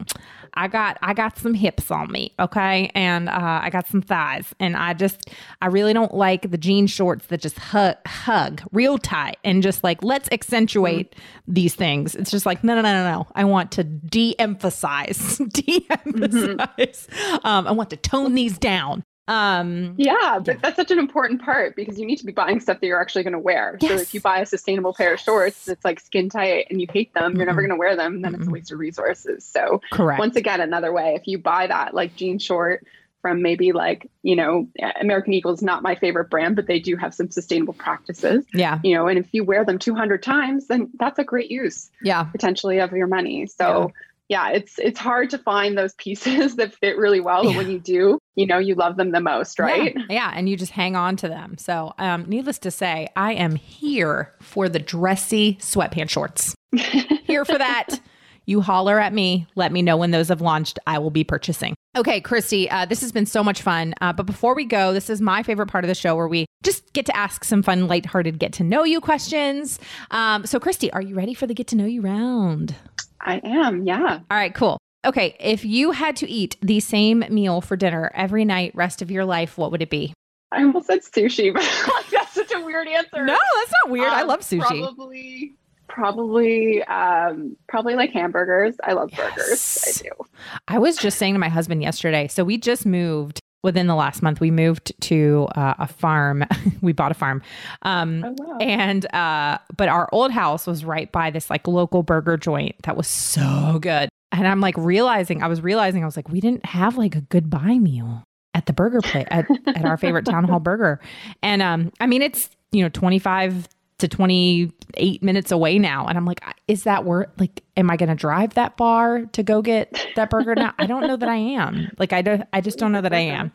I 0.55 0.69
got 0.69 0.99
I 1.03 1.15
got 1.15 1.39
some 1.39 1.55
hips 1.55 1.91
on 1.91 2.11
me, 2.11 2.33
okay, 2.39 2.91
and 2.95 3.29
uh, 3.29 3.61
I 3.63 3.71
got 3.71 3.87
some 3.87 4.03
thighs, 4.03 4.55
and 4.61 4.77
I 4.77 4.95
just 4.95 5.31
I 5.61 5.67
really 5.67 5.93
don't 5.93 6.15
like 6.15 6.51
the 6.51 6.59
jean 6.59 6.87
shorts 6.87 7.27
that 7.27 7.41
just 7.41 7.59
hug 7.59 7.97
hug 8.07 8.63
real 8.73 8.99
tight 8.99 9.39
and 9.45 9.63
just 9.63 9.83
like 9.83 10.03
let's 10.03 10.29
accentuate 10.31 11.13
mm-hmm. 11.13 11.53
these 11.53 11.75
things. 11.75 12.15
It's 12.15 12.31
just 12.31 12.47
like 12.47 12.63
no 12.63 12.75
no 12.75 12.83
no 12.83 12.93
no 12.93 13.11
no. 13.11 13.27
I 13.35 13.45
want 13.45 13.73
to 13.73 13.85
de-emphasize 13.85 15.39
de-emphasize. 15.53 17.09
Mm-hmm. 17.11 17.47
Um, 17.47 17.67
I 17.67 17.73
want 17.73 17.91
to 17.91 17.97
tone 17.97 18.35
these 18.35 18.59
down. 18.59 19.03
Um, 19.29 19.95
yeah, 19.99 20.41
but 20.45 20.55
yeah. 20.55 20.61
that's 20.63 20.77
such 20.77 20.91
an 20.91 20.99
important 20.99 21.43
part 21.43 21.77
because 21.77 21.99
you 21.99 22.07
need 22.07 22.17
to 22.17 22.27
be 22.27 22.33
buying 22.33 22.59
stuff 22.61 22.81
that 22.81 22.87
you're 22.87 23.01
actually 23.01 23.23
going 23.23 23.33
to 23.33 23.39
wear. 23.39 23.79
Yes. 23.81 23.91
So 23.91 23.97
if 23.99 24.15
you 24.15 24.21
buy 24.21 24.41
a 24.41 24.47
sustainable 24.47 24.95
pair 24.95 25.15
of 25.15 25.21
shorts 25.21 25.65
that's 25.65 25.85
like 25.85 26.01
skin 26.01 26.29
tight 26.29 26.67
and 26.71 26.81
you 26.81 26.89
hate 26.93 27.15
them, 27.15 27.31
mm-hmm. 27.31 27.37
you're 27.37 27.47
never 27.47 27.61
going 27.61 27.71
to 27.71 27.77
wear 27.77 27.97
them. 27.97 28.23
Then 28.23 28.33
mm-hmm. 28.33 28.43
it's 28.43 28.49
a 28.49 28.53
waste 28.53 28.73
of 28.73 28.79
resources. 28.79 29.45
So 29.45 29.81
correct. 29.93 30.19
Once 30.19 30.37
again, 30.37 30.61
another 30.61 30.93
way, 30.93 31.15
if 31.15 31.27
you 31.27 31.39
buy 31.39 31.69
that 31.69 31.95
like 31.95 32.17
jean 32.17 32.39
short 32.39 32.85
from 33.21 33.41
maybe 33.41 33.71
like 33.71 34.11
you 34.25 34.35
know 34.35 34.67
American 35.01 35.33
Eagle 35.33 35.53
is 35.53 35.63
not 35.63 35.85
my 35.85 35.95
favorite 35.95 36.29
brand, 36.29 36.57
but 36.57 36.67
they 36.67 36.81
do 36.81 36.97
have 36.97 37.15
some 37.15 37.31
sustainable 37.31 37.75
practices. 37.75 38.45
Yeah, 38.53 38.81
you 38.83 38.97
know, 38.97 39.07
and 39.07 39.19
if 39.19 39.29
you 39.31 39.45
wear 39.45 39.65
them 39.65 39.79
200 39.79 40.21
times, 40.23 40.67
then 40.67 40.91
that's 40.99 41.21
a 41.21 41.25
great 41.25 41.49
use. 41.49 41.91
Yeah, 42.03 42.25
potentially 42.25 42.81
of 42.81 42.93
your 42.93 43.07
money. 43.07 43.47
So. 43.47 43.93
Yeah 43.95 44.01
yeah, 44.33 44.49
it's 44.49 44.79
it's 44.79 44.99
hard 44.99 45.29
to 45.29 45.39
find 45.39 45.77
those 45.77 45.93
pieces 45.95 46.57
that 46.57 46.75
fit 46.75 46.97
really 46.97 47.21
well, 47.21 47.45
but 47.45 47.55
when 47.55 47.71
you 47.71 47.79
do, 47.79 48.19
you 48.35 48.47
know, 48.47 48.59
you 48.59 48.75
love 48.75 48.97
them 48.97 49.13
the 49.13 49.21
most, 49.21 49.59
right? 49.59 49.95
Yeah, 49.95 50.05
yeah 50.09 50.33
and 50.35 50.49
you 50.49 50.57
just 50.57 50.73
hang 50.73 50.97
on 50.97 51.17
to 51.17 51.29
them. 51.29 51.59
So, 51.59 51.93
um, 51.99 52.25
needless 52.27 52.59
to 52.61 52.71
say, 52.71 53.09
I 53.15 53.35
am 53.35 53.57
here 53.57 54.33
for 54.41 54.71
the 54.71 54.79
dressy 54.79 55.59
sweatpants 55.61 56.09
shorts. 56.09 56.55
here 56.73 57.45
for 57.45 57.59
that. 57.59 58.01
You 58.47 58.63
holler 58.63 58.99
at 58.99 59.13
me. 59.13 59.47
Let 59.55 59.71
me 59.71 59.83
know 59.83 59.99
when 59.99 60.13
those 60.13 60.29
have 60.29 60.41
launched. 60.41 60.79
I 60.87 60.99
will 60.99 61.11
be 61.11 61.25
purchasing. 61.25 61.75
Okay, 61.95 62.23
Kristi, 62.23 62.69
uh, 62.71 62.87
this 62.87 63.03
has 63.03 63.13
been 63.13 63.27
so 63.27 63.45
much 63.45 63.61
fun. 63.61 63.95
Uh, 64.01 64.15
but 64.15 64.25
before 64.25 64.55
we 64.55 64.65
go, 64.65 64.95
this 64.95 65.11
is 65.11 65.21
my 65.21 65.43
favorite 65.43 65.67
part 65.67 65.85
of 65.85 65.89
the 65.89 65.95
show 65.95 66.17
where 66.17 66.27
we 66.27 66.47
just 66.63 66.91
get 66.95 67.05
to 67.07 67.17
ask 67.17 67.45
some 67.45 67.63
fun, 67.63 67.87
lighthearted, 67.87 68.39
get 68.39 68.53
to 68.55 68.65
know 68.65 68.83
you 68.83 69.01
questions. 69.01 69.79
Um, 70.11 70.47
so, 70.47 70.59
Kristi, 70.59 70.89
are 70.93 71.03
you 71.03 71.15
ready 71.15 71.35
for 71.35 71.47
the 71.47 71.55
get 71.55 71.67
to 71.69 71.77
know 71.77 71.85
you 71.85 72.01
round? 72.01 72.75
I 73.23 73.41
am, 73.45 73.87
yeah. 73.87 74.21
All 74.31 74.37
right, 74.37 74.55
cool. 74.55 74.79
Okay, 75.05 75.37
if 75.41 75.65
you 75.65 75.91
had 75.93 76.17
to 76.17 76.29
eat 76.29 76.57
the 76.61 76.81
same 76.81 77.25
meal 77.29 77.61
for 77.61 77.77
dinner 77.77 78.11
every 78.15 78.45
night, 78.45 78.73
rest 78.75 79.03
of 79.03 79.11
your 79.11 79.25
life, 79.25 79.59
what 79.59 79.71
would 79.71 79.83
it 79.83 79.91
be? 79.91 80.13
I 80.53 80.63
almost 80.63 80.87
said 80.87 81.01
sushi, 81.01 81.53
but 81.55 81.63
that's 82.11 82.33
such 82.33 82.53
a 82.53 82.61
weird 82.61 82.87
answer. 82.87 83.25
No, 83.25 83.39
that's 83.57 83.73
not 83.83 83.91
weird. 83.91 84.09
Um, 84.09 84.15
I 84.15 84.23
love 84.23 84.41
sushi. 84.41 84.61
Probably 84.61 85.55
probably 85.89 86.83
um 86.85 87.55
probably 87.69 87.95
like 87.95 88.11
hamburgers 88.13 88.77
i 88.83 88.95
love 88.95 89.11
yes. 89.13 89.19
burgers 89.37 90.03
i 90.03 90.09
do 90.09 90.25
i 90.69 90.79
was 90.79 90.97
just 90.97 91.19
saying 91.19 91.35
to 91.35 91.39
my 91.39 91.51
husband 91.51 91.83
yesterday 91.83 92.27
so 92.27 92.43
we 92.43 92.57
just 92.57 92.87
moved 92.87 93.42
within 93.63 93.87
the 93.87 93.95
last 93.95 94.23
month 94.23 94.41
we 94.41 94.51
moved 94.51 94.93
to 95.01 95.49
uh, 95.55 95.75
a 95.79 95.87
farm. 95.87 96.45
We 96.81 96.93
bought 96.93 97.13
a 97.13 97.15
farm. 97.15 97.43
Um 97.83 98.25
oh, 98.25 98.35
wow. 98.39 98.59
and 98.61 99.13
uh 99.15 99.59
but 99.77 99.89
our 99.89 100.09
old 100.11 100.33
house 100.33 100.67
was 100.67 100.85
right 100.85 101.11
by 101.13 101.31
this 101.31 101.49
like 101.49 101.69
local 101.69 102.03
burger 102.03 102.37
joint 102.37 102.75
that 102.83 102.97
was 102.97 103.07
so 103.07 103.79
good. 103.81 104.09
And 104.33 104.49
i'm 104.49 104.61
like 104.61 104.77
realizing 104.77 105.43
i 105.43 105.47
was 105.47 105.61
realizing 105.61 106.03
i 106.03 106.07
was 106.07 106.17
like 106.17 106.29
we 106.29 106.41
didn't 106.41 106.65
have 106.67 106.97
like 106.97 107.15
a 107.15 107.21
goodbye 107.21 107.79
meal 107.79 108.25
at 108.55 108.67
the 108.67 108.73
burger 108.73 109.01
place 109.01 109.27
at, 109.31 109.47
at 109.67 109.85
our 109.85 109.97
favorite 109.97 110.25
town 110.25 110.45
hall 110.45 110.59
burger. 110.71 111.01
And 111.43 111.63
um 111.63 111.93
i 112.01 112.07
mean 112.07 112.23
it's 112.23 112.51
you 112.73 112.83
know 112.83 112.89
25 112.89 113.69
to 114.03 114.09
28 114.09 115.23
minutes 115.23 115.51
away 115.51 115.79
now. 115.79 116.07
And 116.07 116.19
I'm 116.19 116.27
like, 116.27 116.43
is 116.69 116.85
that 116.85 117.05
worth, 117.05 117.29
like, 117.39 117.63
am 117.77 117.91
I 117.91 117.97
going 117.97 118.09
to 118.09 118.15
drive 118.15 118.55
that 118.55 118.77
far 118.77 119.25
to 119.27 119.43
go 119.43 119.63
get 119.63 120.07
that 120.17 120.29
burger 120.29 120.55
now? 120.55 120.75
I 120.79 120.87
don't 120.87 121.07
know 121.07 121.17
that 121.17 121.29
I 121.29 121.37
am. 121.37 121.91
Like, 121.99 122.13
I 122.13 122.21
don't, 122.21 122.45
I 122.53 122.61
just 122.61 122.79
don't 122.79 122.93
know 122.93 123.01
that 123.01 123.15
I 123.15 123.21
am. 123.21 123.53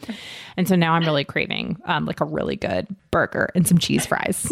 And 0.55 0.67
so 0.67 0.75
now 0.75 0.93
I'm 0.93 1.03
really 1.03 1.23
craving, 1.25 1.77
um, 1.85 2.05
like 2.05 2.21
a 2.21 2.25
really 2.25 2.55
good 2.55 2.87
burger 3.11 3.49
and 3.55 3.67
some 3.67 3.77
cheese 3.77 4.05
fries. 4.05 4.51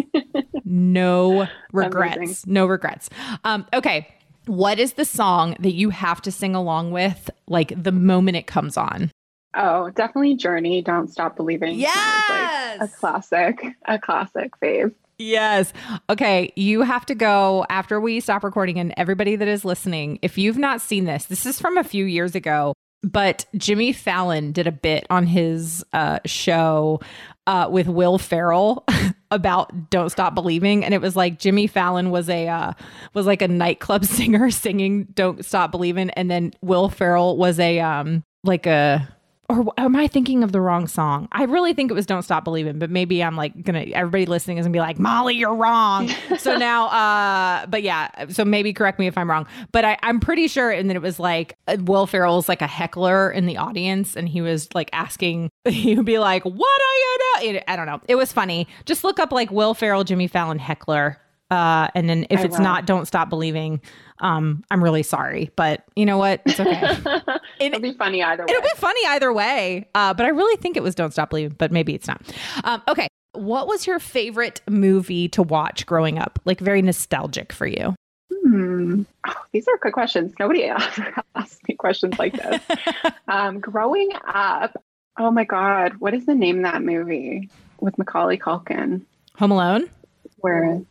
no 0.64 1.48
regrets. 1.72 2.18
Amazing. 2.18 2.54
No 2.54 2.66
regrets. 2.66 3.10
Um, 3.44 3.66
okay. 3.74 4.08
What 4.46 4.78
is 4.78 4.94
the 4.94 5.06
song 5.06 5.56
that 5.60 5.74
you 5.74 5.90
have 5.90 6.22
to 6.22 6.32
sing 6.32 6.54
along 6.54 6.92
with, 6.92 7.32
like 7.48 7.74
the 7.82 7.92
moment 7.92 8.38
it 8.38 8.46
comes 8.46 8.78
on? 8.78 9.12
Oh, 9.56 9.90
definitely 9.92 10.36
Journey. 10.36 10.82
Don't 10.82 11.10
stop 11.10 11.36
believing. 11.36 11.80
Yes, 11.80 12.80
like 12.80 12.90
a 12.90 12.94
classic, 12.94 13.66
a 13.86 13.98
classic 13.98 14.52
fave. 14.62 14.94
Yes. 15.18 15.72
Okay. 16.10 16.52
You 16.56 16.82
have 16.82 17.06
to 17.06 17.16
go 17.16 17.66
after 17.70 18.00
we 18.02 18.20
stop 18.20 18.44
recording. 18.44 18.80
And 18.80 18.94
everybody 18.98 19.36
that 19.36 19.48
is 19.48 19.64
listening, 19.64 20.20
if 20.22 20.38
you've 20.38 20.58
not 20.58 20.82
seen 20.82 21.06
this, 21.06 21.26
this 21.26 21.46
is 21.46 21.60
from 21.60 21.78
a 21.78 21.84
few 21.84 22.06
years 22.06 22.36
ago, 22.36 22.74
but 23.04 23.46
Jimmy 23.56 23.94
Fallon 23.94 24.52
did 24.52 24.68
a 24.68 24.72
bit 24.72 25.06
on 25.10 25.28
his 25.28 25.86
uh, 25.94 26.20
show 26.26 27.00
uh, 27.48 27.68
with 27.70 27.88
Will 27.88 28.18
Ferrell 28.18 28.84
about 29.32 29.92
"Don't 29.92 30.10
Stop 30.10 30.34
Believing," 30.34 30.84
and 30.84 30.94
it 30.94 31.02
was 31.02 31.16
like 31.16 31.38
Jimmy 31.38 31.68
Fallon 31.68 32.10
was 32.10 32.30
a 32.30 32.48
uh, 32.48 32.74
was 33.14 33.28
like 33.28 33.44
a 33.44 33.48
nightclub 33.48 34.06
singer 34.06 34.50
singing 34.50 35.06
"Don't 35.14 35.46
Stop 35.46 35.72
Believing," 35.72 36.10
and 36.12 36.32
then 36.32 36.52
Will 36.62 36.90
Ferrell 36.90 37.38
was 37.38 37.60
a 37.60 37.80
um 37.80 38.24
like 38.44 38.66
a 38.66 39.08
or 39.48 39.72
am 39.78 39.96
I 39.96 40.08
thinking 40.08 40.44
of 40.44 40.52
the 40.52 40.62
wrong 40.62 40.88
song? 40.88 41.28
I 41.32 41.44
really 41.44 41.74
think 41.74 41.92
it 41.92 41.94
was 41.94 42.06
Don't 42.06 42.24
Stop 42.24 42.44
Believing, 42.44 42.80
but 42.80 42.90
maybe 42.90 43.24
I'm 43.24 43.36
like 43.36 43.64
gonna 43.64 43.86
everybody 43.94 44.26
listening 44.26 44.58
is 44.58 44.66
gonna 44.66 44.74
be 44.74 44.80
like, 44.80 45.00
Molly, 45.00 45.36
you're 45.36 45.56
wrong. 45.56 46.08
so 46.38 46.58
now 46.58 46.88
uh 46.88 47.66
but 47.68 47.84
yeah, 47.84 48.28
so 48.30 48.44
maybe 48.44 48.74
correct 48.74 49.00
me 49.00 49.08
if 49.08 49.18
I'm 49.18 49.30
wrong. 49.30 49.48
But 49.72 49.86
I, 49.86 49.98
I'm 50.02 50.20
pretty 50.20 50.48
sure 50.48 50.72
and 50.72 50.90
then 50.90 50.96
it 50.96 51.02
was 51.02 51.20
like 51.20 51.58
uh, 51.68 51.78
Will 51.82 52.08
Ferrell's 52.08 52.50
like 52.50 52.62
a 52.62 52.68
heckler 52.68 53.32
in 53.32 53.46
the 53.46 53.58
audience 53.58 54.16
and 54.16 54.28
he 54.28 54.42
was 54.42 54.68
like 54.74 54.90
asking 54.94 55.50
he 55.66 55.96
would 55.96 56.06
be 56.06 56.20
like, 56.20 56.44
What 56.44 56.54
are 56.56 56.96
you 56.96 57.52
doing? 57.52 57.64
I 57.68 57.76
don't 57.76 57.86
know. 57.86 58.02
It 58.08 58.16
was 58.16 58.32
funny. 58.32 58.68
Just 58.86 59.04
look 59.04 59.20
up 59.20 59.32
like 59.32 59.52
Will 59.52 59.74
Ferrell, 59.74 60.04
Jimmy 60.04 60.28
Fallon 60.28 60.60
heckler. 60.60 61.20
Uh 61.52 61.90
and 61.96 62.10
then 62.10 62.26
if 62.30 62.40
I 62.40 62.44
it's 62.44 62.58
will. 62.58 62.64
not 62.64 62.86
Don't 62.86 63.06
Stop 63.06 63.30
Believing, 63.30 63.82
um, 64.20 64.64
I'm 64.72 64.84
really 64.84 65.04
sorry, 65.04 65.52
but 65.56 65.84
you 65.96 66.06
know 66.06 66.18
what? 66.18 66.42
It's 66.46 66.60
okay. 66.60 66.98
It, 67.60 67.72
will 67.72 67.80
be 67.80 67.94
funny 67.94 68.22
either 68.22 68.44
way. 68.44 68.48
It'll 68.50 68.62
be 68.62 68.76
funny 68.76 69.00
either 69.08 69.32
way. 69.32 69.88
Uh, 69.96 70.14
but 70.14 70.26
I 70.26 70.30
really 70.30 70.58
think 70.58 70.76
it 70.76 70.84
was 70.84 70.94
Don't 70.94 71.12
Stop 71.12 71.30
Believing, 71.30 71.56
but 71.58 71.72
maybe 71.72 71.94
it's 71.94 72.08
not. 72.08 72.22
Um, 72.66 72.82
okay. 72.88 73.08
What 73.34 73.68
was 73.68 73.88
your 73.88 74.00
favorite 74.00 74.62
movie 74.70 75.30
to 75.30 75.42
watch 75.42 75.86
growing 75.86 76.20
up? 76.20 76.40
Like 76.44 76.60
very 76.60 76.82
nostalgic 76.82 77.54
for 77.54 77.66
you? 77.66 77.96
Hmm. 78.32 79.04
Oh, 79.28 79.34
these 79.54 79.68
are 79.68 79.78
good 79.78 79.94
questions. 79.94 80.34
Nobody 80.40 80.64
ever 80.66 81.24
asked 81.36 81.68
me 81.68 81.76
questions 81.76 82.20
like 82.20 82.34
this. 82.34 82.62
um, 83.28 83.60
growing 83.60 84.10
up, 84.28 84.76
oh 85.18 85.32
my 85.32 85.44
God, 85.46 85.94
what 86.00 86.14
is 86.14 86.26
the 86.26 86.36
name 86.36 86.58
of 86.58 86.64
that 86.72 86.82
movie 86.82 87.50
with 87.80 87.98
Macaulay 87.98 88.38
Culkin? 88.38 89.02
Home 89.38 89.52
Alone? 89.52 89.90
Where 90.38 90.82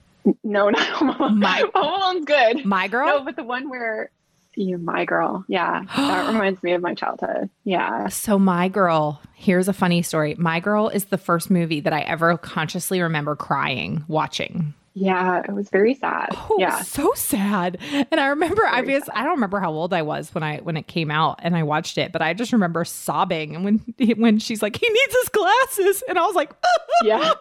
no, 0.43 0.71
not 0.71 0.87
Home 0.89 1.11
Alone. 1.11 1.39
My, 1.39 1.65
Home 1.75 2.03
Alone's 2.03 2.25
good. 2.25 2.65
My 2.65 2.89
Girl? 2.89 3.07
No, 3.07 3.25
but 3.25 3.37
the 3.37 3.45
one 3.45 3.69
where 3.69 4.11
you 4.57 4.79
My 4.79 5.05
Girl. 5.05 5.45
Yeah. 5.49 5.83
that 5.97 6.29
reminds 6.33 6.63
me 6.63 6.73
of 6.73 6.83
my 6.83 6.95
childhood. 6.95 7.51
Yeah. 7.65 8.09
So 8.09 8.39
My 8.39 8.69
Girl, 8.69 9.21
here's 9.35 9.69
a 9.69 9.73
funny 9.73 10.03
story. 10.03 10.35
My 10.39 10.61
Girl 10.61 10.89
is 10.89 11.07
the 11.07 11.19
first 11.19 11.51
movie 11.51 11.81
that 11.81 11.93
I 11.93 12.01
ever 12.01 12.37
consciously 12.39 13.01
remember 13.03 13.37
crying 13.37 14.05
watching. 14.09 14.75
Yeah, 14.97 15.43
it 15.43 15.51
was 15.51 15.71
very 15.71 15.95
sad. 15.95 16.29
Oh, 16.31 16.57
yeah, 16.57 16.81
so 16.83 17.13
sad. 17.17 17.79
And 17.91 18.21
I 18.21 18.29
remember, 18.29 18.65
I 18.65 18.83
guess 18.83 19.09
I 19.13 19.25
don't 19.25 19.33
remember 19.35 19.59
how 19.59 19.73
old 19.73 19.93
I 19.93 20.03
was 20.03 20.33
when 20.33 20.45
I 20.45 20.59
when 20.59 20.77
it 20.77 20.87
came 20.87 21.11
out 21.11 21.41
and 21.43 21.57
I 21.57 21.65
watched 21.65 21.99
it, 21.99 22.13
but 22.13 22.23
I 22.23 22.33
just 22.33 22.53
remember 22.53 22.85
sobbing. 22.85 23.57
And 23.57 23.65
when 23.65 23.79
when 24.19 24.39
she's 24.39 24.63
like, 24.63 24.77
"He 24.77 24.89
needs 24.89 25.17
his 25.21 25.29
glasses," 25.31 26.05
and 26.09 26.17
I 26.17 26.25
was 26.25 26.37
like, 26.37 26.53
"Yeah." 27.03 27.33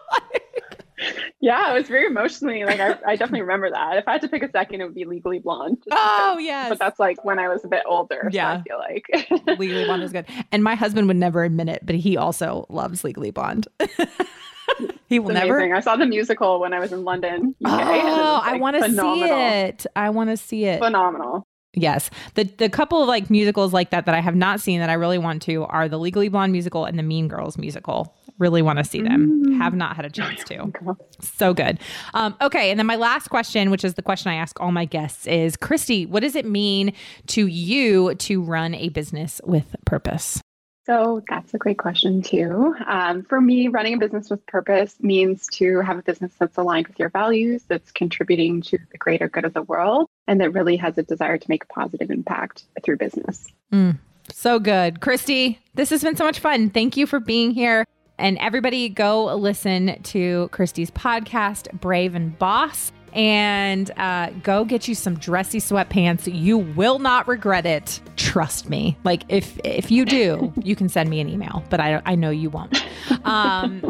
Yeah, 1.40 1.70
it 1.70 1.74
was 1.78 1.88
very 1.88 2.06
emotionally 2.06 2.64
like 2.64 2.80
I, 2.80 2.98
I 3.06 3.16
definitely 3.16 3.42
remember 3.42 3.70
that. 3.70 3.96
If 3.98 4.08
I 4.08 4.12
had 4.12 4.20
to 4.22 4.28
pick 4.28 4.42
a 4.42 4.50
second, 4.50 4.80
it 4.80 4.84
would 4.84 4.94
be 4.94 5.04
Legally 5.04 5.38
Blonde. 5.38 5.82
Oh 5.96 6.38
yeah, 6.38 6.68
but 6.68 6.78
that's 6.78 6.98
like 6.98 7.24
when 7.24 7.38
I 7.38 7.48
was 7.48 7.64
a 7.64 7.68
bit 7.68 7.82
older. 7.86 8.28
Yeah, 8.32 8.56
so 8.56 8.60
I 8.60 8.62
feel 8.62 8.78
like 8.78 9.58
Legally 9.58 9.84
Blonde 9.84 10.02
is 10.02 10.12
good. 10.12 10.26
And 10.52 10.64
my 10.64 10.74
husband 10.74 11.06
would 11.08 11.16
never 11.16 11.44
admit 11.44 11.68
it, 11.68 11.84
but 11.84 11.94
he 11.94 12.16
also 12.16 12.66
loves 12.68 13.04
Legally 13.04 13.30
Blonde. 13.30 13.68
he 15.08 15.18
will 15.18 15.32
never. 15.32 15.74
I 15.74 15.80
saw 15.80 15.96
the 15.96 16.06
musical 16.06 16.60
when 16.60 16.72
I 16.72 16.80
was 16.80 16.92
in 16.92 17.04
London. 17.04 17.54
UK, 17.64 17.72
oh, 17.72 18.40
like 18.44 18.54
I 18.54 18.56
want 18.58 18.76
to 18.76 18.90
see 18.90 19.22
it. 19.24 19.86
I 19.94 20.10
want 20.10 20.30
to 20.30 20.36
see 20.36 20.64
it. 20.64 20.80
Phenomenal. 20.80 21.46
Yes. 21.74 22.10
The 22.34 22.44
the 22.44 22.68
couple 22.68 23.02
of 23.02 23.08
like 23.08 23.30
musicals 23.30 23.72
like 23.72 23.90
that 23.90 24.06
that 24.06 24.14
I 24.14 24.20
have 24.20 24.36
not 24.36 24.60
seen 24.60 24.80
that 24.80 24.90
I 24.90 24.94
really 24.94 25.18
want 25.18 25.42
to 25.42 25.64
are 25.64 25.88
the 25.88 25.98
Legally 25.98 26.28
Blonde 26.28 26.52
musical 26.52 26.84
and 26.84 26.98
the 26.98 27.02
Mean 27.02 27.28
Girls 27.28 27.58
musical. 27.58 28.14
Really 28.38 28.62
want 28.62 28.78
to 28.78 28.84
see 28.84 29.00
them. 29.00 29.44
Mm. 29.44 29.58
Have 29.58 29.74
not 29.74 29.96
had 29.96 30.04
a 30.04 30.10
chance 30.10 30.42
to. 30.44 30.72
So 31.20 31.54
good. 31.54 31.78
Um, 32.12 32.36
okay. 32.40 32.70
And 32.70 32.78
then 32.78 32.86
my 32.86 32.96
last 32.96 33.28
question, 33.28 33.70
which 33.70 33.84
is 33.84 33.94
the 33.94 34.02
question 34.02 34.30
I 34.30 34.34
ask 34.34 34.60
all 34.60 34.72
my 34.72 34.84
guests, 34.84 35.26
is 35.26 35.56
Kristi, 35.56 36.06
what 36.06 36.20
does 36.20 36.36
it 36.36 36.44
mean 36.44 36.92
to 37.28 37.46
you 37.46 38.14
to 38.16 38.42
run 38.42 38.74
a 38.74 38.90
business 38.90 39.40
with 39.44 39.74
purpose? 39.86 40.40
So 40.86 41.22
that's 41.28 41.54
a 41.54 41.58
great 41.58 41.78
question, 41.78 42.20
too. 42.20 42.74
Um, 42.86 43.22
for 43.22 43.40
me, 43.40 43.68
running 43.68 43.94
a 43.94 43.98
business 43.98 44.28
with 44.28 44.44
purpose 44.46 44.96
means 45.00 45.46
to 45.54 45.80
have 45.80 45.98
a 45.98 46.02
business 46.02 46.32
that's 46.38 46.58
aligned 46.58 46.88
with 46.88 46.98
your 46.98 47.08
values, 47.08 47.64
that's 47.68 47.90
contributing 47.90 48.60
to 48.62 48.78
the 48.92 48.98
greater 48.98 49.28
good 49.28 49.46
of 49.46 49.54
the 49.54 49.62
world, 49.62 50.08
and 50.26 50.42
that 50.42 50.52
really 50.52 50.76
has 50.76 50.98
a 50.98 51.02
desire 51.02 51.38
to 51.38 51.46
make 51.48 51.64
a 51.64 51.68
positive 51.68 52.10
impact 52.10 52.64
through 52.82 52.98
business. 52.98 53.46
Mm, 53.72 53.98
so 54.30 54.58
good. 54.58 55.00
Kristi, 55.00 55.56
this 55.74 55.88
has 55.88 56.02
been 56.02 56.16
so 56.16 56.24
much 56.24 56.38
fun. 56.38 56.68
Thank 56.68 56.98
you 56.98 57.06
for 57.06 57.18
being 57.18 57.52
here. 57.52 57.86
And 58.18 58.38
everybody 58.38 58.88
go 58.88 59.34
listen 59.34 60.00
to 60.02 60.48
Kristi's 60.52 60.90
podcast, 60.90 61.72
Brave 61.80 62.14
and 62.14 62.38
Boss, 62.38 62.92
and 63.12 63.90
uh, 63.96 64.30
go 64.42 64.64
get 64.64 64.86
you 64.88 64.94
some 64.94 65.16
dressy 65.16 65.58
sweatpants. 65.58 66.32
You 66.32 66.58
will 66.58 66.98
not 66.98 67.26
regret 67.26 67.66
it. 67.66 68.00
Trust 68.16 68.68
me. 68.68 68.96
Like 69.04 69.22
if 69.28 69.58
if 69.64 69.90
you 69.90 70.04
do, 70.04 70.52
you 70.62 70.76
can 70.76 70.88
send 70.88 71.10
me 71.10 71.20
an 71.20 71.28
email, 71.28 71.64
but 71.70 71.80
I 71.80 72.00
I 72.04 72.14
know 72.14 72.30
you 72.30 72.50
won't. 72.50 72.84
Um, 73.24 73.80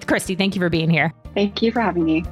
Kristi, 0.00 0.36
thank 0.36 0.54
you 0.54 0.60
for 0.60 0.68
being 0.68 0.90
here. 0.90 1.12
Thank 1.34 1.62
you 1.62 1.72
for 1.72 1.80
having 1.80 2.04
me. 2.04 2.24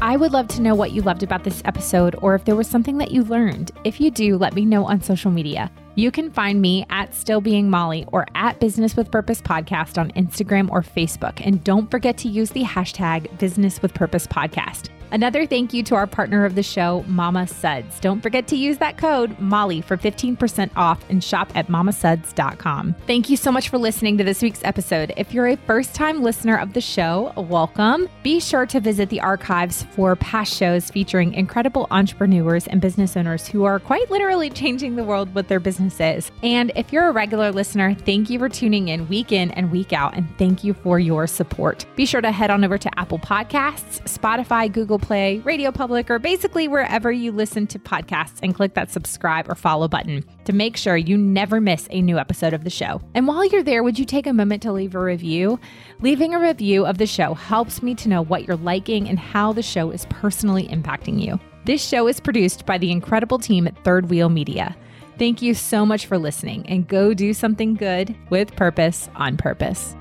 I 0.00 0.16
would 0.16 0.32
love 0.32 0.46
to 0.48 0.62
know 0.62 0.76
what 0.76 0.92
you 0.92 1.02
loved 1.02 1.24
about 1.24 1.42
this 1.42 1.60
episode 1.64 2.14
or 2.22 2.36
if 2.36 2.44
there 2.44 2.54
was 2.54 2.68
something 2.68 2.98
that 2.98 3.10
you 3.10 3.24
learned. 3.24 3.72
If 3.84 4.00
you 4.00 4.12
do, 4.12 4.36
let 4.36 4.54
me 4.54 4.64
know 4.64 4.84
on 4.84 5.02
social 5.02 5.32
media. 5.32 5.72
You 5.98 6.12
can 6.12 6.30
find 6.30 6.62
me 6.62 6.86
at 6.90 7.12
Still 7.12 7.40
Being 7.40 7.70
Molly 7.70 8.04
or 8.12 8.24
at 8.36 8.60
Business 8.60 8.94
with 8.94 9.10
Purpose 9.10 9.42
Podcast 9.42 9.98
on 9.98 10.12
Instagram 10.12 10.70
or 10.70 10.82
Facebook. 10.82 11.44
And 11.44 11.64
don't 11.64 11.90
forget 11.90 12.16
to 12.18 12.28
use 12.28 12.50
the 12.50 12.62
hashtag 12.62 13.36
Business 13.40 13.82
with 13.82 13.94
Purpose 13.94 14.24
Podcast. 14.24 14.90
Another 15.10 15.46
thank 15.46 15.72
you 15.72 15.82
to 15.84 15.94
our 15.94 16.06
partner 16.06 16.44
of 16.44 16.54
the 16.54 16.62
show, 16.62 17.04
Mama 17.06 17.46
Suds. 17.46 17.98
Don't 18.00 18.20
forget 18.20 18.46
to 18.48 18.56
use 18.56 18.78
that 18.78 18.98
code 18.98 19.38
Molly 19.38 19.80
for 19.80 19.96
15% 19.96 20.70
off 20.76 21.02
and 21.08 21.22
shop 21.22 21.50
at 21.54 21.68
mamasuds.com. 21.68 22.94
Thank 23.06 23.30
you 23.30 23.36
so 23.36 23.50
much 23.50 23.68
for 23.68 23.78
listening 23.78 24.18
to 24.18 24.24
this 24.24 24.42
week's 24.42 24.62
episode. 24.64 25.12
If 25.16 25.32
you're 25.32 25.48
a 25.48 25.56
first 25.56 25.94
time 25.94 26.22
listener 26.22 26.56
of 26.58 26.72
the 26.74 26.80
show, 26.80 27.32
welcome. 27.36 28.08
Be 28.22 28.40
sure 28.40 28.66
to 28.66 28.80
visit 28.80 29.08
the 29.08 29.20
archives 29.20 29.84
for 29.94 30.14
past 30.16 30.54
shows 30.54 30.90
featuring 30.90 31.34
incredible 31.34 31.86
entrepreneurs 31.90 32.66
and 32.66 32.80
business 32.80 33.16
owners 33.16 33.46
who 33.46 33.64
are 33.64 33.78
quite 33.78 34.10
literally 34.10 34.50
changing 34.50 34.96
the 34.96 35.04
world 35.04 35.34
with 35.34 35.48
their 35.48 35.60
businesses. 35.60 36.30
And 36.42 36.70
if 36.76 36.92
you're 36.92 37.08
a 37.08 37.12
regular 37.12 37.50
listener, 37.50 37.94
thank 37.94 38.30
you 38.30 38.38
for 38.38 38.48
tuning 38.48 38.88
in 38.88 39.08
week 39.08 39.32
in 39.32 39.50
and 39.52 39.70
week 39.70 39.92
out, 39.92 40.14
and 40.14 40.28
thank 40.38 40.64
you 40.64 40.74
for 40.74 40.98
your 40.98 41.26
support. 41.26 41.86
Be 41.96 42.06
sure 42.06 42.20
to 42.20 42.30
head 42.30 42.50
on 42.50 42.64
over 42.64 42.78
to 42.78 42.98
Apple 42.98 43.18
Podcasts, 43.18 44.02
Spotify, 44.02 44.70
Google 44.98 45.06
Play, 45.06 45.38
Radio 45.38 45.70
Public, 45.70 46.10
or 46.10 46.18
basically 46.18 46.66
wherever 46.66 47.12
you 47.12 47.30
listen 47.30 47.66
to 47.68 47.78
podcasts 47.78 48.38
and 48.42 48.54
click 48.54 48.74
that 48.74 48.90
subscribe 48.90 49.48
or 49.48 49.54
follow 49.54 49.86
button 49.86 50.24
to 50.44 50.52
make 50.52 50.76
sure 50.76 50.96
you 50.96 51.16
never 51.16 51.60
miss 51.60 51.86
a 51.90 52.02
new 52.02 52.18
episode 52.18 52.52
of 52.52 52.64
the 52.64 52.70
show. 52.70 53.00
And 53.14 53.26
while 53.26 53.44
you're 53.44 53.62
there, 53.62 53.82
would 53.82 53.98
you 53.98 54.04
take 54.04 54.26
a 54.26 54.32
moment 54.32 54.62
to 54.62 54.72
leave 54.72 54.94
a 54.94 55.00
review? 55.00 55.60
Leaving 56.00 56.34
a 56.34 56.40
review 56.40 56.84
of 56.84 56.98
the 56.98 57.06
show 57.06 57.34
helps 57.34 57.82
me 57.82 57.94
to 57.94 58.08
know 58.08 58.22
what 58.22 58.46
you're 58.46 58.56
liking 58.56 59.08
and 59.08 59.18
how 59.18 59.52
the 59.52 59.62
show 59.62 59.90
is 59.90 60.06
personally 60.06 60.66
impacting 60.68 61.22
you. 61.22 61.38
This 61.64 61.86
show 61.86 62.08
is 62.08 62.18
produced 62.20 62.66
by 62.66 62.78
the 62.78 62.90
incredible 62.90 63.38
team 63.38 63.66
at 63.66 63.84
Third 63.84 64.10
Wheel 64.10 64.28
Media. 64.28 64.76
Thank 65.18 65.42
you 65.42 65.54
so 65.54 65.86
much 65.86 66.06
for 66.06 66.18
listening 66.18 66.66
and 66.68 66.88
go 66.88 67.14
do 67.14 67.32
something 67.32 67.74
good 67.74 68.16
with 68.30 68.54
purpose 68.56 69.08
on 69.16 69.36
purpose. 69.36 69.94